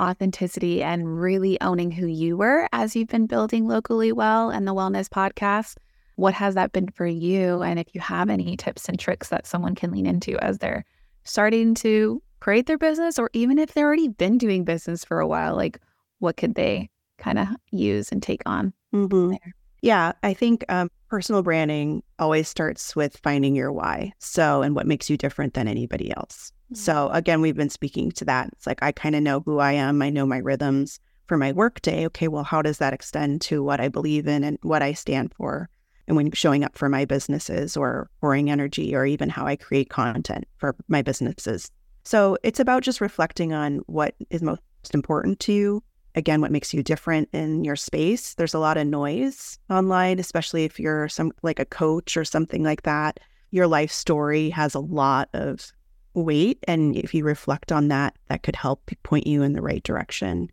authenticity 0.03 0.83
and 0.83 1.21
really 1.21 1.61
owning 1.61 1.91
who 1.91 2.07
you 2.07 2.37
were 2.37 2.69
as 2.73 2.97
you've 2.97 3.09
been 3.09 3.27
building 3.27 3.69
locally 3.69 4.13
well 4.13 4.51
and 4.51 4.67
the 4.67 4.75
wellness 4.75 5.09
podcast. 5.09 5.77
What 6.17 6.35
has 6.35 6.55
that 6.57 6.73
been 6.73 6.89
for 6.89 7.07
you? 7.07 7.63
And 7.63 7.79
if 7.79 7.95
you 7.95 8.01
have 8.01 8.29
any 8.29 8.57
tips 8.57 8.89
and 8.89 8.99
tricks 8.99 9.29
that 9.29 9.47
someone 9.47 9.75
can 9.75 9.93
lean 9.93 10.07
into 10.07 10.39
as 10.39 10.59
they're 10.59 10.85
starting 11.25 11.75
to 11.77 12.23
create 12.41 12.67
their 12.67 12.79
business, 12.79 13.19
or 13.19 13.31
even 13.33 13.59
if 13.59 13.73
they've 13.73 13.85
already 13.85 14.09
been 14.09 14.37
doing 14.37 14.65
business 14.65 15.05
for 15.05 15.21
a 15.21 15.27
while, 15.27 15.55
like 15.55 15.79
what 16.19 16.37
could 16.37 16.55
they 16.55 16.91
kind 17.19 17.39
of 17.39 17.49
use 17.71 18.11
and 18.11 18.23
take 18.23 18.43
on 18.47 18.73
mm-hmm. 18.93 19.35
Yeah, 19.83 20.13
I 20.23 20.33
think 20.33 20.65
um, 20.69 20.91
personal 21.13 21.43
branding 21.43 22.03
always 22.19 22.49
starts 22.49 22.97
with 22.97 23.19
finding 23.19 23.55
your 23.55 23.71
why. 23.71 24.11
So, 24.19 24.63
and 24.63 24.75
what 24.75 24.87
makes 24.87 25.11
you 25.11 25.19
different 25.19 25.53
than 25.53 25.69
anybody 25.69 26.11
else. 26.17 26.55
Mm-hmm. 26.73 26.77
So, 26.77 27.11
again, 27.11 27.43
we've 27.43 27.55
been 27.55 27.69
speaking 27.69 28.13
to 28.13 28.25
that. 28.25 28.49
It's 28.53 28.67
like 28.67 28.83
I 28.83 28.93
kind 28.93 29.15
of 29.15 29.23
know 29.23 29.41
who 29.41 29.59
I 29.59 29.73
am, 29.73 30.01
I 30.01 30.09
know 30.09 30.25
my 30.25 30.39
rhythms 30.39 30.99
for 31.27 31.37
my 31.37 31.53
workday. 31.53 32.07
Okay, 32.07 32.29
well, 32.29 32.45
how 32.45 32.63
does 32.63 32.79
that 32.79 32.95
extend 32.95 33.43
to 33.43 33.63
what 33.63 33.79
I 33.79 33.89
believe 33.89 34.27
in 34.27 34.43
and 34.43 34.57
what 34.63 34.81
I 34.81 34.95
stand 34.95 35.35
for? 35.35 35.69
And 36.09 36.17
when 36.17 36.33
showing 36.33 36.65
up 36.65 36.79
for 36.79 36.89
my 36.89 37.05
businesses 37.05 37.77
or 37.77 38.09
pouring 38.23 38.51
energy 38.51 38.97
or 38.97 39.05
even 39.05 39.29
how 39.29 39.45
I 39.45 39.57
create 39.57 39.91
content 39.91 40.47
for 40.57 40.75
my 40.89 41.03
businesses. 41.03 41.71
So, 42.05 42.39
it's 42.43 42.59
about 42.59 42.85
just 42.85 43.03
reflecting 43.03 43.53
on 43.53 43.83
what 43.85 44.15
is 44.31 44.41
most 44.41 44.63
important 44.95 45.41
to 45.41 45.53
you 45.53 45.83
again 46.15 46.41
what 46.41 46.53
makes 46.53 46.75
you 46.75 46.83
different 46.83 47.29
in 47.33 47.65
your 47.65 47.77
space. 47.77 48.35
There's 48.35 48.55
a 48.55 48.59
lot 48.59 48.77
of 48.77 48.87
noise 48.87 49.59
online 49.71 50.19
especially 50.19 50.65
if 50.65 50.79
you're 50.79 51.09
some 51.09 51.33
like 51.43 51.59
a 51.59 51.65
coach 51.65 52.17
or 52.17 52.25
something 52.25 52.63
like 52.63 52.83
that. 52.83 53.21
Your 53.51 53.67
life 53.67 53.91
story 53.91 54.51
has 54.51 54.75
a 54.75 54.81
lot 54.81 55.29
of 55.33 55.73
weight 56.15 56.59
and 56.69 56.97
if 56.97 57.15
you 57.15 57.25
reflect 57.25 57.73
on 57.73 57.89
that 57.89 58.15
that 58.29 58.43
could 58.43 58.57
help 58.57 58.91
point 59.03 59.27
you 59.27 59.43
in 59.43 59.55
the 59.55 59.63
right 59.63 59.83
direction 59.83 60.51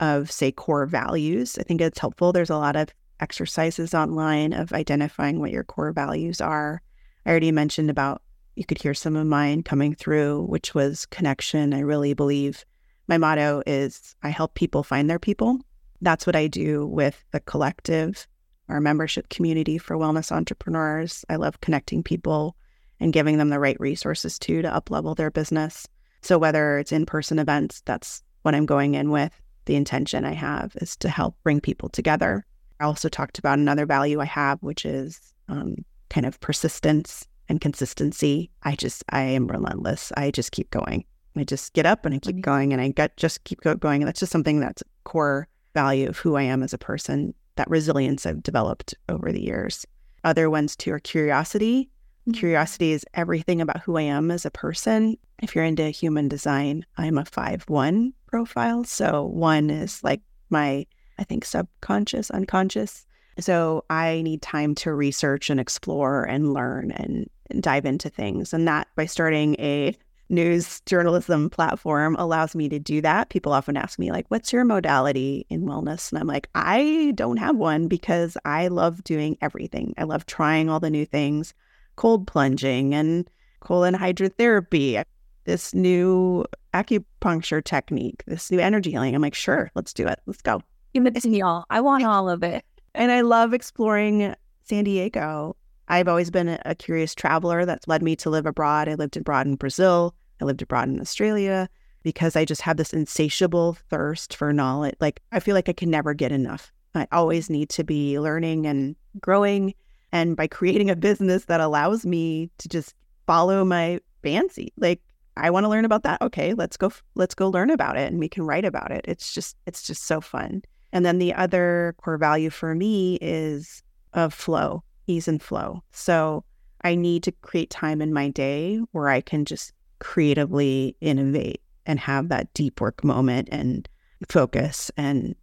of 0.00 0.30
say 0.30 0.50
core 0.50 0.86
values. 0.86 1.58
I 1.58 1.62
think 1.62 1.80
it's 1.80 1.98
helpful. 1.98 2.32
There's 2.32 2.50
a 2.50 2.56
lot 2.56 2.76
of 2.76 2.88
exercises 3.20 3.94
online 3.94 4.52
of 4.52 4.72
identifying 4.72 5.38
what 5.38 5.52
your 5.52 5.64
core 5.64 5.92
values 5.92 6.40
are. 6.40 6.82
I 7.24 7.30
already 7.30 7.52
mentioned 7.52 7.88
about 7.88 8.22
you 8.56 8.64
could 8.64 8.82
hear 8.82 8.94
some 8.94 9.16
of 9.16 9.26
mine 9.26 9.62
coming 9.62 9.94
through 9.94 10.42
which 10.42 10.74
was 10.74 11.06
connection. 11.06 11.72
I 11.72 11.80
really 11.80 12.14
believe 12.14 12.64
my 13.08 13.18
motto 13.18 13.62
is 13.66 14.14
I 14.22 14.30
help 14.30 14.54
people 14.54 14.82
find 14.82 15.08
their 15.08 15.18
people. 15.18 15.58
That's 16.00 16.26
what 16.26 16.36
I 16.36 16.46
do 16.46 16.86
with 16.86 17.22
the 17.32 17.40
collective, 17.40 18.26
our 18.68 18.80
membership 18.80 19.28
community 19.28 19.78
for 19.78 19.96
wellness 19.96 20.32
entrepreneurs. 20.32 21.24
I 21.28 21.36
love 21.36 21.60
connecting 21.60 22.02
people 22.02 22.56
and 23.00 23.12
giving 23.12 23.38
them 23.38 23.48
the 23.48 23.58
right 23.58 23.78
resources 23.80 24.38
too 24.38 24.62
to 24.62 24.70
uplevel 24.70 25.16
their 25.16 25.30
business. 25.30 25.86
So 26.22 26.38
whether 26.38 26.78
it's 26.78 26.92
in-person 26.92 27.38
events, 27.38 27.82
that's 27.84 28.22
what 28.42 28.54
I'm 28.54 28.66
going 28.66 28.94
in 28.94 29.10
with. 29.10 29.32
The 29.64 29.76
intention 29.76 30.24
I 30.24 30.32
have 30.32 30.76
is 30.76 30.96
to 30.98 31.08
help 31.08 31.36
bring 31.42 31.60
people 31.60 31.88
together. 31.88 32.44
I 32.80 32.84
also 32.84 33.08
talked 33.08 33.38
about 33.38 33.58
another 33.58 33.86
value 33.86 34.20
I 34.20 34.24
have, 34.26 34.58
which 34.62 34.84
is 34.84 35.20
um, 35.48 35.76
kind 36.10 36.26
of 36.26 36.40
persistence 36.40 37.26
and 37.48 37.60
consistency. 37.60 38.50
I 38.62 38.74
just, 38.74 39.04
I 39.10 39.22
am 39.22 39.46
relentless. 39.46 40.12
I 40.16 40.30
just 40.30 40.52
keep 40.52 40.70
going. 40.70 41.04
I 41.36 41.44
just 41.44 41.72
get 41.72 41.86
up 41.86 42.04
and 42.04 42.14
I 42.14 42.18
keep 42.18 42.36
mm-hmm. 42.36 42.42
going 42.42 42.72
and 42.72 42.82
I 42.82 42.88
get 42.88 43.16
just 43.16 43.44
keep 43.44 43.60
going. 43.60 44.02
And 44.02 44.08
that's 44.08 44.20
just 44.20 44.32
something 44.32 44.60
that's 44.60 44.82
core 45.04 45.48
value 45.74 46.08
of 46.08 46.18
who 46.18 46.36
I 46.36 46.42
am 46.42 46.62
as 46.62 46.72
a 46.72 46.78
person, 46.78 47.34
that 47.56 47.70
resilience 47.70 48.26
I've 48.26 48.42
developed 48.42 48.94
over 49.08 49.32
the 49.32 49.42
years. 49.42 49.86
Other 50.24 50.50
ones 50.50 50.76
too 50.76 50.92
are 50.92 51.00
curiosity. 51.00 51.88
Mm-hmm. 52.22 52.32
Curiosity 52.32 52.92
is 52.92 53.06
everything 53.14 53.60
about 53.60 53.80
who 53.80 53.96
I 53.96 54.02
am 54.02 54.30
as 54.30 54.44
a 54.44 54.50
person. 54.50 55.16
If 55.42 55.54
you're 55.54 55.64
into 55.64 55.88
human 55.90 56.28
design, 56.28 56.84
I'm 56.96 57.18
a 57.18 57.24
5 57.24 57.64
1 57.68 58.12
profile. 58.26 58.84
So 58.84 59.24
one 59.24 59.70
is 59.70 60.02
like 60.04 60.20
my, 60.50 60.86
I 61.18 61.24
think, 61.24 61.44
subconscious, 61.44 62.30
unconscious. 62.30 63.06
So 63.40 63.84
I 63.88 64.22
need 64.22 64.42
time 64.42 64.74
to 64.76 64.92
research 64.92 65.48
and 65.50 65.58
explore 65.58 66.24
and 66.24 66.52
learn 66.52 66.92
and, 66.92 67.28
and 67.50 67.62
dive 67.62 67.86
into 67.86 68.10
things. 68.10 68.52
And 68.52 68.68
that 68.68 68.88
by 68.94 69.06
starting 69.06 69.56
a 69.58 69.96
news 70.32 70.80
journalism 70.86 71.50
platform 71.50 72.16
allows 72.18 72.56
me 72.56 72.68
to 72.68 72.78
do 72.78 73.00
that. 73.02 73.28
People 73.28 73.52
often 73.52 73.76
ask 73.76 73.98
me, 73.98 74.10
like, 74.10 74.26
what's 74.28 74.52
your 74.52 74.64
modality 74.64 75.46
in 75.50 75.62
wellness? 75.62 76.10
And 76.10 76.18
I'm 76.18 76.26
like, 76.26 76.48
I 76.54 77.12
don't 77.14 77.36
have 77.36 77.56
one 77.56 77.86
because 77.86 78.36
I 78.44 78.68
love 78.68 79.04
doing 79.04 79.36
everything. 79.40 79.94
I 79.98 80.04
love 80.04 80.26
trying 80.26 80.68
all 80.68 80.80
the 80.80 80.90
new 80.90 81.06
things, 81.06 81.54
cold 81.96 82.26
plunging 82.26 82.94
and 82.94 83.30
colon 83.60 83.94
hydrotherapy, 83.94 85.04
this 85.44 85.74
new 85.74 86.44
acupuncture 86.74 87.62
technique, 87.62 88.24
this 88.26 88.50
new 88.50 88.58
energy 88.58 88.90
healing. 88.90 89.14
I'm 89.14 89.22
like, 89.22 89.34
sure, 89.34 89.70
let's 89.74 89.92
do 89.92 90.06
it. 90.06 90.18
Let's 90.26 90.42
go. 90.42 90.62
Give 90.94 91.06
it 91.06 91.14
to 91.22 91.28
me 91.28 91.42
all. 91.42 91.64
I 91.70 91.80
want 91.80 92.04
all 92.04 92.28
of 92.28 92.42
it. 92.42 92.64
And 92.94 93.12
I 93.12 93.20
love 93.20 93.54
exploring 93.54 94.34
San 94.64 94.84
Diego. 94.84 95.56
I've 95.88 96.08
always 96.08 96.30
been 96.30 96.58
a 96.64 96.74
curious 96.74 97.14
traveler 97.14 97.66
that's 97.66 97.88
led 97.88 98.02
me 98.02 98.16
to 98.16 98.30
live 98.30 98.46
abroad. 98.46 98.88
I 98.88 98.94
lived 98.94 99.16
abroad 99.16 99.46
in 99.46 99.56
Brazil. 99.56 100.14
I 100.42 100.44
lived 100.44 100.60
abroad 100.60 100.88
in 100.88 101.00
Australia 101.00 101.68
because 102.02 102.34
I 102.34 102.44
just 102.44 102.62
have 102.62 102.76
this 102.76 102.92
insatiable 102.92 103.78
thirst 103.88 104.34
for 104.34 104.52
knowledge. 104.52 104.96
Like, 105.00 105.22
I 105.30 105.38
feel 105.38 105.54
like 105.54 105.68
I 105.68 105.72
can 105.72 105.88
never 105.88 106.14
get 106.14 106.32
enough. 106.32 106.72
I 106.94 107.06
always 107.12 107.48
need 107.48 107.68
to 107.70 107.84
be 107.84 108.18
learning 108.18 108.66
and 108.66 108.96
growing. 109.20 109.74
And 110.10 110.36
by 110.36 110.48
creating 110.48 110.90
a 110.90 110.96
business 110.96 111.44
that 111.44 111.60
allows 111.60 112.04
me 112.04 112.50
to 112.58 112.68
just 112.68 112.94
follow 113.26 113.64
my 113.64 114.00
fancy, 114.22 114.72
like, 114.76 115.00
I 115.36 115.48
want 115.50 115.64
to 115.64 115.68
learn 115.68 115.84
about 115.84 116.02
that. 116.02 116.20
Okay, 116.20 116.52
let's 116.54 116.76
go. 116.76 116.92
Let's 117.14 117.34
go 117.34 117.48
learn 117.48 117.70
about 117.70 117.96
it, 117.96 118.10
and 118.10 118.18
we 118.18 118.28
can 118.28 118.42
write 118.42 118.66
about 118.66 118.90
it. 118.90 119.04
It's 119.08 119.32
just, 119.32 119.56
it's 119.66 119.82
just 119.82 120.04
so 120.04 120.20
fun. 120.20 120.62
And 120.92 121.06
then 121.06 121.18
the 121.18 121.32
other 121.32 121.94
core 122.02 122.18
value 122.18 122.50
for 122.50 122.74
me 122.74 123.16
is 123.22 123.82
of 124.12 124.34
flow, 124.34 124.82
ease 125.06 125.28
and 125.28 125.40
flow. 125.40 125.82
So 125.92 126.44
I 126.84 126.96
need 126.96 127.22
to 127.22 127.32
create 127.32 127.70
time 127.70 128.02
in 128.02 128.12
my 128.12 128.28
day 128.28 128.80
where 128.90 129.08
I 129.08 129.22
can 129.22 129.46
just 129.46 129.72
creatively 130.02 130.96
innovate 131.00 131.62
and 131.86 131.98
have 132.00 132.28
that 132.28 132.52
deep 132.54 132.80
work 132.80 133.04
moment 133.04 133.48
and 133.52 133.88
focus 134.28 134.90
and 134.96 135.36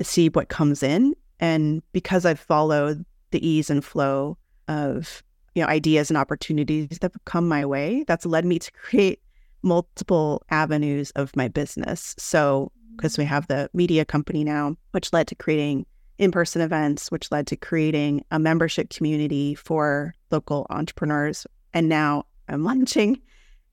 see 0.00 0.30
what 0.30 0.48
comes 0.48 0.82
in. 0.82 1.14
And 1.38 1.82
because 1.92 2.24
I've 2.24 2.40
followed 2.40 3.04
the 3.30 3.46
ease 3.46 3.68
and 3.68 3.84
flow 3.84 4.38
of 4.68 5.22
you 5.54 5.62
know 5.62 5.68
ideas 5.68 6.10
and 6.10 6.16
opportunities 6.16 6.88
that 7.00 7.12
have 7.12 7.24
come 7.26 7.46
my 7.46 7.64
way, 7.66 8.04
that's 8.06 8.26
led 8.26 8.46
me 8.46 8.58
to 8.58 8.72
create 8.72 9.20
multiple 9.62 10.42
avenues 10.50 11.10
of 11.12 11.36
my 11.36 11.48
business. 11.48 12.14
So 12.18 12.72
because 12.96 13.18
we 13.18 13.24
have 13.24 13.46
the 13.48 13.68
media 13.74 14.06
company 14.06 14.44
now, 14.44 14.76
which 14.92 15.12
led 15.12 15.28
to 15.28 15.34
creating 15.34 15.84
in-person 16.18 16.62
events, 16.62 17.10
which 17.10 17.30
led 17.30 17.46
to 17.48 17.56
creating 17.56 18.24
a 18.30 18.38
membership 18.38 18.88
community 18.88 19.54
for 19.54 20.14
local 20.30 20.66
entrepreneurs. 20.70 21.46
And 21.74 21.90
now 21.90 22.24
I'm 22.48 22.64
launching 22.70 23.20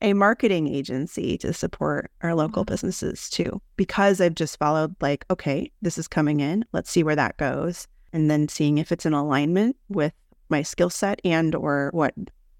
a 0.02 0.12
marketing 0.12 0.68
agency 0.68 1.38
to 1.38 1.52
support 1.52 2.10
our 2.22 2.34
local 2.34 2.62
mm-hmm. 2.64 2.72
businesses 2.72 3.30
too, 3.30 3.60
because 3.76 4.20
I've 4.20 4.34
just 4.34 4.58
followed, 4.58 4.94
like, 5.00 5.24
okay, 5.30 5.70
this 5.82 5.98
is 5.98 6.08
coming 6.08 6.40
in. 6.40 6.64
Let's 6.72 6.90
see 6.90 7.02
where 7.02 7.16
that 7.16 7.36
goes. 7.36 7.86
And 8.12 8.30
then 8.30 8.48
seeing 8.48 8.78
if 8.78 8.92
it's 8.92 9.06
in 9.06 9.12
alignment 9.12 9.76
with 9.88 10.12
my 10.48 10.62
skill 10.62 10.90
set 10.90 11.20
and 11.24 11.54
or 11.54 11.90
what 11.92 12.14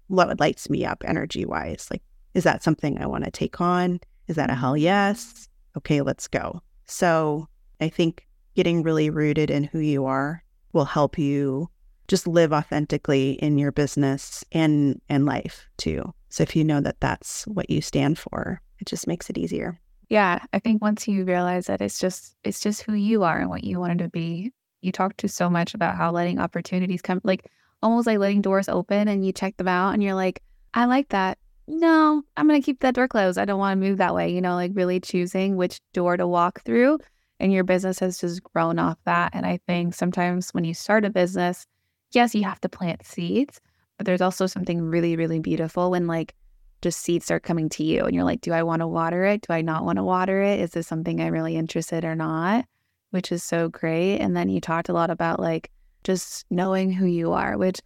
what 0.07 0.39
lights 0.39 0.69
me 0.69 0.85
up 0.85 1.03
energy 1.05 1.45
wise. 1.45 1.87
Like, 1.89 2.03
is 2.33 2.43
that 2.43 2.61
something 2.61 3.01
I 3.01 3.07
want 3.07 3.23
to 3.23 3.31
take 3.31 3.59
on? 3.59 3.99
Is 4.27 4.35
that 4.35 4.49
a 4.49 4.55
hell 4.55 4.73
mm-hmm. 4.73 4.83
yes? 4.83 5.47
Okay, 5.77 6.01
let's 6.01 6.27
go. 6.27 6.61
So 6.85 7.47
I 7.81 7.89
think 7.89 8.27
getting 8.55 8.83
really 8.83 9.09
rooted 9.09 9.49
in 9.49 9.63
who 9.63 9.79
you 9.79 10.05
are 10.05 10.43
will 10.73 10.85
help 10.85 11.17
you 11.17 11.69
just 12.07 12.27
live 12.27 12.53
authentically 12.53 13.31
in 13.33 13.57
your 13.57 13.71
business 13.71 14.43
and 14.51 15.01
and 15.09 15.25
life 15.25 15.67
too. 15.77 16.13
So 16.35 16.43
if 16.43 16.53
you 16.53 16.65
know 16.65 16.81
that 16.81 16.99
that's 16.99 17.47
what 17.47 17.69
you 17.69 17.79
stand 17.79 18.19
for, 18.19 18.61
it 18.79 18.87
just 18.87 19.07
makes 19.07 19.29
it 19.29 19.37
easier. 19.37 19.79
Yeah, 20.09 20.43
I 20.51 20.59
think 20.59 20.81
once 20.81 21.07
you 21.07 21.23
realize 21.23 21.67
that 21.67 21.79
it's 21.79 21.97
just 21.97 22.35
it's 22.43 22.59
just 22.59 22.81
who 22.81 22.93
you 22.93 23.23
are 23.23 23.39
and 23.39 23.49
what 23.49 23.63
you 23.63 23.79
wanted 23.79 23.99
to 23.99 24.09
be. 24.09 24.51
You 24.81 24.91
talked 24.91 25.19
to 25.19 25.29
so 25.29 25.49
much 25.49 25.73
about 25.73 25.95
how 25.95 26.11
letting 26.11 26.37
opportunities 26.37 27.01
come 27.01 27.21
like 27.23 27.49
almost 27.81 28.05
like 28.05 28.17
letting 28.19 28.41
doors 28.41 28.67
open 28.67 29.07
and 29.07 29.25
you 29.25 29.31
check 29.31 29.55
them 29.55 29.69
out 29.69 29.93
and 29.93 30.03
you're 30.03 30.13
like, 30.13 30.41
I 30.73 30.87
like 30.87 31.07
that. 31.09 31.37
No, 31.69 32.21
I'm 32.35 32.49
going 32.49 32.61
to 32.61 32.65
keep 32.65 32.81
that 32.81 32.95
door 32.95 33.07
closed. 33.07 33.37
I 33.37 33.45
don't 33.45 33.57
want 33.57 33.79
to 33.79 33.87
move 33.87 33.99
that 33.99 34.13
way, 34.13 34.29
you 34.29 34.41
know, 34.41 34.55
like 34.55 34.71
really 34.73 34.99
choosing 34.99 35.55
which 35.55 35.79
door 35.93 36.17
to 36.17 36.27
walk 36.27 36.63
through 36.63 36.99
and 37.39 37.53
your 37.53 37.63
business 37.63 37.99
has 37.99 38.17
just 38.17 38.43
grown 38.43 38.77
off 38.77 38.97
that. 39.05 39.31
And 39.33 39.45
I 39.45 39.61
think 39.67 39.93
sometimes 39.93 40.49
when 40.49 40.65
you 40.65 40.73
start 40.73 41.05
a 41.05 41.09
business, 41.09 41.65
yes, 42.11 42.35
you 42.35 42.43
have 42.43 42.59
to 42.59 42.67
plant 42.67 43.05
seeds, 43.05 43.61
but 43.97 44.05
there's 44.05 44.21
also 44.21 44.47
something 44.47 44.81
really, 44.81 45.15
really 45.15 45.39
beautiful 45.39 45.91
when 45.91 46.07
like 46.07 46.35
just 46.81 46.99
seeds 46.99 47.25
start 47.25 47.43
coming 47.43 47.69
to 47.69 47.83
you 47.83 48.05
and 48.05 48.13
you're 48.13 48.23
like, 48.23 48.41
do 48.41 48.51
I 48.51 48.63
want 48.63 48.81
to 48.81 48.87
water 48.87 49.25
it? 49.25 49.41
Do 49.41 49.53
I 49.53 49.61
not 49.61 49.85
want 49.85 49.97
to 49.97 50.03
water 50.03 50.41
it? 50.41 50.59
Is 50.59 50.71
this 50.71 50.87
something 50.87 51.19
I'm 51.19 51.33
really 51.33 51.55
interested 51.55 52.05
or 52.05 52.15
not? 52.15 52.65
Which 53.11 53.31
is 53.31 53.43
so 53.43 53.69
great. 53.69 54.19
And 54.19 54.35
then 54.35 54.49
you 54.49 54.59
talked 54.59 54.89
a 54.89 54.93
lot 54.93 55.09
about 55.09 55.39
like 55.39 55.71
just 56.03 56.45
knowing 56.49 56.91
who 56.91 57.05
you 57.05 57.31
are, 57.31 57.57
which 57.57 57.79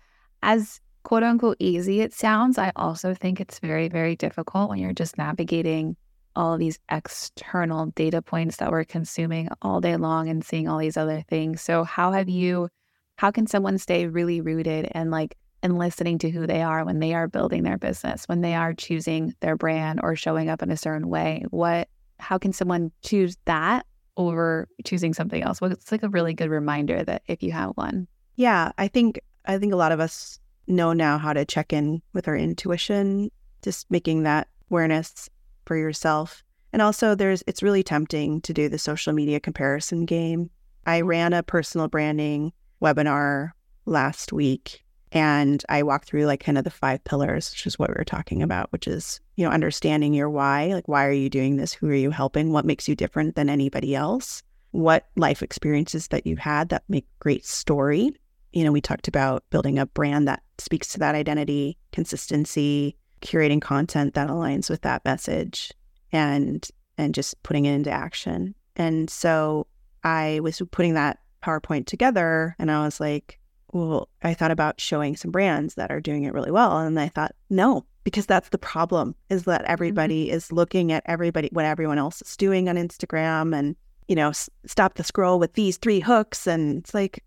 as 0.44 0.82
quote 1.04 1.24
unquote 1.24 1.58
easy 1.60 2.02
it 2.02 2.14
sounds, 2.14 2.58
I 2.58 2.72
also 2.76 3.14
think 3.14 3.40
it's 3.40 3.60
very, 3.60 3.88
very 3.88 4.16
difficult 4.16 4.70
when 4.70 4.80
you're 4.80 4.94
just 4.94 5.18
navigating 5.18 5.96
all 6.36 6.58
these 6.58 6.80
external 6.90 7.88
data 7.88 8.22
points 8.22 8.58
that 8.58 8.72
we're 8.72 8.86
consuming 8.86 9.50
all 9.62 9.82
day 9.82 9.96
long 9.96 10.30
and 10.30 10.44
seeing 10.44 10.68
all 10.68 10.78
these 10.78 10.98
other 10.98 11.24
things. 11.28 11.62
So 11.62 11.84
how 11.84 12.12
have 12.12 12.30
you 12.30 12.70
how 13.18 13.32
can 13.32 13.48
someone 13.48 13.78
stay 13.78 14.08
really 14.08 14.40
rooted 14.40 14.88
and 14.92 15.12
like 15.12 15.36
and 15.62 15.78
listening 15.78 16.18
to 16.20 16.30
who 16.30 16.48
they 16.48 16.62
are 16.62 16.86
when 16.86 17.00
they 17.00 17.14
are 17.14 17.28
building 17.28 17.64
their 17.64 17.78
business, 17.78 18.26
when 18.26 18.42
they 18.42 18.56
are 18.56 18.74
choosing 18.74 19.34
their 19.40 19.56
brand 19.56 20.00
or 20.02 20.16
showing 20.16 20.50
up 20.50 20.62
in 20.62 20.72
a 20.72 20.78
certain 20.78 21.10
way? 21.10 21.46
What, 21.50 21.90
how 22.20 22.38
can 22.38 22.54
someone 22.54 22.92
choose 23.02 23.38
that 23.46 23.86
over 24.18 24.68
choosing 24.86 25.14
something 25.14 25.42
else? 25.42 25.62
Well, 25.62 25.72
it's 25.72 25.92
like 25.92 26.04
a 26.04 26.10
really 26.10 26.34
good 26.34 26.50
reminder 26.50 27.04
that 27.04 27.24
if 27.28 27.42
you 27.44 27.52
have 27.52 27.72
one. 27.76 28.08
Yeah, 28.36 28.72
I 28.78 28.88
think 28.88 29.20
I 29.46 29.58
think 29.58 29.74
a 29.74 29.78
lot 29.78 29.92
of 29.92 30.00
us 30.00 30.40
know 30.68 30.94
now 30.94 31.18
how 31.18 31.34
to 31.34 31.46
check 31.46 31.74
in 31.74 32.02
with 32.14 32.28
our 32.28 32.36
intuition, 32.36 33.32
just 33.64 33.90
making 33.90 34.24
that 34.24 34.48
awareness 34.70 35.30
for 35.66 35.76
yourself. 35.76 36.44
And 36.72 36.82
also 36.82 37.16
there's 37.16 37.44
it's 37.48 37.64
really 37.64 37.84
tempting 37.84 38.42
to 38.42 38.54
do 38.54 38.70
the 38.70 38.78
social 38.78 39.14
media 39.14 39.40
comparison 39.40 40.06
game. 40.06 40.50
I 40.86 41.02
ran 41.02 41.34
a 41.34 41.44
personal 41.44 41.88
branding 41.88 42.54
webinar 42.82 43.52
last 43.86 44.32
week 44.32 44.84
and 45.12 45.64
I 45.70 45.84
walked 45.84 46.08
through 46.08 46.26
like 46.26 46.44
kind 46.44 46.58
of 46.58 46.64
the 46.64 46.70
five 46.70 47.04
pillars, 47.04 47.52
which 47.52 47.66
is 47.66 47.80
what 47.80 47.90
we 47.90 47.96
were 47.98 48.06
talking 48.06 48.44
about, 48.44 48.72
which 48.72 48.88
is, 48.88 49.20
you 49.36 49.46
know, 49.46 49.52
understanding 49.52 50.14
your 50.14 50.30
why. 50.30 50.68
Like, 50.74 50.88
why 50.88 51.06
are 51.06 51.12
you 51.12 51.30
doing 51.30 51.58
this? 51.58 51.74
Who 51.74 51.90
are 51.90 51.96
you 51.96 52.12
helping? 52.12 52.52
What 52.52 52.66
makes 52.66 52.88
you 52.88 52.96
different 52.96 53.36
than 53.36 53.50
anybody 53.50 53.96
else? 53.96 54.44
What 54.72 55.08
life 55.16 55.42
experiences 55.42 56.10
that 56.10 56.28
you've 56.28 56.40
had 56.40 56.70
that 56.70 56.84
make 56.90 57.08
great 57.20 57.46
story? 57.46 58.12
You 58.54 58.64
know, 58.64 58.72
we 58.72 58.82
talked 58.82 59.08
about 59.08 59.44
building 59.50 59.80
a 59.80 59.88
brand 59.88 60.28
that 60.28 60.44
speaks 60.60 60.90
to 60.90 61.00
that 61.00 61.16
identity, 61.16 61.78
consistency, 61.92 62.96
curating 63.22 63.62
content 63.62 64.14
that 64.14 64.30
aligns 64.30 64.70
with 64.70 64.82
that 64.82 65.04
message 65.06 65.72
and 66.12 66.68
and 66.98 67.16
just 67.16 67.42
putting 67.44 67.66
it 67.66 67.74
into 67.74 67.92
action. 67.92 68.54
And 68.76 69.10
so 69.10 69.68
I 70.04 70.40
was 70.42 70.62
putting 70.72 70.94
that 70.96 71.20
PowerPoint 71.44 71.86
together 71.86 72.56
and 72.60 72.70
I 72.70 72.84
was 72.84 73.00
like, 73.00 73.39
well, 73.72 74.10
I 74.24 74.34
thought 74.34 74.52
about 74.52 74.80
showing 74.80 75.16
some 75.16 75.32
brands 75.32 75.76
that 75.76 75.92
are 75.92 76.00
doing 76.00 76.24
it 76.24 76.34
really 76.34 76.52
well. 76.52 76.78
And 76.78 77.00
I 77.00 77.08
thought, 77.08 77.36
no, 77.50 77.86
because 78.04 78.26
that's 78.26 78.50
the 78.50 78.58
problem 78.58 79.16
is 79.30 79.44
that 79.44 79.62
mm-hmm. 79.62 79.72
everybody 79.72 80.26
mm-hmm. 80.28 80.36
is 80.36 80.52
looking 80.52 80.92
at 80.92 81.04
everybody, 81.06 81.50
what 81.52 81.66
everyone 81.66 81.98
else 81.98 82.22
is 82.22 82.38
doing 82.38 82.70
on 82.70 82.76
Instagram 82.76 83.58
and, 83.58 83.76
you 84.08 84.16
know, 84.16 84.30
s- 84.30 84.50
stop 84.66 84.96
the 84.96 85.04
scroll 85.04 85.40
with 85.40 85.54
these 85.54 85.78
three 85.78 86.00
hooks. 86.00 86.48
And 86.48 86.80
it's 86.80 86.94
like, 86.94 87.24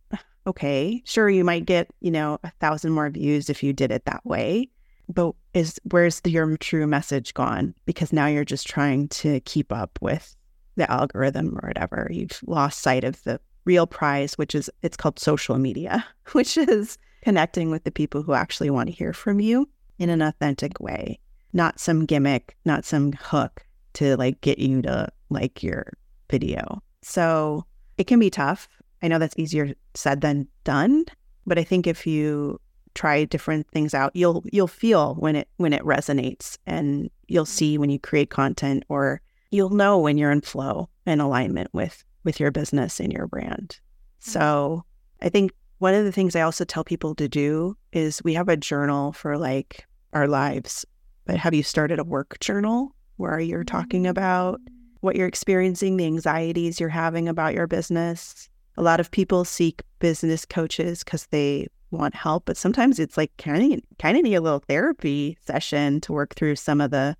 okay, 0.46 1.02
sure, 1.04 1.30
you 1.30 1.44
might 1.44 1.66
get, 1.66 1.90
you 2.00 2.10
know, 2.10 2.38
a 2.42 2.50
thousand 2.60 2.92
more 2.92 3.10
views 3.10 3.48
if 3.48 3.62
you 3.62 3.72
did 3.72 3.90
it 3.90 4.04
that 4.06 4.24
way. 4.24 4.68
But 5.08 5.34
is 5.54 5.78
where's 5.90 6.20
the, 6.20 6.30
your 6.30 6.56
true 6.56 6.86
message 6.86 7.34
gone? 7.34 7.74
Because 7.84 8.12
now 8.12 8.26
you're 8.26 8.44
just 8.44 8.66
trying 8.66 9.08
to 9.08 9.40
keep 9.40 9.72
up 9.72 9.98
with 10.00 10.34
the 10.76 10.90
algorithm 10.90 11.58
or 11.62 11.68
whatever. 11.68 12.08
You've 12.10 12.40
lost 12.46 12.80
sight 12.80 13.04
of 13.04 13.22
the 13.24 13.40
real 13.64 13.86
prize, 13.86 14.34
which 14.34 14.54
is 14.54 14.70
it's 14.82 14.96
called 14.96 15.18
social 15.18 15.58
media, 15.58 16.04
which 16.32 16.56
is 16.56 16.98
connecting 17.22 17.70
with 17.70 17.84
the 17.84 17.90
people 17.90 18.22
who 18.22 18.32
actually 18.32 18.70
want 18.70 18.88
to 18.88 18.94
hear 18.94 19.12
from 19.12 19.40
you 19.40 19.68
in 19.98 20.10
an 20.10 20.22
authentic 20.22 20.80
way, 20.80 21.18
not 21.52 21.78
some 21.78 22.04
gimmick, 22.04 22.56
not 22.64 22.84
some 22.84 23.12
hook 23.12 23.64
to 23.94 24.16
like 24.16 24.40
get 24.40 24.58
you 24.58 24.82
to 24.82 25.08
like 25.30 25.62
your 25.62 25.92
video. 26.30 26.82
So 27.02 27.64
it 27.98 28.06
can 28.06 28.18
be 28.18 28.30
tough. 28.30 28.68
I 29.02 29.08
know 29.08 29.18
that's 29.18 29.38
easier 29.38 29.74
said 29.94 30.20
than 30.20 30.48
done, 30.64 31.04
but 31.46 31.58
I 31.58 31.64
think 31.64 31.86
if 31.86 32.06
you 32.06 32.60
try 32.94 33.24
different 33.24 33.68
things 33.70 33.94
out, 33.94 34.14
you'll 34.14 34.44
you'll 34.52 34.68
feel 34.68 35.14
when 35.14 35.36
it 35.36 35.48
when 35.56 35.72
it 35.72 35.82
resonates 35.82 36.58
and 36.66 37.10
you'll 37.28 37.46
see 37.46 37.78
when 37.78 37.90
you 37.90 37.98
create 37.98 38.30
content 38.30 38.84
or 38.88 39.20
you'll 39.50 39.70
know 39.70 39.98
when 39.98 40.18
you're 40.18 40.30
in 40.30 40.40
flow 40.40 40.88
and 41.06 41.20
alignment 41.20 41.72
with 41.72 42.04
with 42.24 42.40
your 42.40 42.50
business 42.50 43.00
and 43.00 43.12
your 43.12 43.26
brand. 43.26 43.78
Mm-hmm. 44.20 44.30
So 44.30 44.84
I 45.20 45.28
think 45.28 45.52
one 45.78 45.94
of 45.94 46.04
the 46.04 46.12
things 46.12 46.36
I 46.36 46.42
also 46.42 46.64
tell 46.64 46.84
people 46.84 47.14
to 47.16 47.28
do 47.28 47.76
is 47.92 48.22
we 48.22 48.34
have 48.34 48.48
a 48.48 48.56
journal 48.56 49.12
for 49.12 49.36
like 49.36 49.84
our 50.12 50.28
lives, 50.28 50.84
but 51.24 51.36
have 51.36 51.54
you 51.54 51.62
started 51.62 51.98
a 51.98 52.04
work 52.04 52.38
journal 52.40 52.94
where 53.16 53.40
you're 53.40 53.64
talking 53.64 54.06
about 54.06 54.60
mm. 54.60 54.66
what 55.00 55.16
you're 55.16 55.26
experiencing, 55.26 55.96
the 55.96 56.06
anxieties 56.06 56.78
you're 56.78 56.88
having 56.88 57.28
about 57.28 57.54
your 57.54 57.66
business? 57.66 58.48
A 58.76 58.82
lot 58.82 59.00
of 59.00 59.10
people 59.10 59.44
seek 59.44 59.82
business 59.98 60.44
coaches 60.44 61.02
because 61.02 61.26
they 61.26 61.66
want 61.90 62.14
help, 62.14 62.44
but 62.46 62.56
sometimes 62.56 62.98
it's 62.98 63.16
like 63.16 63.36
kind 63.36 63.72
of 63.72 63.80
kind 63.98 64.16
of 64.16 64.22
need 64.22 64.34
a 64.34 64.40
little 64.40 64.62
therapy 64.66 65.36
session 65.44 66.00
to 66.02 66.12
work 66.12 66.34
through 66.34 66.56
some 66.56 66.80
of 66.80 66.90
the 66.90 67.16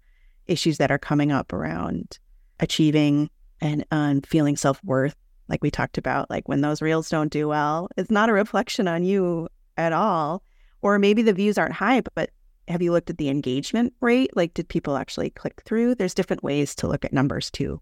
issues 0.46 0.78
that 0.78 0.90
are 0.90 0.98
coming 0.98 1.30
up 1.30 1.52
around 1.52 2.18
achieving 2.60 3.28
and 3.62 3.86
um, 3.92 4.20
feeling 4.20 4.56
self 4.56 4.82
worth, 4.84 5.14
like 5.48 5.62
we 5.62 5.70
talked 5.70 5.96
about, 5.96 6.28
like 6.28 6.48
when 6.48 6.60
those 6.60 6.82
reels 6.82 7.08
don't 7.08 7.32
do 7.32 7.48
well, 7.48 7.88
it's 7.96 8.10
not 8.10 8.28
a 8.28 8.34
reflection 8.34 8.88
on 8.88 9.04
you 9.04 9.48
at 9.78 9.92
all. 9.92 10.42
Or 10.82 10.98
maybe 10.98 11.22
the 11.22 11.32
views 11.32 11.56
aren't 11.56 11.74
high, 11.74 12.02
but 12.14 12.30
have 12.66 12.82
you 12.82 12.90
looked 12.90 13.08
at 13.08 13.18
the 13.18 13.28
engagement 13.28 13.94
rate? 14.00 14.36
Like, 14.36 14.52
did 14.52 14.68
people 14.68 14.96
actually 14.96 15.30
click 15.30 15.62
through? 15.64 15.94
There's 15.94 16.14
different 16.14 16.42
ways 16.42 16.74
to 16.76 16.88
look 16.88 17.04
at 17.04 17.12
numbers 17.12 17.50
too. 17.50 17.80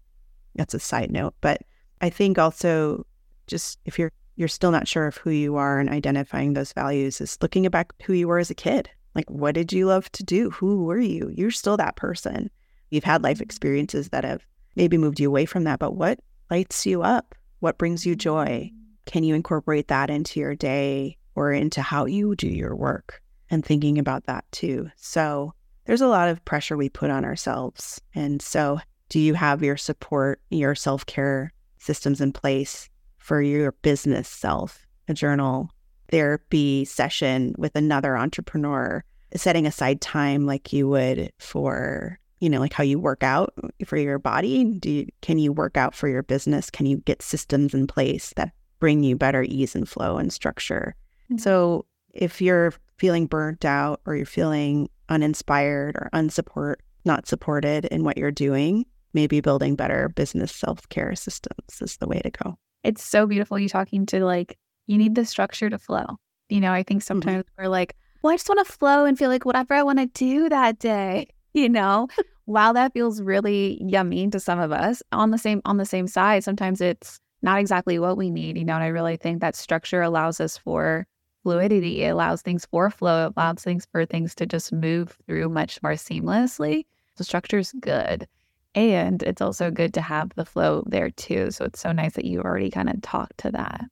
That's 0.55 0.75
a 0.75 0.79
side 0.79 1.11
note. 1.11 1.33
But 1.41 1.63
I 1.99 2.11
think 2.11 2.37
also 2.37 3.05
just 3.47 3.79
if 3.85 3.97
you're 3.97 4.11
you're 4.35 4.47
still 4.47 4.71
not 4.71 4.87
sure 4.87 5.07
of 5.07 5.17
who 5.17 5.29
you 5.29 5.55
are 5.57 5.79
and 5.79 5.89
identifying 5.89 6.53
those 6.53 6.73
values 6.73 7.21
is 7.21 7.37
looking 7.41 7.67
back 7.69 7.91
who 8.03 8.13
you 8.13 8.27
were 8.27 8.39
as 8.39 8.49
a 8.49 8.55
kid. 8.55 8.89
Like, 9.13 9.29
what 9.29 9.55
did 9.55 9.73
you 9.73 9.87
love 9.87 10.11
to 10.13 10.23
do? 10.23 10.51
Who 10.51 10.85
were 10.85 10.99
you? 10.99 11.31
You're 11.35 11.51
still 11.51 11.75
that 11.77 11.97
person. 11.97 12.49
You've 12.91 13.03
had 13.03 13.23
life 13.23 13.41
experiences 13.41 14.09
that 14.09 14.23
have 14.23 14.45
maybe 14.75 14.97
moved 14.97 15.19
you 15.19 15.27
away 15.27 15.45
from 15.45 15.63
that, 15.65 15.79
but 15.79 15.95
what 15.95 16.19
lights 16.49 16.85
you 16.85 17.03
up? 17.03 17.35
What 17.59 17.77
brings 17.77 18.05
you 18.05 18.15
joy? 18.15 18.71
Can 19.05 19.23
you 19.23 19.35
incorporate 19.35 19.87
that 19.87 20.09
into 20.09 20.39
your 20.39 20.55
day 20.55 21.17
or 21.35 21.51
into 21.51 21.81
how 21.81 22.05
you 22.05 22.35
do 22.35 22.47
your 22.47 22.75
work? 22.75 23.21
And 23.49 23.65
thinking 23.65 23.97
about 23.97 24.25
that 24.25 24.45
too. 24.51 24.89
So 24.95 25.53
there's 25.85 26.01
a 26.01 26.07
lot 26.07 26.29
of 26.29 26.43
pressure 26.45 26.77
we 26.77 26.89
put 26.89 27.09
on 27.09 27.25
ourselves. 27.25 27.99
And 28.15 28.41
so, 28.41 28.79
do 29.09 29.19
you 29.19 29.33
have 29.33 29.61
your 29.61 29.75
support, 29.75 30.41
your 30.49 30.73
self 30.73 31.05
care 31.05 31.51
systems 31.79 32.21
in 32.21 32.31
place 32.31 32.89
for 33.17 33.41
your 33.41 33.73
business 33.73 34.29
self? 34.29 34.85
A 35.09 35.13
journal, 35.13 35.69
therapy 36.09 36.85
session 36.85 37.53
with 37.57 37.75
another 37.75 38.15
entrepreneur, 38.15 39.03
setting 39.35 39.65
aside 39.65 39.99
time 39.99 40.45
like 40.45 40.71
you 40.71 40.87
would 40.87 41.33
for 41.39 42.20
you 42.41 42.49
know, 42.49 42.59
like 42.59 42.73
how 42.73 42.83
you 42.83 42.99
work 42.99 43.23
out 43.23 43.53
for 43.85 43.95
your 43.95 44.19
body. 44.19 44.65
Do 44.65 44.89
you, 44.91 45.07
can 45.21 45.37
you 45.37 45.53
work 45.53 45.77
out 45.77 45.95
for 45.95 46.09
your 46.09 46.23
business? 46.23 46.69
Can 46.69 46.87
you 46.87 46.97
get 46.97 47.21
systems 47.21 47.73
in 47.73 47.87
place 47.87 48.33
that 48.35 48.51
bring 48.79 49.03
you 49.03 49.15
better 49.15 49.43
ease 49.43 49.75
and 49.75 49.87
flow 49.87 50.17
and 50.17 50.33
structure? 50.33 50.95
Mm-hmm. 51.31 51.37
So 51.37 51.85
if 52.13 52.41
you're 52.41 52.73
feeling 52.97 53.27
burnt 53.27 53.63
out 53.63 54.01
or 54.05 54.15
you're 54.15 54.25
feeling 54.25 54.89
uninspired 55.07 55.95
or 55.95 56.09
unsupport, 56.13 56.75
not 57.05 57.27
supported 57.27 57.85
in 57.85 58.03
what 58.03 58.17
you're 58.17 58.31
doing, 58.31 58.85
maybe 59.13 59.39
building 59.39 59.75
better 59.75 60.09
business 60.09 60.51
self-care 60.51 61.15
systems 61.15 61.81
is 61.81 61.97
the 61.97 62.07
way 62.07 62.19
to 62.19 62.31
go. 62.31 62.57
It's 62.83 63.03
so 63.03 63.27
beautiful 63.27 63.59
you 63.59 63.69
talking 63.69 64.07
to 64.07 64.25
like 64.25 64.57
you 64.87 64.97
need 64.97 65.13
the 65.13 65.25
structure 65.25 65.69
to 65.69 65.77
flow. 65.77 66.17
You 66.49 66.59
know, 66.59 66.73
I 66.73 66.81
think 66.81 67.01
mm-hmm. 67.01 67.07
sometimes 67.07 67.43
mm-hmm. 67.43 67.61
we're 67.61 67.69
like, 67.69 67.95
well, 68.23 68.33
I 68.33 68.35
just 68.35 68.49
want 68.49 68.65
to 68.65 68.73
flow 68.73 69.05
and 69.05 69.17
feel 69.17 69.29
like 69.29 69.45
whatever 69.45 69.75
I 69.75 69.83
want 69.83 69.99
to 69.99 70.07
do 70.07 70.49
that 70.49 70.79
day. 70.79 71.27
You 71.53 71.69
know? 71.69 72.07
While 72.45 72.73
that 72.73 72.93
feels 72.93 73.21
really 73.21 73.81
yummy 73.81 74.29
to 74.29 74.39
some 74.39 74.59
of 74.59 74.71
us 74.71 75.01
on 75.11 75.31
the 75.31 75.37
same 75.37 75.61
on 75.63 75.77
the 75.77 75.85
same 75.85 76.07
side 76.07 76.43
sometimes 76.43 76.81
it's 76.81 77.19
not 77.41 77.59
exactly 77.59 77.97
what 77.97 78.17
we 78.17 78.29
need 78.29 78.57
you 78.57 78.65
know 78.65 78.73
and 78.73 78.83
i 78.83 78.87
really 78.87 79.15
think 79.15 79.39
that 79.39 79.55
structure 79.55 80.01
allows 80.01 80.41
us 80.41 80.57
for 80.57 81.07
fluidity. 81.43 82.03
It 82.03 82.09
allows 82.09 82.41
things 82.41 82.65
for 82.65 82.89
flow. 82.89 83.27
It 83.27 83.33
allows 83.35 83.63
things 83.63 83.87
for 83.91 84.05
things 84.05 84.35
to 84.35 84.45
just 84.45 84.71
move 84.71 85.17
through 85.27 85.49
much 85.49 85.81
more 85.81 85.93
seamlessly. 85.93 86.85
So 87.15 87.23
structure 87.23 87.59
is 87.59 87.73
good. 87.79 88.27
And 88.73 89.21
it's 89.23 89.41
also 89.41 89.69
good 89.69 89.93
to 89.95 90.01
have 90.01 90.33
the 90.35 90.45
flow 90.45 90.83
there 90.87 91.09
too. 91.09 91.51
So 91.51 91.65
it's 91.65 91.79
so 91.79 91.91
nice 91.91 92.13
that 92.13 92.25
you 92.25 92.41
already 92.41 92.71
kind 92.71 92.89
of 92.89 93.01
talked 93.01 93.37
to 93.39 93.51
that. 93.51 93.85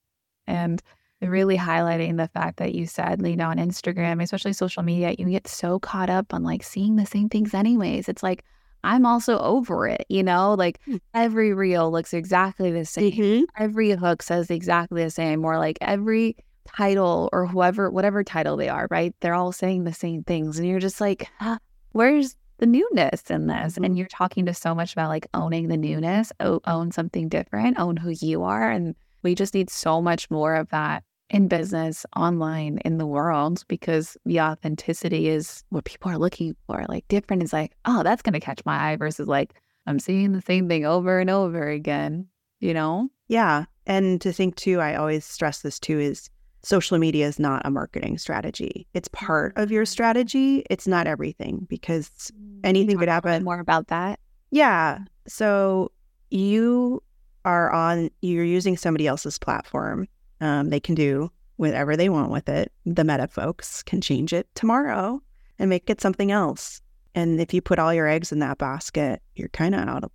And 0.47 0.81
really 1.21 1.57
highlighting 1.57 2.17
the 2.17 2.29
fact 2.29 2.57
that 2.57 2.73
you 2.73 2.85
said, 2.85 3.25
you 3.25 3.35
know, 3.35 3.49
on 3.49 3.57
Instagram, 3.57 4.23
especially 4.23 4.53
social 4.53 4.83
media, 4.83 5.15
you 5.17 5.25
get 5.29 5.47
so 5.47 5.79
caught 5.79 6.09
up 6.09 6.33
on 6.33 6.43
like 6.43 6.63
seeing 6.63 6.95
the 6.95 7.05
same 7.05 7.29
things 7.29 7.53
anyways. 7.53 8.07
It's 8.07 8.23
like, 8.23 8.45
I'm 8.83 9.05
also 9.05 9.37
over 9.39 9.87
it, 9.87 10.05
you 10.07 10.23
know, 10.23 10.53
like 10.53 10.79
mm. 10.87 11.01
every 11.13 11.53
reel 11.53 11.91
looks 11.91 12.13
exactly 12.13 12.71
the 12.71 12.85
same. 12.85 13.11
Mm-hmm. 13.11 13.43
Every 13.61 13.91
hook 13.91 14.21
says 14.21 14.49
exactly 14.49 15.03
the 15.03 15.09
same, 15.09 15.43
or 15.43 15.57
like 15.57 15.77
every 15.81 16.37
title 16.65 17.29
or 17.33 17.45
whoever, 17.45 17.89
whatever 17.89 18.23
title 18.23 18.55
they 18.55 18.69
are, 18.69 18.87
right? 18.89 19.13
They're 19.19 19.33
all 19.33 19.51
saying 19.51 19.83
the 19.83 19.93
same 19.93 20.23
things. 20.23 20.57
And 20.57 20.67
you're 20.67 20.79
just 20.79 21.01
like, 21.01 21.27
huh, 21.39 21.57
where's 21.91 22.37
the 22.59 22.65
newness 22.65 23.29
in 23.29 23.47
this? 23.47 23.73
Mm-hmm. 23.73 23.83
And 23.83 23.97
you're 23.97 24.07
talking 24.07 24.45
to 24.45 24.53
so 24.53 24.73
much 24.73 24.93
about 24.93 25.09
like 25.09 25.27
owning 25.33 25.67
the 25.67 25.77
newness, 25.77 26.31
own 26.39 26.91
something 26.91 27.27
different, 27.27 27.77
own 27.77 27.97
who 27.97 28.11
you 28.21 28.43
are. 28.43 28.71
And 28.71 28.95
we 29.23 29.35
just 29.35 29.53
need 29.53 29.69
so 29.69 30.01
much 30.01 30.31
more 30.31 30.55
of 30.55 30.69
that 30.69 31.03
in 31.29 31.47
business, 31.47 32.05
online, 32.15 32.79
in 32.85 32.97
the 32.97 33.05
world, 33.05 33.63
because 33.67 34.17
the 34.25 34.41
authenticity 34.41 35.27
is 35.27 35.63
what 35.69 35.85
people 35.85 36.11
are 36.11 36.17
looking 36.17 36.55
for. 36.65 36.85
Like 36.89 37.07
different 37.07 37.43
is 37.43 37.53
like, 37.53 37.73
oh, 37.85 38.03
that's 38.03 38.21
going 38.21 38.33
to 38.33 38.39
catch 38.39 38.65
my 38.65 38.91
eye 38.91 38.95
versus 38.95 39.27
like, 39.27 39.53
I'm 39.85 39.99
seeing 39.99 40.31
the 40.31 40.41
same 40.41 40.67
thing 40.67 40.85
over 40.85 41.19
and 41.19 41.29
over 41.29 41.67
again, 41.67 42.27
you 42.59 42.73
know? 42.73 43.09
Yeah. 43.27 43.65
And 43.85 44.19
to 44.21 44.33
think 44.33 44.55
too, 44.55 44.79
I 44.79 44.95
always 44.95 45.25
stress 45.25 45.61
this 45.61 45.79
too 45.79 45.99
is 45.99 46.29
social 46.63 46.97
media 46.97 47.27
is 47.27 47.39
not 47.39 47.61
a 47.65 47.71
marketing 47.71 48.17
strategy. 48.17 48.87
It's 48.93 49.07
part 49.09 49.53
of 49.55 49.71
your 49.71 49.85
strategy. 49.85 50.65
It's 50.69 50.87
not 50.87 51.07
everything 51.07 51.65
because 51.69 52.09
mm, 52.37 52.59
anything 52.63 52.97
could 52.97 53.07
happen. 53.07 53.43
More 53.43 53.59
about 53.59 53.87
that. 53.87 54.19
Yeah. 54.51 54.99
So 55.27 55.91
you 56.29 57.01
are 57.45 57.71
on, 57.71 58.09
you're 58.21 58.43
using 58.43 58.77
somebody 58.77 59.07
else's 59.07 59.39
platform 59.39 60.07
um, 60.41 60.69
they 60.69 60.79
can 60.79 60.95
do 60.95 61.31
whatever 61.57 61.97
they 61.97 62.09
want 62.09 62.31
with 62.31 62.47
it. 62.47 62.71
The 62.85 63.03
meta 63.03 63.27
folks 63.27 63.83
can 63.83 64.01
change 64.01 64.31
it 64.33 64.47
tomorrow 64.55 65.21
and 65.59 65.69
make 65.69 65.89
it 65.89 66.01
something 66.01 66.31
else. 66.31 66.81
And 67.15 67.41
if 67.41 67.53
you 67.53 67.61
put 67.61 67.79
all 67.79 67.93
your 67.93 68.07
eggs 68.07 68.31
in 68.31 68.39
that 68.39 68.57
basket, 68.57 69.21
you're 69.35 69.49
kind 69.49 69.75
of 69.75 69.87
out 69.87 70.03
of 70.03 70.11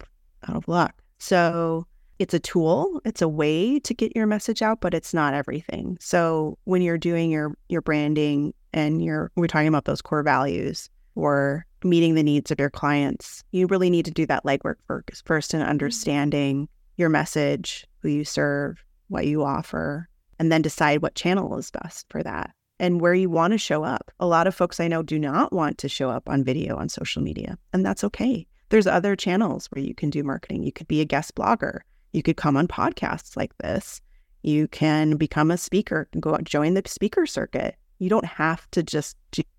out 0.49 0.57
of 0.57 0.69
luck. 0.69 1.03
So 1.19 1.87
it's 2.19 2.35
a 2.35 2.39
tool, 2.39 3.01
it's 3.05 3.23
a 3.23 3.29
way 3.29 3.79
to 3.81 3.95
get 3.95 4.15
your 4.17 4.27
message 4.27 4.63
out, 4.63 4.81
but 4.81 4.95
it's 4.95 5.13
not 5.13 5.35
everything. 5.35 5.99
So 6.01 6.59
when 6.65 6.81
you're 6.81 6.99
doing 6.99 7.31
your 7.31 7.57
your 7.69 7.83
branding 7.83 8.55
and 8.73 9.05
you're 9.05 9.31
we're 9.37 9.47
talking 9.47 9.69
about 9.69 9.85
those 9.85 10.03
core 10.03 10.23
values 10.23 10.89
or 11.15 11.67
meeting 11.83 12.15
the 12.15 12.23
needs 12.23 12.51
of 12.51 12.59
your 12.59 12.71
clients, 12.71 13.45
you 13.53 13.67
really 13.67 13.91
need 13.91 14.05
to 14.07 14.11
do 14.11 14.27
that 14.27 14.45
legwork 14.45 14.77
first, 14.87 15.27
first 15.27 15.53
in 15.53 15.61
mm-hmm. 15.61 15.69
understanding 15.69 16.69
your 16.97 17.09
message, 17.09 17.87
who 17.99 18.09
you 18.09 18.25
serve, 18.25 18.83
what 19.09 19.27
you 19.27 19.45
offer, 19.45 20.09
and 20.39 20.51
then 20.51 20.63
decide 20.63 21.03
what 21.03 21.15
channel 21.15 21.57
is 21.59 21.71
best 21.71 22.07
for 22.11 22.23
that 22.23 22.51
and 22.79 23.01
where 23.01 23.15
you 23.15 23.31
want 23.31 23.53
to 23.53 23.59
show 23.59 23.85
up. 23.85 24.11
A 24.21 24.27
lot 24.27 24.47
of 24.47 24.55
folks 24.55 24.81
I 24.81 24.89
know 24.89 25.03
do 25.03 25.19
not 25.19 25.53
want 25.53 25.79
to 25.79 25.89
show 25.89 26.11
up 26.11 26.29
on 26.29 26.45
video 26.45 26.77
on 26.77 26.89
social 26.89 27.23
media, 27.23 27.59
and 27.73 27.85
that's 27.85 28.05
okay. 28.05 28.47
There's 28.71 28.87
other 28.87 29.15
channels 29.15 29.67
where 29.67 29.85
you 29.85 29.95
can 29.95 30.11
do 30.11 30.25
marketing. 30.25 30.63
You 30.63 30.73
could 30.73 30.89
be 30.89 31.01
a 31.01 31.05
guest 31.05 31.35
blogger. 31.35 31.81
You 32.13 32.23
could 32.23 32.37
come 32.37 32.57
on 32.57 32.67
podcasts 32.67 33.37
like 33.37 33.57
this. 33.59 34.01
You 34.43 34.69
can 34.69 35.17
become 35.17 35.51
a 35.51 35.57
speaker 35.57 36.09
and 36.13 36.23
go 36.23 36.35
out, 36.35 36.45
join 36.45 36.75
the 36.75 36.83
speaker 36.87 37.27
circuit. 37.27 37.77
You 37.99 38.09
don't 38.09 38.25
have 38.25 38.71
to 38.73 38.83
just 38.83 39.17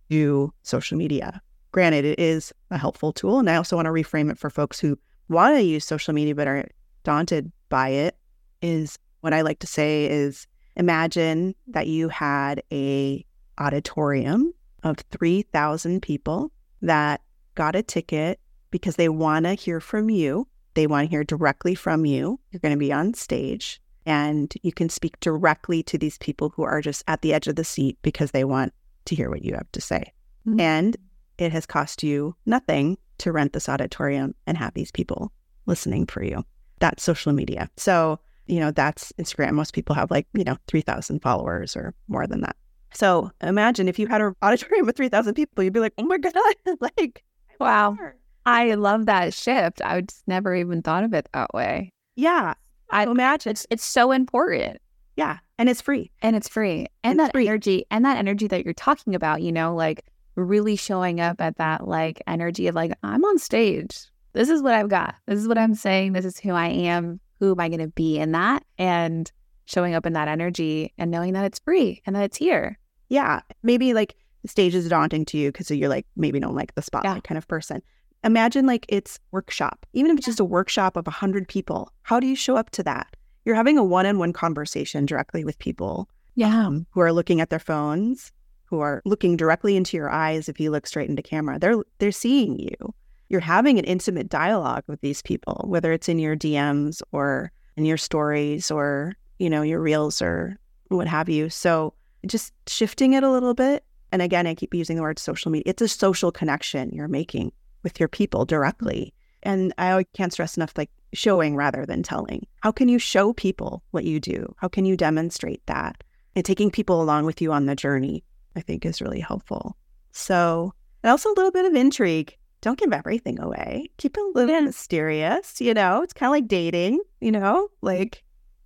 do 0.09 0.53
social 0.63 0.97
media. 0.97 1.41
Granted, 1.71 2.05
it 2.05 2.19
is 2.19 2.53
a 2.71 2.77
helpful 2.77 3.11
tool. 3.11 3.39
And 3.39 3.49
I 3.49 3.55
also 3.55 3.75
want 3.75 3.87
to 3.87 3.91
reframe 3.91 4.31
it 4.31 4.37
for 4.37 4.49
folks 4.49 4.79
who 4.79 4.97
want 5.29 5.55
to 5.55 5.63
use 5.63 5.85
social 5.85 6.13
media 6.13 6.35
but 6.35 6.47
are 6.47 6.67
daunted 7.03 7.51
by 7.69 7.89
it. 7.89 8.17
Is 8.61 8.97
what 9.21 9.33
I 9.33 9.41
like 9.41 9.59
to 9.59 9.67
say 9.67 10.05
is 10.05 10.47
Imagine 10.75 11.55
that 11.67 11.87
you 11.87 12.09
had 12.09 12.61
a 12.71 13.25
auditorium 13.57 14.53
of 14.83 14.97
3,000 15.11 16.01
people 16.01 16.51
that 16.81 17.21
got 17.55 17.75
a 17.75 17.83
ticket 17.83 18.39
because 18.71 18.97
they 18.97 19.09
want 19.09 19.45
to 19.45 19.53
hear 19.53 19.79
from 19.79 20.09
you. 20.09 20.47
They 20.73 20.87
want 20.87 21.05
to 21.05 21.09
hear 21.09 21.23
directly 21.23 21.75
from 21.75 22.05
you. 22.05 22.39
You're 22.51 22.59
going 22.59 22.73
to 22.73 22.77
be 22.77 22.91
on 22.91 23.13
stage 23.13 23.81
and 24.05 24.53
you 24.61 24.71
can 24.71 24.89
speak 24.89 25.19
directly 25.19 25.81
to 25.83 25.97
these 25.97 26.17
people 26.17 26.49
who 26.49 26.63
are 26.63 26.81
just 26.81 27.03
at 27.07 27.21
the 27.21 27.33
edge 27.33 27.47
of 27.47 27.55
the 27.55 27.63
seat 27.63 27.97
because 28.01 28.31
they 28.31 28.43
want 28.43 28.73
to 29.05 29.15
hear 29.15 29.29
what 29.29 29.43
you 29.43 29.53
have 29.53 29.71
to 29.71 29.81
say. 29.81 30.13
Mm-hmm. 30.47 30.59
And 30.59 30.97
it 31.37 31.51
has 31.51 31.65
cost 31.65 32.03
you 32.03 32.35
nothing 32.45 32.97
to 33.19 33.31
rent 33.31 33.53
this 33.53 33.69
auditorium 33.69 34.35
and 34.45 34.57
have 34.57 34.73
these 34.73 34.91
people 34.91 35.31
listening 35.65 36.05
for 36.05 36.23
you. 36.23 36.43
That's 36.79 37.03
social 37.03 37.33
media. 37.33 37.69
So 37.77 38.19
you 38.47 38.59
know, 38.59 38.71
that's 38.71 39.11
Instagram. 39.13 39.53
Most 39.53 39.73
people 39.73 39.95
have 39.95 40.11
like, 40.11 40.27
you 40.33 40.43
know, 40.43 40.57
3,000 40.67 41.21
followers 41.21 41.75
or 41.75 41.93
more 42.07 42.27
than 42.27 42.41
that. 42.41 42.55
So 42.93 43.31
imagine 43.41 43.87
if 43.87 43.99
you 43.99 44.07
had 44.07 44.21
an 44.21 44.35
auditorium 44.41 44.85
with 44.85 44.95
3,000 44.95 45.33
people, 45.33 45.63
you'd 45.63 45.73
be 45.73 45.79
like, 45.79 45.93
oh 45.97 46.05
my 46.05 46.17
God, 46.17 46.33
like, 46.79 47.23
wow. 47.59 47.97
I 48.45 48.75
love 48.75 49.07
that 49.07 49.33
shift. 49.33 49.81
I 49.81 49.95
would 49.95 50.09
just 50.09 50.23
never 50.27 50.55
even 50.55 50.81
thought 50.81 51.03
of 51.03 51.13
it 51.13 51.27
that 51.33 51.53
way. 51.53 51.91
Yeah. 52.15 52.53
I 52.91 53.03
imagine 53.03 53.51
it's, 53.51 53.65
it's 53.69 53.83
so 53.83 54.11
important. 54.11 54.79
Yeah. 55.17 55.39
And 55.57 55.67
it's 55.67 55.81
free. 55.81 56.11
And 56.21 56.35
it's 56.35 56.47
free. 56.47 56.87
And 57.03 57.19
it's 57.19 57.27
that 57.27 57.31
free. 57.33 57.47
energy 57.47 57.85
and 57.89 58.05
that 58.05 58.17
energy 58.17 58.47
that 58.47 58.63
you're 58.63 58.73
talking 58.73 59.15
about, 59.15 59.41
you 59.41 59.51
know, 59.51 59.73
like 59.73 60.05
really 60.35 60.75
showing 60.75 61.19
up 61.19 61.41
at 61.41 61.57
that 61.57 61.87
like 61.87 62.21
energy 62.27 62.67
of 62.67 62.75
like, 62.75 62.93
I'm 63.03 63.25
on 63.25 63.39
stage. 63.39 63.97
This 64.33 64.49
is 64.49 64.61
what 64.61 64.73
I've 64.73 64.89
got. 64.89 65.15
This 65.25 65.39
is 65.39 65.47
what 65.47 65.57
I'm 65.57 65.73
saying. 65.73 66.13
This 66.13 66.25
is 66.25 66.37
who 66.37 66.51
I 66.51 66.67
am 66.67 67.19
who 67.39 67.51
am 67.51 67.59
I 67.59 67.69
going 67.69 67.79
to 67.79 67.87
be 67.87 68.17
in 68.17 68.31
that? 68.31 68.63
And 68.77 69.31
showing 69.65 69.93
up 69.93 70.05
in 70.05 70.13
that 70.13 70.27
energy 70.27 70.93
and 70.97 71.11
knowing 71.11 71.33
that 71.33 71.45
it's 71.45 71.59
free 71.59 72.01
and 72.05 72.15
that 72.15 72.23
it's 72.23 72.37
here. 72.37 72.77
Yeah. 73.09 73.41
Maybe 73.63 73.93
like 73.93 74.15
the 74.43 74.47
stage 74.47 74.75
is 74.75 74.87
daunting 74.87 75.25
to 75.25 75.37
you 75.37 75.51
because 75.51 75.69
you're 75.71 75.89
like, 75.89 76.05
maybe 76.15 76.39
don't 76.39 76.55
like 76.55 76.75
the 76.75 76.81
spotlight 76.81 77.15
yeah. 77.15 77.21
kind 77.21 77.37
of 77.37 77.47
person. 77.47 77.81
Imagine 78.23 78.65
like 78.65 78.85
it's 78.89 79.19
workshop, 79.31 79.85
even 79.93 80.11
if 80.11 80.17
it's 80.17 80.27
yeah. 80.27 80.31
just 80.31 80.39
a 80.39 80.45
workshop 80.45 80.97
of 80.97 81.05
100 81.07 81.47
people. 81.47 81.91
How 82.03 82.19
do 82.19 82.27
you 82.27 82.35
show 82.35 82.55
up 82.55 82.69
to 82.71 82.83
that? 82.83 83.15
You're 83.43 83.55
having 83.55 83.77
a 83.77 83.83
one 83.83 84.05
on 84.05 84.17
one 84.17 84.33
conversation 84.33 85.05
directly 85.05 85.43
with 85.43 85.59
people 85.59 86.09
yeah. 86.35 86.67
Um, 86.67 86.85
who 86.89 86.99
are 86.99 87.13
looking 87.13 87.39
at 87.39 87.49
their 87.49 87.59
phones, 87.59 88.33
who 88.65 88.81
are 88.81 89.01
looking 89.05 89.37
directly 89.37 89.77
into 89.77 89.95
your 89.95 90.09
eyes 90.09 90.49
if 90.49 90.59
you 90.59 90.69
look 90.69 90.85
straight 90.85 91.09
into 91.09 91.21
camera. 91.21 91.57
They're 91.57 91.77
they're 91.99 92.11
seeing 92.11 92.59
you 92.59 92.93
you're 93.29 93.41
having 93.41 93.79
an 93.79 93.85
intimate 93.85 94.29
dialogue 94.29 94.83
with 94.87 95.01
these 95.01 95.21
people, 95.21 95.65
whether 95.67 95.91
it's 95.91 96.09
in 96.09 96.19
your 96.19 96.35
DMs 96.35 97.01
or 97.11 97.51
in 97.75 97.85
your 97.85 97.97
stories 97.97 98.71
or, 98.71 99.15
you 99.39 99.49
know, 99.49 99.61
your 99.61 99.81
reels 99.81 100.21
or 100.21 100.57
what 100.89 101.07
have 101.07 101.29
you. 101.29 101.49
So 101.49 101.93
just 102.27 102.53
shifting 102.67 103.13
it 103.13 103.23
a 103.23 103.31
little 103.31 103.53
bit. 103.53 103.83
And 104.11 104.21
again, 104.21 104.47
I 104.47 104.55
keep 104.55 104.73
using 104.73 104.95
the 104.95 105.01
word 105.01 105.19
social 105.19 105.51
media. 105.51 105.71
It's 105.71 105.81
a 105.81 105.87
social 105.87 106.31
connection 106.31 106.91
you're 106.91 107.07
making 107.07 107.51
with 107.83 107.99
your 107.99 108.09
people 108.09 108.45
directly. 108.45 109.13
And 109.43 109.73
I 109.77 110.05
can't 110.13 110.33
stress 110.33 110.57
enough 110.57 110.73
like 110.77 110.89
showing 111.13 111.55
rather 111.55 111.85
than 111.85 112.03
telling. 112.03 112.47
How 112.61 112.71
can 112.71 112.87
you 112.87 112.99
show 112.99 113.33
people 113.33 113.83
what 113.91 114.05
you 114.05 114.19
do? 114.19 114.53
How 114.57 114.67
can 114.67 114.85
you 114.85 114.97
demonstrate 114.97 115.65
that? 115.67 116.03
And 116.35 116.43
taking 116.43 116.71
people 116.71 117.01
along 117.01 117.25
with 117.25 117.41
you 117.41 117.51
on 117.51 117.65
the 117.65 117.75
journey, 117.75 118.23
I 118.55 118.61
think 118.61 118.85
is 118.85 119.01
really 119.01 119.19
helpful. 119.19 119.77
So, 120.11 120.73
and 121.03 121.11
also 121.11 121.29
a 121.29 121.35
little 121.35 121.51
bit 121.51 121.65
of 121.65 121.75
intrigue 121.75 122.37
don't 122.65 122.79
give 122.79 122.91
everything 122.91 123.39
away. 123.39 123.87
Keep 123.97 124.17
it 124.17 124.21
a 124.21 124.31
little 124.33 124.61
mysterious, 124.61 125.61
you 125.61 125.73
know? 125.73 126.01
It's 126.01 126.13
kind 126.13 126.29
of 126.29 126.31
like 126.31 126.47
dating, 126.47 126.99
you 127.21 127.31
know? 127.31 127.69
Like 127.81 128.23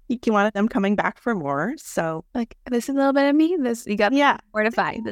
you 0.08 0.18
can 0.18 0.32
want 0.32 0.54
them 0.54 0.70
coming 0.70 0.96
back 0.96 1.20
for 1.20 1.36
more. 1.36 1.74
So 1.78 2.24
like 2.34 2.56
this 2.66 2.88
is 2.88 2.96
a 2.96 2.98
little 2.98 3.12
bit 3.12 3.30
of 3.30 3.36
me. 3.36 3.58
This 3.60 3.86
you 3.86 3.98
got 3.98 4.14
yeah. 4.14 4.38
where 4.52 4.64
to 4.64 4.72
find 4.72 5.06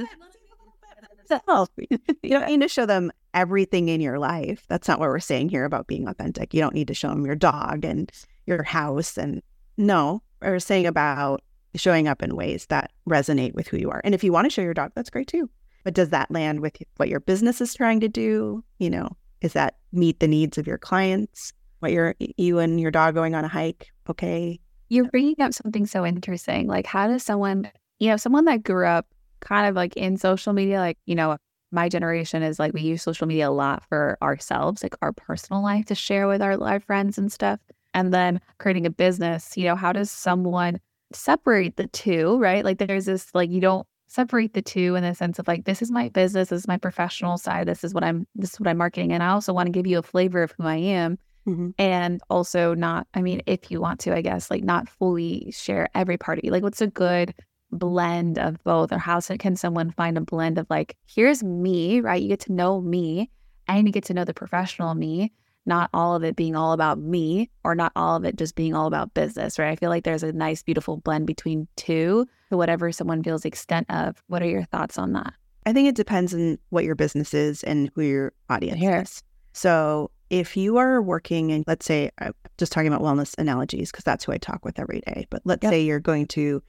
oh, 1.50 1.67
this. 1.80 2.00
you 2.23 2.30
don't 2.30 2.47
need 2.47 2.62
to 2.62 2.69
show 2.69 2.86
them 2.86 3.12
everything 3.34 3.89
in 3.89 4.00
your 4.00 4.19
life. 4.19 4.63
That's 4.69 4.88
not 4.88 5.02
what 5.02 5.10
we're 5.10 5.19
saying 5.19 5.50
here 5.50 5.65
about 5.65 5.88
being 5.88 6.08
authentic. 6.08 6.54
You 6.54 6.62
don't 6.62 6.73
need 6.73 6.88
to 6.88 6.93
show 6.93 7.10
them 7.10 7.26
your 7.26 7.36
dog 7.36 7.84
and 7.84 8.10
your 8.45 8.63
house 8.63 9.17
and 9.17 9.43
no, 9.76 10.23
we're 10.41 10.60
saying 10.60 10.88
about 10.88 11.43
showing 11.76 12.08
up 12.08 12.23
in 12.23 12.38
ways 12.38 12.67
that 12.67 12.93
resonate 13.08 13.54
with 13.54 13.67
who 13.67 13.76
you 13.76 13.91
are. 13.91 14.00
And 14.06 14.15
if 14.15 14.23
you 14.23 14.32
want 14.32 14.45
to 14.45 14.50
show 14.50 14.62
your 14.62 14.73
dog, 14.73 14.93
that's 14.95 15.10
great 15.10 15.28
too. 15.28 15.50
But 15.88 15.93
does 15.93 16.10
that 16.10 16.30
land 16.30 16.60
with 16.60 16.76
what 16.97 17.08
your 17.08 17.21
business 17.21 17.62
is 17.62 17.73
trying 17.73 18.02
to 18.02 18.10
do? 18.10 18.62
You 18.78 18.89
know, 18.89 19.15
is 19.39 19.54
that 19.54 19.78
meet 19.93 20.19
the 20.19 20.28
needs 20.28 20.58
of 20.58 20.67
your 20.67 20.78
clients? 20.78 21.54
What 21.80 21.93
you're 21.93 22.13
you 22.19 22.60
and 22.60 22.78
your 22.78 22.91
dog 22.91 23.15
going 23.15 23.36
on 23.36 23.45
a 23.45 23.47
hike? 23.47 23.88
Okay. 24.10 24.60
You're 24.89 25.10
bringing 25.12 25.39
up 25.39 25.54
something 25.54 25.86
so 25.86 26.06
interesting. 26.06 26.67
Like, 26.67 26.86
how 26.86 27.08
does 27.08 27.23
someone, 27.23 27.71
you 28.00 28.10
know, 28.10 28.17
someone 28.17 28.43
that 28.43 28.63
grew 28.63 28.86
up 28.86 29.08
kind 29.39 29.69
of 29.69 29.78
like 29.78 29.95
in 29.95 30.17
social 30.17 30.52
media, 30.52 30.80
like, 30.80 30.97
you 31.06 31.15
know, 31.15 31.38
my 31.71 31.88
generation 31.88 32.43
is 32.43 32.60
like 32.60 32.73
we 32.73 32.82
use 32.82 33.02
social 33.02 33.26
media 33.26 33.50
a 33.50 33.52
lot 33.52 33.82
for 33.88 34.17
ourselves, 34.21 34.84
like 34.84 34.97
our 35.02 35.13
personal 35.13 35.63
life 35.63 35.86
to 35.86 35.95
share 35.95 36.28
with 36.28 36.41
our 36.41 36.58
live 36.58 36.84
friends 36.84 37.17
and 37.17 37.32
stuff. 37.32 37.62
And 37.93 38.13
then 38.13 38.41
creating 38.58 38.86
a 38.86 38.89
business, 38.89 39.56
you 39.56 39.63
know, 39.63 39.78
how 39.78 39.93
does 39.93 40.12
someone 40.12 40.82
separate 41.13 41.78
the 41.78 41.88
two, 41.88 42.38
right? 42.39 42.65
Like 42.65 42.78
there's 42.80 43.06
this 43.06 43.34
like 43.34 43.50
you 43.50 43.62
don't 43.62 43.88
separate 44.08 44.54
the 44.54 44.62
two 44.62 44.96
in 44.96 45.04
the 45.04 45.13
sense 45.13 45.38
of 45.38 45.48
like 45.48 45.65
this 45.65 45.82
is 45.82 45.91
my 45.91 46.10
business 46.10 46.50
this 46.50 46.62
is 46.62 46.67
my 46.67 46.78
professional 46.78 47.38
side 47.38 47.67
this 47.67 47.84
is 47.84 47.93
what 47.93 48.04
i'm 48.04 48.26
this 48.36 48.54
is 48.54 48.60
what 48.60 48.67
i'm 48.67 48.78
marketing 48.78 49.12
and 49.12 49.22
i 49.22 49.28
also 49.28 49.54
want 49.54 49.67
to 49.67 49.72
give 49.72 49.86
you 49.86 49.98
a 49.98 50.04
flavor 50.04 50.43
of 50.43 50.54
who 50.58 50.65
i 50.65 50.76
am 50.76 51.17
mm-hmm. 51.48 51.70
and 51.78 52.22
also 52.30 52.74
not 52.74 53.06
i 53.13 53.22
mean 53.22 53.41
if 53.46 53.70
you 53.70 53.82
want 53.82 54.00
to 54.00 54.15
i 54.15 54.22
guess 54.22 54.50
like 54.50 54.63
not 54.63 54.88
fully 54.88 55.52
share 55.52 55.89
every 55.93 56.17
party 56.17 56.50
like 56.50 56.63
what's 56.63 56.82
a 56.82 56.88
good 56.88 57.34
blend 57.72 58.39
of 58.39 58.63
both 58.63 58.93
or 58.93 58.98
how 58.98 59.20
can 59.20 59.56
someone 59.56 59.91
find 59.91 60.17
a 60.17 60.22
blend 60.22 60.58
of 60.58 60.65
like 60.70 60.96
here's 61.06 61.43
me 61.43 62.00
right 62.00 62.22
you 62.22 62.30
get 62.30 62.39
to 62.39 62.54
know 62.54 62.80
me 62.80 63.30
and 63.67 63.88
you 63.88 63.91
get 63.91 64.06
to 64.06 64.13
know 64.13 64.24
the 64.24 64.34
professional 64.34 64.96
me 64.96 65.34
not 65.67 65.89
all 65.93 66.15
of 66.15 66.23
it 66.23 66.36
being 66.36 66.56
all 66.56 66.71
about 66.71 66.97
me 66.97 67.49
or 67.63 67.75
not 67.75 67.91
all 67.95 68.15
of 68.15 68.23
it 68.23 68.38
just 68.38 68.56
being 68.56 68.73
all 68.73 68.88
about 68.88 69.13
business, 69.13 69.60
right? 69.60 69.71
I 69.71 69.75
feel 69.75 69.89
like 69.89 70.03
there's 70.03 70.23
a 70.23 70.32
nice, 70.32 70.63
beautiful 70.63 70.97
blend 70.97 71.27
between 71.27 71.67
two 71.75 72.25
to 72.49 72.58
whatever 72.58 72.91
someone 72.91 73.23
feels 73.23 73.45
extent 73.45 73.86
of. 73.89 74.21
What 74.27 74.41
are 74.41 74.49
your 74.49 74.63
thoughts 74.65 74.97
on 74.97 75.13
that? 75.13 75.34
I 75.65 75.74
think 75.74 75.89
it 75.89 75.95
depends 75.95 76.34
on 76.34 76.57
what 76.70 76.86
your 76.86 76.95
business 76.95 77.34
is 77.34 77.63
and 77.63 77.91
who 77.93 78.01
your 78.01 78.34
audience 78.49 78.82
is. 78.82 79.24
So 79.51 80.11
if 80.30 80.55
you 80.55 80.78
are 80.78 81.01
working 81.01 81.49
in, 81.49 81.63
let's 81.68 81.86
say, 81.86 82.11
I'm 82.20 82.34
just 82.57 82.72
talking 82.72 82.88
about 82.88 83.01
wellness 83.01 83.38
analogies 83.38 83.91
because 83.91 84.03
that's 84.03 84.24
who 84.24 84.32
I 84.32 84.38
talk 84.38 84.63
with 84.63 84.80
every 84.80 85.01
day. 85.01 85.28
But 85.30 85.41
let's 85.43 85.63
yep. 85.63 85.72
say 85.72 85.82
you're 85.82 85.99
going 85.99 86.28
to, 86.28 86.63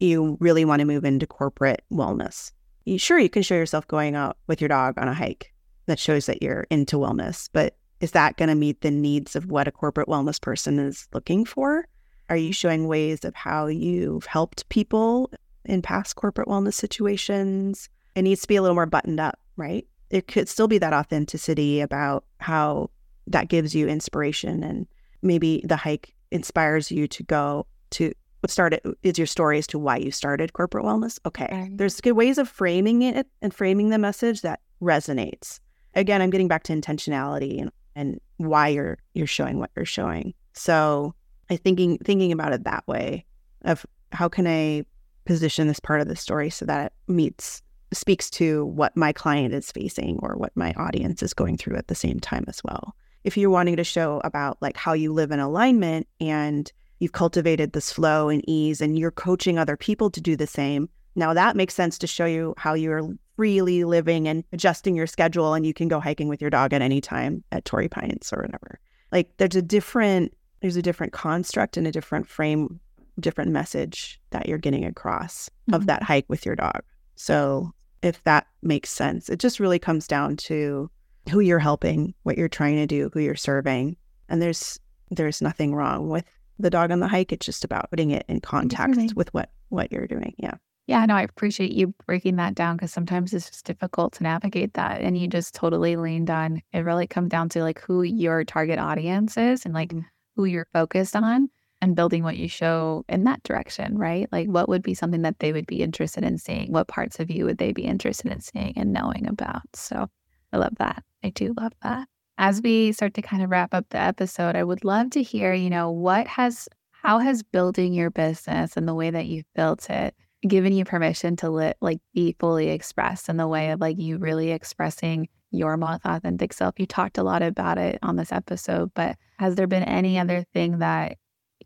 you 0.00 0.36
really 0.40 0.64
want 0.64 0.80
to 0.80 0.86
move 0.86 1.04
into 1.04 1.26
corporate 1.26 1.82
wellness. 1.92 2.52
You, 2.84 2.98
sure, 2.98 3.18
you 3.18 3.28
can 3.28 3.42
show 3.42 3.54
yourself 3.54 3.86
going 3.86 4.14
out 4.14 4.38
with 4.46 4.60
your 4.60 4.68
dog 4.68 4.94
on 4.96 5.08
a 5.08 5.14
hike 5.14 5.52
that 5.86 5.98
shows 5.98 6.26
that 6.26 6.42
you're 6.42 6.66
into 6.70 6.96
wellness, 6.96 7.48
but 7.52 7.76
is 8.00 8.12
that 8.12 8.36
going 8.36 8.48
to 8.48 8.54
meet 8.54 8.80
the 8.80 8.90
needs 8.90 9.34
of 9.34 9.46
what 9.46 9.68
a 9.68 9.72
corporate 9.72 10.08
wellness 10.08 10.40
person 10.40 10.78
is 10.78 11.08
looking 11.12 11.44
for? 11.44 11.86
Are 12.28 12.36
you 12.36 12.52
showing 12.52 12.86
ways 12.86 13.24
of 13.24 13.34
how 13.34 13.66
you've 13.66 14.26
helped 14.26 14.68
people 14.68 15.30
in 15.64 15.82
past 15.82 16.16
corporate 16.16 16.48
wellness 16.48 16.74
situations? 16.74 17.88
It 18.14 18.22
needs 18.22 18.42
to 18.42 18.48
be 18.48 18.56
a 18.56 18.62
little 18.62 18.74
more 18.74 18.86
buttoned 18.86 19.20
up, 19.20 19.38
right? 19.56 19.86
It 20.10 20.28
could 20.28 20.48
still 20.48 20.68
be 20.68 20.78
that 20.78 20.92
authenticity 20.92 21.80
about 21.80 22.24
how 22.38 22.90
that 23.26 23.48
gives 23.48 23.74
you 23.74 23.88
inspiration 23.88 24.62
and 24.62 24.86
maybe 25.22 25.62
the 25.64 25.76
hike 25.76 26.14
inspires 26.30 26.90
you 26.90 27.08
to 27.08 27.22
go 27.22 27.66
to 27.90 28.12
what 28.40 28.50
started 28.50 28.80
is 29.02 29.18
your 29.18 29.26
story 29.26 29.58
as 29.58 29.66
to 29.66 29.78
why 29.78 29.96
you 29.96 30.10
started 30.10 30.52
corporate 30.52 30.84
wellness. 30.84 31.18
Okay. 31.26 31.48
Right. 31.50 31.76
There's 31.76 32.00
good 32.00 32.12
ways 32.12 32.38
of 32.38 32.48
framing 32.48 33.02
it 33.02 33.26
and 33.42 33.52
framing 33.52 33.90
the 33.90 33.98
message 33.98 34.42
that 34.42 34.60
resonates. 34.80 35.58
Again, 35.94 36.22
I'm 36.22 36.30
getting 36.30 36.48
back 36.48 36.62
to 36.64 36.72
intentionality 36.72 37.60
and, 37.60 37.72
and 37.98 38.20
why 38.36 38.68
you're 38.68 38.96
you're 39.12 39.26
showing 39.26 39.58
what 39.58 39.70
you're 39.76 39.84
showing. 39.84 40.32
So 40.54 41.14
I 41.50 41.56
thinking 41.56 41.98
thinking 41.98 42.32
about 42.32 42.52
it 42.52 42.64
that 42.64 42.86
way 42.86 43.26
of 43.62 43.84
how 44.12 44.28
can 44.28 44.46
I 44.46 44.84
position 45.24 45.66
this 45.66 45.80
part 45.80 46.00
of 46.00 46.08
the 46.08 46.16
story 46.16 46.48
so 46.48 46.64
that 46.66 46.92
it 47.08 47.12
meets 47.12 47.60
speaks 47.92 48.30
to 48.30 48.66
what 48.66 48.96
my 48.96 49.12
client 49.12 49.52
is 49.52 49.72
facing 49.72 50.18
or 50.22 50.36
what 50.36 50.56
my 50.56 50.72
audience 50.74 51.22
is 51.22 51.34
going 51.34 51.56
through 51.56 51.76
at 51.76 51.88
the 51.88 51.94
same 51.94 52.20
time 52.20 52.44
as 52.46 52.62
well. 52.64 52.94
If 53.24 53.36
you're 53.36 53.50
wanting 53.50 53.76
to 53.76 53.84
show 53.84 54.20
about 54.24 54.58
like 54.60 54.76
how 54.76 54.92
you 54.92 55.12
live 55.12 55.32
in 55.32 55.40
alignment 55.40 56.06
and 56.20 56.70
you've 57.00 57.12
cultivated 57.12 57.72
this 57.72 57.90
flow 57.90 58.28
and 58.28 58.44
ease 58.48 58.80
and 58.80 58.98
you're 58.98 59.10
coaching 59.10 59.58
other 59.58 59.76
people 59.76 60.10
to 60.10 60.20
do 60.20 60.36
the 60.36 60.46
same, 60.46 60.88
now 61.16 61.34
that 61.34 61.56
makes 61.56 61.74
sense 61.74 61.98
to 61.98 62.06
show 62.06 62.26
you 62.26 62.54
how 62.58 62.74
you're 62.74 63.10
freely 63.38 63.84
living 63.84 64.26
and 64.26 64.42
adjusting 64.52 64.96
your 64.96 65.06
schedule 65.06 65.54
and 65.54 65.64
you 65.64 65.72
can 65.72 65.86
go 65.86 66.00
hiking 66.00 66.26
with 66.26 66.40
your 66.40 66.50
dog 66.50 66.72
at 66.72 66.82
any 66.82 67.00
time 67.00 67.44
at 67.52 67.64
Torrey 67.64 67.88
Pines 67.88 68.32
or 68.32 68.42
whatever. 68.42 68.80
Like 69.12 69.30
there's 69.36 69.54
a 69.54 69.62
different 69.62 70.36
there's 70.60 70.74
a 70.74 70.82
different 70.82 71.12
construct 71.12 71.76
and 71.76 71.86
a 71.86 71.92
different 71.92 72.26
frame, 72.26 72.80
different 73.20 73.52
message 73.52 74.20
that 74.30 74.48
you're 74.48 74.58
getting 74.58 74.84
across 74.84 75.48
mm-hmm. 75.48 75.74
of 75.74 75.86
that 75.86 76.02
hike 76.02 76.24
with 76.26 76.44
your 76.44 76.56
dog. 76.56 76.82
So 77.14 77.72
if 78.02 78.24
that 78.24 78.48
makes 78.60 78.90
sense. 78.90 79.28
It 79.28 79.38
just 79.38 79.60
really 79.60 79.78
comes 79.78 80.08
down 80.08 80.36
to 80.38 80.90
who 81.30 81.38
you're 81.38 81.60
helping, 81.60 82.14
what 82.24 82.36
you're 82.36 82.48
trying 82.48 82.74
to 82.74 82.86
do, 82.88 83.08
who 83.14 83.20
you're 83.20 83.36
serving. 83.36 83.96
And 84.28 84.42
there's 84.42 84.80
there's 85.12 85.40
nothing 85.40 85.76
wrong 85.76 86.08
with 86.08 86.24
the 86.58 86.70
dog 86.70 86.90
on 86.90 86.98
the 86.98 87.06
hike. 87.06 87.32
It's 87.32 87.46
just 87.46 87.64
about 87.64 87.88
putting 87.90 88.10
it 88.10 88.24
in 88.28 88.40
context 88.40 89.14
with 89.14 89.32
what 89.32 89.50
what 89.68 89.92
you're 89.92 90.08
doing. 90.08 90.34
Yeah. 90.38 90.54
Yeah, 90.88 91.04
no, 91.04 91.16
I 91.16 91.22
appreciate 91.22 91.72
you 91.72 91.88
breaking 92.06 92.36
that 92.36 92.54
down 92.54 92.76
because 92.76 92.94
sometimes 92.94 93.34
it's 93.34 93.50
just 93.50 93.66
difficult 93.66 94.14
to 94.14 94.22
navigate 94.22 94.72
that. 94.72 95.02
And 95.02 95.18
you 95.18 95.28
just 95.28 95.54
totally 95.54 95.96
leaned 95.96 96.30
on 96.30 96.62
it 96.72 96.78
really 96.78 97.06
comes 97.06 97.28
down 97.28 97.50
to 97.50 97.62
like 97.62 97.78
who 97.82 98.02
your 98.02 98.42
target 98.42 98.78
audience 98.78 99.36
is 99.36 99.66
and 99.66 99.74
like 99.74 99.90
mm-hmm. 99.90 100.06
who 100.34 100.46
you're 100.46 100.66
focused 100.72 101.14
on 101.14 101.50
and 101.82 101.94
building 101.94 102.22
what 102.22 102.38
you 102.38 102.48
show 102.48 103.04
in 103.06 103.24
that 103.24 103.42
direction, 103.42 103.98
right? 103.98 104.32
Like 104.32 104.48
what 104.48 104.70
would 104.70 104.82
be 104.82 104.94
something 104.94 105.20
that 105.22 105.40
they 105.40 105.52
would 105.52 105.66
be 105.66 105.82
interested 105.82 106.24
in 106.24 106.38
seeing? 106.38 106.72
What 106.72 106.88
parts 106.88 107.20
of 107.20 107.30
you 107.30 107.44
would 107.44 107.58
they 107.58 107.72
be 107.72 107.84
interested 107.84 108.32
in 108.32 108.40
seeing 108.40 108.72
and 108.74 108.90
knowing 108.90 109.28
about? 109.28 109.60
So 109.74 110.08
I 110.54 110.56
love 110.56 110.76
that. 110.78 111.04
I 111.22 111.28
do 111.28 111.52
love 111.60 111.74
that. 111.82 112.08
As 112.38 112.62
we 112.62 112.92
start 112.92 113.12
to 113.14 113.22
kind 113.22 113.42
of 113.42 113.50
wrap 113.50 113.74
up 113.74 113.84
the 113.90 113.98
episode, 113.98 114.56
I 114.56 114.64
would 114.64 114.84
love 114.84 115.10
to 115.10 115.22
hear, 115.22 115.52
you 115.52 115.68
know, 115.68 115.90
what 115.90 116.26
has 116.28 116.66
how 116.92 117.18
has 117.18 117.42
building 117.42 117.92
your 117.92 118.10
business 118.10 118.74
and 118.78 118.88
the 118.88 118.94
way 118.94 119.10
that 119.10 119.26
you've 119.26 119.52
built 119.54 119.90
it 119.90 120.14
given 120.46 120.72
you 120.72 120.84
permission 120.84 121.36
to 121.36 121.50
let 121.50 121.76
like 121.80 122.00
be 122.14 122.36
fully 122.38 122.70
expressed 122.70 123.28
in 123.28 123.36
the 123.36 123.48
way 123.48 123.70
of 123.70 123.74
mm-hmm. 123.74 123.82
like 123.82 123.98
you 123.98 124.18
really 124.18 124.50
expressing 124.50 125.28
your 125.50 125.76
most 125.76 126.00
authentic 126.04 126.52
self. 126.52 126.78
You 126.78 126.86
talked 126.86 127.18
a 127.18 127.22
lot 127.22 127.42
about 127.42 127.78
it 127.78 127.98
on 128.02 128.16
this 128.16 128.32
episode, 128.32 128.92
but 128.94 129.16
has 129.38 129.54
there 129.54 129.66
been 129.66 129.82
any 129.82 130.18
other 130.18 130.44
thing 130.52 130.78
that 130.78 131.16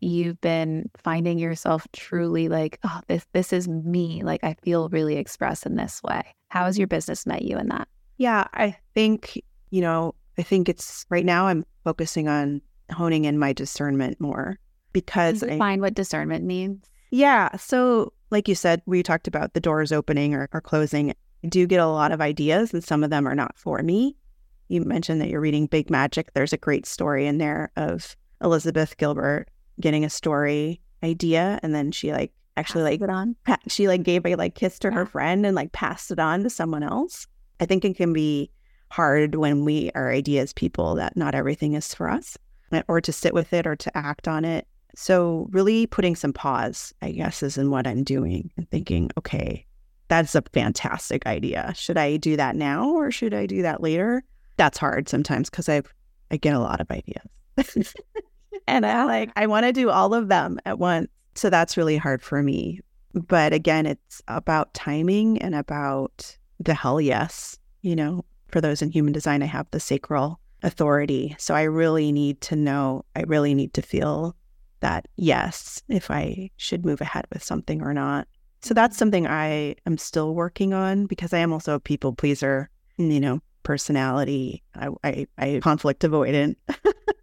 you've 0.01 0.39
been 0.41 0.89
finding 1.03 1.39
yourself 1.39 1.87
truly 1.93 2.49
like, 2.49 2.79
oh, 2.83 3.01
this 3.07 3.25
this 3.33 3.53
is 3.53 3.67
me. 3.67 4.23
Like 4.23 4.43
I 4.43 4.55
feel 4.63 4.89
really 4.89 5.17
expressed 5.17 5.65
in 5.65 5.75
this 5.75 6.01
way. 6.03 6.23
How 6.49 6.65
has 6.65 6.77
your 6.77 6.87
business 6.87 7.25
met 7.25 7.43
you 7.43 7.57
in 7.57 7.69
that? 7.69 7.87
Yeah, 8.17 8.45
I 8.53 8.77
think, 8.93 9.41
you 9.69 9.81
know, 9.81 10.15
I 10.37 10.43
think 10.43 10.69
it's 10.69 11.05
right 11.09 11.25
now 11.25 11.47
I'm 11.47 11.65
focusing 11.83 12.27
on 12.27 12.61
honing 12.91 13.25
in 13.25 13.39
my 13.39 13.53
discernment 13.53 14.19
more 14.19 14.59
because 14.93 15.43
I 15.43 15.57
find 15.57 15.81
what 15.81 15.93
discernment 15.93 16.45
means. 16.45 16.85
Yeah. 17.11 17.55
So 17.57 18.13
like 18.33 18.47
you 18.47 18.55
said, 18.55 18.81
we 18.85 19.01
talked 19.03 19.27
about 19.27 19.53
the 19.53 19.61
doors 19.61 19.91
opening 19.91 20.33
or, 20.33 20.49
or 20.51 20.59
closing. 20.59 21.11
I 21.11 21.47
do 21.47 21.65
get 21.65 21.79
a 21.79 21.87
lot 21.87 22.11
of 22.11 22.19
ideas 22.19 22.73
and 22.73 22.83
some 22.83 23.03
of 23.03 23.09
them 23.09 23.27
are 23.27 23.35
not 23.35 23.57
for 23.57 23.81
me. 23.81 24.17
You 24.67 24.81
mentioned 24.81 25.21
that 25.21 25.29
you're 25.29 25.39
reading 25.39 25.67
Big 25.67 25.89
Magic. 25.89 26.33
There's 26.33 26.53
a 26.53 26.57
great 26.57 26.85
story 26.85 27.27
in 27.27 27.37
there 27.37 27.71
of 27.77 28.15
Elizabeth 28.41 28.97
Gilbert 28.97 29.47
getting 29.79 30.03
a 30.03 30.09
story 30.09 30.81
idea 31.03 31.59
and 31.63 31.73
then 31.73 31.91
she 31.91 32.11
like 32.11 32.31
actually 32.57 32.83
like 32.83 33.01
it 33.01 33.09
on. 33.09 33.35
she 33.67 33.87
like 33.87 34.03
gave 34.03 34.25
a 34.25 34.35
like 34.35 34.55
kiss 34.55 34.79
to 34.79 34.91
her 34.91 35.05
friend 35.05 35.45
and 35.45 35.55
like 35.55 35.71
passed 35.71 36.11
it 36.11 36.19
on 36.19 36.43
to 36.43 36.49
someone 36.49 36.83
else. 36.83 37.27
I 37.59 37.65
think 37.65 37.85
it 37.85 37.95
can 37.95 38.13
be 38.13 38.51
hard 38.89 39.35
when 39.35 39.65
we 39.65 39.91
are 39.95 40.11
ideas 40.11 40.53
people 40.53 40.95
that 40.95 41.17
not 41.17 41.35
everything 41.35 41.73
is 41.73 41.93
for 41.93 42.09
us 42.09 42.37
eh, 42.71 42.83
or 42.87 43.01
to 43.01 43.11
sit 43.11 43.33
with 43.33 43.53
it 43.53 43.65
or 43.65 43.75
to 43.75 43.97
act 43.97 44.27
on 44.27 44.45
it. 44.45 44.67
So 44.95 45.47
really 45.51 45.87
putting 45.87 46.15
some 46.15 46.33
pause, 46.33 46.93
I 47.01 47.11
guess, 47.11 47.43
is 47.43 47.57
in 47.57 47.69
what 47.71 47.87
I'm 47.87 48.03
doing 48.03 48.51
and 48.57 48.69
thinking, 48.69 49.09
okay, 49.17 49.65
that's 50.07 50.35
a 50.35 50.43
fantastic 50.53 51.25
idea. 51.25 51.73
Should 51.75 51.97
I 51.97 52.17
do 52.17 52.37
that 52.37 52.55
now 52.55 52.89
or 52.89 53.09
should 53.11 53.33
I 53.33 53.45
do 53.45 53.61
that 53.63 53.81
later? 53.81 54.23
That's 54.57 54.77
hard 54.77 55.09
sometimes 55.09 55.49
because 55.49 55.69
I've 55.69 55.91
I 56.29 56.37
get 56.37 56.55
a 56.55 56.59
lot 56.59 56.81
of 56.81 56.89
ideas. 56.91 57.23
and 58.67 58.85
I 58.85 59.05
like 59.05 59.31
I 59.35 59.47
want 59.47 59.65
to 59.65 59.73
do 59.73 59.89
all 59.89 60.13
of 60.13 60.27
them 60.27 60.59
at 60.65 60.79
once. 60.79 61.07
So 61.35 61.49
that's 61.49 61.77
really 61.77 61.97
hard 61.97 62.21
for 62.21 62.43
me. 62.43 62.79
But 63.13 63.53
again, 63.53 63.85
it's 63.85 64.21
about 64.27 64.73
timing 64.73 65.41
and 65.41 65.55
about 65.55 66.37
the 66.59 66.73
hell 66.73 67.01
yes. 67.01 67.57
You 67.81 67.95
know, 67.95 68.25
for 68.49 68.61
those 68.61 68.81
in 68.81 68.91
human 68.91 69.13
design, 69.13 69.41
I 69.41 69.47
have 69.47 69.67
the 69.71 69.79
sacral 69.79 70.39
authority. 70.61 71.35
So 71.39 71.53
I 71.53 71.63
really 71.63 72.11
need 72.11 72.39
to 72.41 72.55
know, 72.55 73.03
I 73.15 73.23
really 73.23 73.53
need 73.53 73.73
to 73.73 73.81
feel 73.81 74.35
that 74.83 75.07
yes, 75.15 75.81
if 75.87 76.11
I 76.11 76.51
should 76.57 76.85
move 76.85 77.01
ahead 77.01 77.25
with 77.33 77.43
something 77.43 77.81
or 77.81 77.93
not. 77.93 78.27
So 78.61 78.73
that's 78.73 78.95
mm-hmm. 78.95 78.99
something 78.99 79.27
I 79.27 79.75
am 79.87 79.97
still 79.97 80.35
working 80.35 80.73
on 80.73 81.07
because 81.07 81.33
I 81.33 81.39
am 81.39 81.51
also 81.51 81.75
a 81.75 81.79
people 81.79 82.13
pleaser, 82.13 82.69
you 82.97 83.19
know, 83.19 83.39
personality. 83.63 84.61
I, 84.75 84.89
I, 85.03 85.27
I 85.37 85.59
conflict 85.63 86.03
avoidant. 86.03 86.55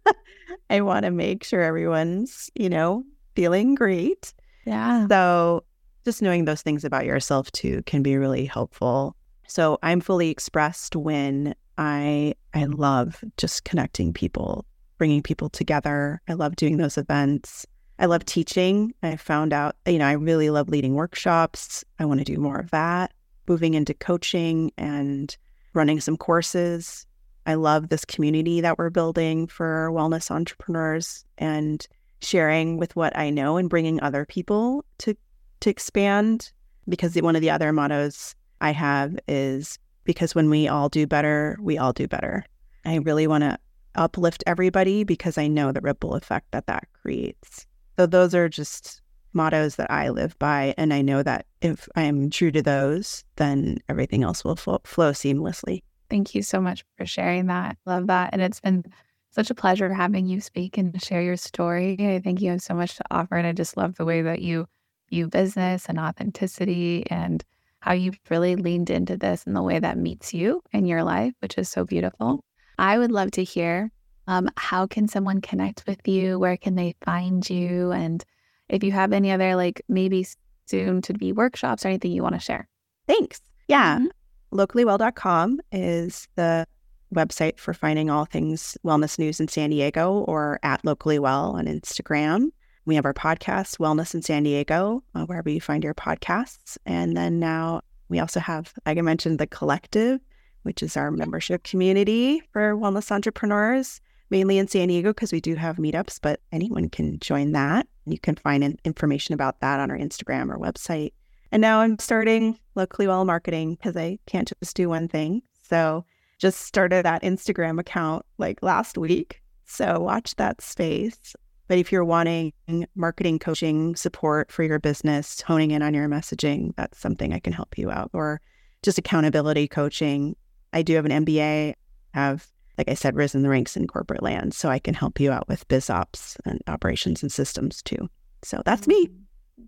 I 0.69 0.81
want 0.81 1.05
to 1.05 1.11
make 1.11 1.43
sure 1.43 1.61
everyone's, 1.61 2.49
you 2.55 2.69
know, 2.69 3.03
feeling 3.35 3.75
great. 3.75 4.33
Yeah. 4.65 5.07
So 5.07 5.63
just 6.03 6.21
knowing 6.21 6.45
those 6.45 6.61
things 6.61 6.83
about 6.83 7.05
yourself 7.05 7.51
too 7.51 7.83
can 7.83 8.01
be 8.01 8.17
really 8.17 8.45
helpful. 8.45 9.15
So 9.47 9.77
I'm 9.83 10.01
fully 10.01 10.29
expressed 10.29 10.95
when 10.95 11.53
I 11.77 12.35
I 12.53 12.65
love 12.65 13.23
just 13.37 13.65
connecting 13.65 14.13
people, 14.13 14.65
bringing 15.01 15.23
people 15.23 15.49
together. 15.49 16.21
I 16.27 16.33
love 16.33 16.55
doing 16.55 16.77
those 16.77 16.95
events. 16.95 17.65
I 17.97 18.05
love 18.05 18.23
teaching. 18.23 18.93
I 19.01 19.15
found 19.15 19.51
out, 19.51 19.75
you 19.87 19.97
know, 19.97 20.05
I 20.05 20.11
really 20.11 20.51
love 20.51 20.69
leading 20.69 20.93
workshops. 20.93 21.83
I 21.97 22.05
want 22.05 22.19
to 22.19 22.23
do 22.23 22.37
more 22.39 22.59
of 22.59 22.69
that. 22.69 23.11
Moving 23.47 23.73
into 23.73 23.95
coaching 23.95 24.71
and 24.77 25.35
running 25.73 26.01
some 26.01 26.17
courses. 26.17 27.07
I 27.47 27.55
love 27.55 27.89
this 27.89 28.05
community 28.05 28.61
that 28.61 28.77
we're 28.77 28.91
building 28.91 29.47
for 29.47 29.89
wellness 29.91 30.29
entrepreneurs 30.29 31.25
and 31.39 31.87
sharing 32.21 32.77
with 32.77 32.95
what 32.95 33.17
I 33.17 33.31
know 33.31 33.57
and 33.57 33.71
bringing 33.71 33.99
other 34.03 34.23
people 34.23 34.85
to 34.99 35.17
to 35.61 35.69
expand 35.71 36.51
because 36.87 37.15
one 37.15 37.35
of 37.35 37.41
the 37.41 37.49
other 37.49 37.73
mottos 37.73 38.35
I 38.61 38.69
have 38.69 39.17
is 39.27 39.79
because 40.03 40.35
when 40.35 40.51
we 40.51 40.67
all 40.67 40.89
do 40.89 41.07
better, 41.07 41.57
we 41.59 41.79
all 41.79 41.91
do 41.91 42.07
better. 42.07 42.45
I 42.85 42.97
really 42.97 43.25
want 43.25 43.43
to 43.45 43.57
uplift 43.95 44.43
everybody 44.47 45.03
because 45.03 45.37
I 45.37 45.47
know 45.47 45.71
the 45.71 45.81
ripple 45.81 46.15
effect 46.15 46.51
that 46.51 46.67
that 46.67 46.87
creates. 47.01 47.65
So 47.97 48.05
those 48.05 48.33
are 48.33 48.49
just 48.49 49.01
mottos 49.33 49.75
that 49.77 49.89
I 49.89 50.09
live 50.09 50.37
by 50.39 50.73
and 50.77 50.93
I 50.93 51.01
know 51.01 51.23
that 51.23 51.45
if 51.61 51.87
I 51.95 52.03
am 52.03 52.29
true 52.29 52.51
to 52.51 52.61
those, 52.61 53.23
then 53.37 53.79
everything 53.87 54.23
else 54.23 54.43
will 54.43 54.55
flow, 54.55 54.79
flow 54.83 55.11
seamlessly. 55.11 55.83
Thank 56.09 56.35
you 56.35 56.41
so 56.41 56.59
much 56.59 56.83
for 56.97 57.05
sharing 57.05 57.47
that. 57.47 57.77
Love 57.85 58.07
that. 58.07 58.31
And 58.33 58.41
it's 58.41 58.59
been 58.59 58.83
such 59.29 59.49
a 59.49 59.55
pleasure 59.55 59.93
having 59.93 60.27
you 60.27 60.41
speak 60.41 60.77
and 60.77 61.01
share 61.01 61.21
your 61.21 61.37
story. 61.37 61.95
I 61.99 62.19
think 62.19 62.41
you 62.41 62.51
have 62.51 62.61
so 62.61 62.73
much 62.73 62.97
to 62.97 63.03
offer. 63.09 63.35
And 63.35 63.47
I 63.47 63.53
just 63.53 63.77
love 63.77 63.95
the 63.95 64.05
way 64.05 64.21
that 64.21 64.41
you 64.41 64.67
view 65.09 65.27
business 65.27 65.85
and 65.87 65.97
authenticity 65.99 67.05
and 67.09 67.43
how 67.79 67.93
you've 67.93 68.19
really 68.29 68.55
leaned 68.55 68.89
into 68.89 69.17
this 69.17 69.43
in 69.45 69.53
the 69.53 69.61
way 69.61 69.79
that 69.79 69.97
meets 69.97 70.33
you 70.33 70.61
in 70.73 70.85
your 70.85 71.03
life, 71.03 71.33
which 71.39 71.57
is 71.57 71.69
so 71.69 71.85
beautiful. 71.85 72.43
I 72.81 72.97
would 72.97 73.11
love 73.11 73.31
to 73.31 73.43
hear 73.45 73.91
um, 74.27 74.49
how 74.57 74.87
can 74.87 75.07
someone 75.07 75.39
connect 75.39 75.85
with 75.87 76.05
you? 76.05 76.37
Where 76.37 76.57
can 76.57 76.75
they 76.75 76.95
find 77.05 77.49
you? 77.49 77.91
And 77.91 78.21
if 78.67 78.83
you 78.83 78.91
have 78.91 79.13
any 79.13 79.31
other, 79.31 79.55
like 79.55 79.81
maybe 79.87 80.27
soon 80.65 81.01
to 81.03 81.13
be 81.13 81.31
workshops 81.31 81.85
or 81.85 81.87
anything 81.87 82.11
you 82.11 82.23
want 82.23 82.35
to 82.35 82.41
share. 82.41 82.67
Thanks. 83.07 83.39
Yeah. 83.69 83.99
Mm-hmm 83.99 84.07
locallywell.com 84.51 85.61
is 85.71 86.27
the 86.35 86.67
website 87.13 87.59
for 87.59 87.73
finding 87.73 88.09
all 88.09 88.25
things 88.25 88.77
wellness 88.85 89.19
news 89.19 89.39
in 89.39 89.47
San 89.47 89.69
Diego 89.69 90.19
or 90.27 90.59
at 90.63 90.83
locally 90.85 91.19
well 91.19 91.51
on 91.51 91.65
Instagram. 91.65 92.47
We 92.85 92.95
have 92.95 93.05
our 93.05 93.13
podcast, 93.13 93.77
Wellness 93.77 94.15
in 94.15 94.21
San 94.21 94.43
Diego, 94.43 95.03
uh, 95.13 95.25
wherever 95.25 95.49
you 95.49 95.61
find 95.61 95.83
your 95.83 95.93
podcasts. 95.93 96.77
And 96.85 97.15
then 97.15 97.39
now 97.39 97.81
we 98.09 98.19
also 98.19 98.39
have, 98.39 98.73
like 98.85 98.97
I 98.97 99.01
mentioned, 99.01 99.39
the 99.39 99.47
collective, 99.47 100.19
which 100.63 100.83
is 100.83 100.97
our 100.97 101.11
membership 101.11 101.63
community 101.63 102.41
for 102.51 102.75
wellness 102.75 103.11
entrepreneurs, 103.11 104.01
mainly 104.29 104.57
in 104.57 104.67
San 104.67 104.87
Diego, 104.87 105.09
because 105.09 105.31
we 105.31 105.41
do 105.41 105.55
have 105.55 105.77
meetups, 105.77 106.19
but 106.21 106.39
anyone 106.51 106.89
can 106.89 107.19
join 107.19 107.51
that. 107.51 107.87
You 108.05 108.19
can 108.19 108.35
find 108.35 108.79
information 108.83 109.33
about 109.33 109.59
that 109.61 109.79
on 109.79 109.91
our 109.91 109.97
Instagram 109.97 110.53
or 110.53 110.57
website. 110.57 111.13
And 111.51 111.61
now 111.61 111.81
I'm 111.81 111.99
starting 111.99 112.57
locally 112.75 113.07
well 113.07 113.25
marketing 113.25 113.75
because 113.75 113.97
I 113.97 114.19
can't 114.25 114.51
just 114.61 114.75
do 114.75 114.89
one 114.89 115.07
thing. 115.07 115.41
So 115.61 116.05
just 116.39 116.61
started 116.61 117.05
that 117.05 117.23
Instagram 117.23 117.79
account 117.79 118.25
like 118.37 118.63
last 118.63 118.97
week. 118.97 119.41
So 119.65 119.99
watch 119.99 120.35
that 120.35 120.61
space. 120.61 121.35
But 121.67 121.77
if 121.77 121.91
you're 121.91 122.03
wanting 122.03 122.51
marketing 122.95 123.39
coaching 123.39 123.95
support 123.95 124.51
for 124.51 124.63
your 124.63 124.79
business, 124.79 125.39
honing 125.41 125.71
in 125.71 125.81
on 125.81 125.93
your 125.93 126.09
messaging, 126.09 126.75
that's 126.75 126.99
something 126.99 127.31
I 127.31 127.39
can 127.39 127.53
help 127.53 127.77
you 127.77 127.89
out. 127.89 128.09
Or 128.13 128.41
just 128.83 128.97
accountability 128.97 129.67
coaching. 129.67 130.35
I 130.73 130.81
do 130.81 130.95
have 130.95 131.05
an 131.05 131.25
MBA, 131.25 131.73
have, 132.13 132.47
like 132.77 132.89
I 132.89 132.93
said, 132.93 133.15
risen 133.15 133.41
the 133.41 133.49
ranks 133.49 133.77
in 133.77 133.87
corporate 133.87 134.23
land. 134.23 134.53
So 134.53 134.69
I 134.69 134.79
can 134.79 134.93
help 134.93 135.19
you 135.19 135.31
out 135.31 135.47
with 135.47 135.67
biz 135.67 135.89
ops 135.89 136.37
and 136.45 136.61
operations 136.67 137.21
and 137.21 137.31
systems 137.31 137.81
too. 137.81 138.09
So 138.43 138.61
that's 138.65 138.87
me. 138.87 139.07
Mm-hmm. 139.07 139.17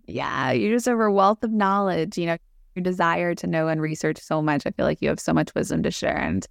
Yeah, 0.06 0.50
you 0.52 0.70
just 0.70 0.86
have 0.86 0.98
a 0.98 1.10
wealth 1.10 1.44
of 1.44 1.52
knowledge, 1.52 2.18
you 2.18 2.26
know, 2.26 2.36
your 2.74 2.82
desire 2.82 3.34
to 3.36 3.46
know 3.46 3.68
and 3.68 3.80
research 3.80 4.18
so 4.18 4.42
much. 4.42 4.66
I 4.66 4.70
feel 4.70 4.86
like 4.86 5.00
you 5.00 5.08
have 5.08 5.20
so 5.20 5.32
much 5.32 5.54
wisdom 5.54 5.82
to 5.84 5.90
share 5.90 6.18
and 6.18 6.46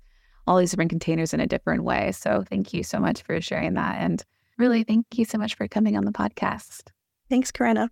all 0.47 0.57
these 0.57 0.71
different 0.71 0.89
containers 0.89 1.33
in 1.33 1.39
a 1.39 1.47
different 1.47 1.83
way. 1.83 2.11
So 2.13 2.43
thank 2.49 2.73
you 2.73 2.83
so 2.83 2.99
much 2.99 3.21
for 3.21 3.39
sharing 3.41 3.73
that. 3.73 3.97
And 3.99 4.23
Really, 4.57 4.83
thank 4.83 5.17
you 5.17 5.25
so 5.25 5.37
much 5.37 5.55
for 5.55 5.67
coming 5.67 5.97
on 5.97 6.05
the 6.05 6.11
podcast. 6.11 6.89
Thanks, 7.29 7.51
Corinna. 7.51 7.89